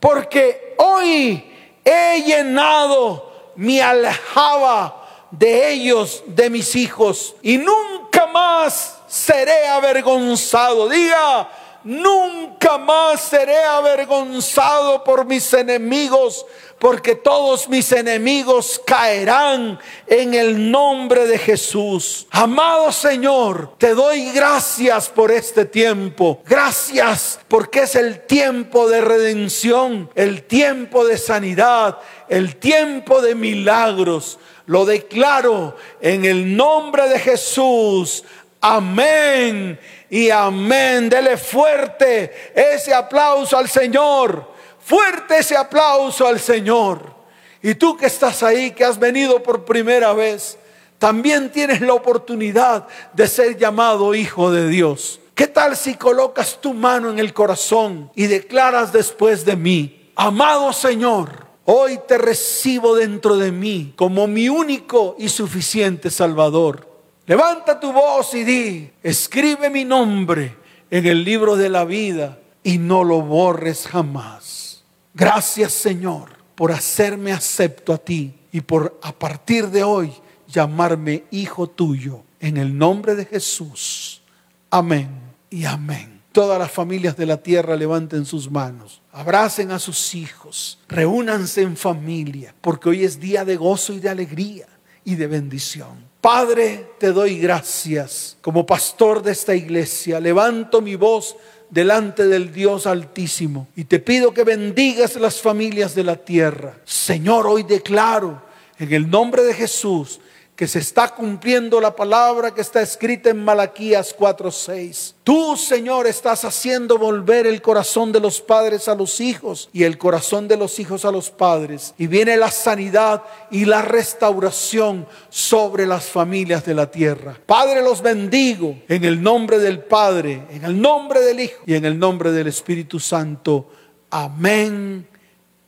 porque 0.00 0.74
hoy 0.78 1.44
he 1.84 2.22
llenado 2.22 3.52
mi 3.56 3.78
aljaba 3.78 5.28
de 5.30 5.70
ellos, 5.70 6.24
de 6.28 6.48
mis 6.48 6.74
hijos, 6.74 7.36
y 7.42 7.58
nunca 7.58 8.26
más 8.28 8.96
seré 9.06 9.66
avergonzado. 9.68 10.88
Diga, 10.88 11.46
nunca 11.86 12.78
más 12.78 13.20
seré 13.20 13.62
avergonzado 13.62 15.04
por 15.04 15.24
mis 15.24 15.52
enemigos, 15.54 16.44
porque 16.80 17.14
todos 17.14 17.68
mis 17.68 17.90
enemigos 17.92 18.80
caerán 18.84 19.78
en 20.06 20.34
el 20.34 20.70
nombre 20.70 21.26
de 21.26 21.38
Jesús. 21.38 22.26
Amado 22.30 22.90
Señor, 22.90 23.74
te 23.78 23.94
doy 23.94 24.32
gracias 24.32 25.08
por 25.08 25.30
este 25.30 25.64
tiempo. 25.64 26.42
Gracias 26.44 27.38
porque 27.46 27.82
es 27.82 27.94
el 27.94 28.26
tiempo 28.26 28.88
de 28.88 29.00
redención, 29.00 30.10
el 30.16 30.42
tiempo 30.42 31.06
de 31.06 31.16
sanidad, 31.16 31.98
el 32.28 32.56
tiempo 32.56 33.22
de 33.22 33.36
milagros. 33.36 34.38
Lo 34.66 34.84
declaro 34.84 35.76
en 36.00 36.24
el 36.24 36.56
nombre 36.56 37.08
de 37.08 37.20
Jesús. 37.20 38.24
Amén 38.68 39.78
y 40.10 40.28
amén. 40.28 41.08
Dele 41.08 41.36
fuerte 41.36 42.52
ese 42.52 42.92
aplauso 42.92 43.56
al 43.56 43.68
Señor. 43.68 44.44
Fuerte 44.80 45.38
ese 45.38 45.56
aplauso 45.56 46.26
al 46.26 46.40
Señor. 46.40 47.14
Y 47.62 47.76
tú 47.76 47.96
que 47.96 48.06
estás 48.06 48.42
ahí, 48.42 48.72
que 48.72 48.84
has 48.84 48.98
venido 48.98 49.40
por 49.40 49.64
primera 49.64 50.12
vez, 50.14 50.58
también 50.98 51.52
tienes 51.52 51.80
la 51.80 51.94
oportunidad 51.94 52.88
de 53.12 53.28
ser 53.28 53.56
llamado 53.56 54.16
hijo 54.16 54.50
de 54.50 54.66
Dios. 54.68 55.20
¿Qué 55.36 55.46
tal 55.46 55.76
si 55.76 55.94
colocas 55.94 56.60
tu 56.60 56.74
mano 56.74 57.10
en 57.10 57.20
el 57.20 57.32
corazón 57.32 58.10
y 58.16 58.26
declaras 58.26 58.92
después 58.92 59.44
de 59.44 59.54
mí, 59.54 60.10
amado 60.16 60.72
Señor, 60.72 61.46
hoy 61.66 62.00
te 62.08 62.18
recibo 62.18 62.96
dentro 62.96 63.36
de 63.36 63.52
mí 63.52 63.92
como 63.94 64.26
mi 64.26 64.48
único 64.48 65.14
y 65.20 65.28
suficiente 65.28 66.10
Salvador? 66.10 66.95
Levanta 67.26 67.80
tu 67.80 67.92
voz 67.92 68.34
y 68.34 68.44
di, 68.44 68.90
escribe 69.02 69.68
mi 69.68 69.84
nombre 69.84 70.56
en 70.88 71.06
el 71.06 71.24
libro 71.24 71.56
de 71.56 71.68
la 71.68 71.84
vida 71.84 72.38
y 72.62 72.78
no 72.78 73.02
lo 73.02 73.20
borres 73.20 73.88
jamás. 73.88 74.84
Gracias 75.12 75.72
Señor 75.72 76.30
por 76.54 76.70
hacerme 76.70 77.32
acepto 77.32 77.92
a 77.92 77.98
ti 77.98 78.32
y 78.52 78.60
por 78.60 79.00
a 79.02 79.10
partir 79.10 79.68
de 79.68 79.82
hoy 79.82 80.12
llamarme 80.46 81.24
hijo 81.32 81.66
tuyo 81.66 82.22
en 82.38 82.58
el 82.58 82.78
nombre 82.78 83.16
de 83.16 83.24
Jesús. 83.24 84.22
Amén 84.70 85.10
y 85.50 85.64
amén. 85.64 86.22
Todas 86.30 86.60
las 86.60 86.70
familias 86.70 87.16
de 87.16 87.26
la 87.26 87.38
tierra 87.38 87.74
levanten 87.74 88.24
sus 88.24 88.48
manos, 88.48 89.02
abracen 89.10 89.72
a 89.72 89.80
sus 89.80 90.14
hijos, 90.14 90.78
reúnanse 90.86 91.62
en 91.62 91.76
familia, 91.76 92.54
porque 92.60 92.90
hoy 92.90 93.04
es 93.04 93.18
día 93.18 93.44
de 93.44 93.56
gozo 93.56 93.94
y 93.94 93.98
de 93.98 94.10
alegría 94.10 94.66
y 95.02 95.16
de 95.16 95.26
bendición. 95.26 96.06
Padre, 96.26 96.94
te 96.98 97.12
doy 97.12 97.38
gracias. 97.38 98.36
Como 98.40 98.66
pastor 98.66 99.22
de 99.22 99.30
esta 99.30 99.54
iglesia, 99.54 100.18
levanto 100.18 100.82
mi 100.82 100.96
voz 100.96 101.36
delante 101.70 102.26
del 102.26 102.52
Dios 102.52 102.88
Altísimo 102.88 103.68
y 103.76 103.84
te 103.84 104.00
pido 104.00 104.34
que 104.34 104.42
bendigas 104.42 105.14
las 105.14 105.40
familias 105.40 105.94
de 105.94 106.02
la 106.02 106.16
tierra. 106.16 106.80
Señor, 106.84 107.46
hoy 107.46 107.62
declaro 107.62 108.42
en 108.76 108.92
el 108.92 109.08
nombre 109.08 109.44
de 109.44 109.54
Jesús 109.54 110.18
que 110.56 110.66
se 110.66 110.78
está 110.78 111.14
cumpliendo 111.14 111.82
la 111.82 111.94
palabra 111.94 112.54
que 112.54 112.62
está 112.62 112.80
escrita 112.80 113.28
en 113.28 113.44
Malaquías 113.44 114.14
4:6. 114.18 115.14
Tú, 115.22 115.54
Señor, 115.54 116.06
estás 116.06 116.46
haciendo 116.46 116.96
volver 116.96 117.46
el 117.46 117.60
corazón 117.60 118.10
de 118.10 118.20
los 118.20 118.40
padres 118.40 118.88
a 118.88 118.94
los 118.94 119.20
hijos 119.20 119.68
y 119.74 119.84
el 119.84 119.98
corazón 119.98 120.48
de 120.48 120.56
los 120.56 120.78
hijos 120.78 121.04
a 121.04 121.12
los 121.12 121.30
padres. 121.30 121.92
Y 121.98 122.06
viene 122.06 122.38
la 122.38 122.50
sanidad 122.50 123.22
y 123.50 123.66
la 123.66 123.82
restauración 123.82 125.06
sobre 125.28 125.86
las 125.86 126.06
familias 126.06 126.64
de 126.64 126.74
la 126.74 126.90
tierra. 126.90 127.38
Padre, 127.44 127.82
los 127.82 128.00
bendigo 128.00 128.78
en 128.88 129.04
el 129.04 129.22
nombre 129.22 129.58
del 129.58 129.80
Padre, 129.80 130.46
en 130.50 130.64
el 130.64 130.80
nombre 130.80 131.20
del 131.20 131.40
Hijo 131.40 131.62
y 131.66 131.74
en 131.74 131.84
el 131.84 131.98
nombre 131.98 132.32
del 132.32 132.46
Espíritu 132.46 132.98
Santo. 132.98 133.68
Amén 134.08 135.06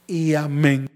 y 0.06 0.34
amén. 0.34 0.88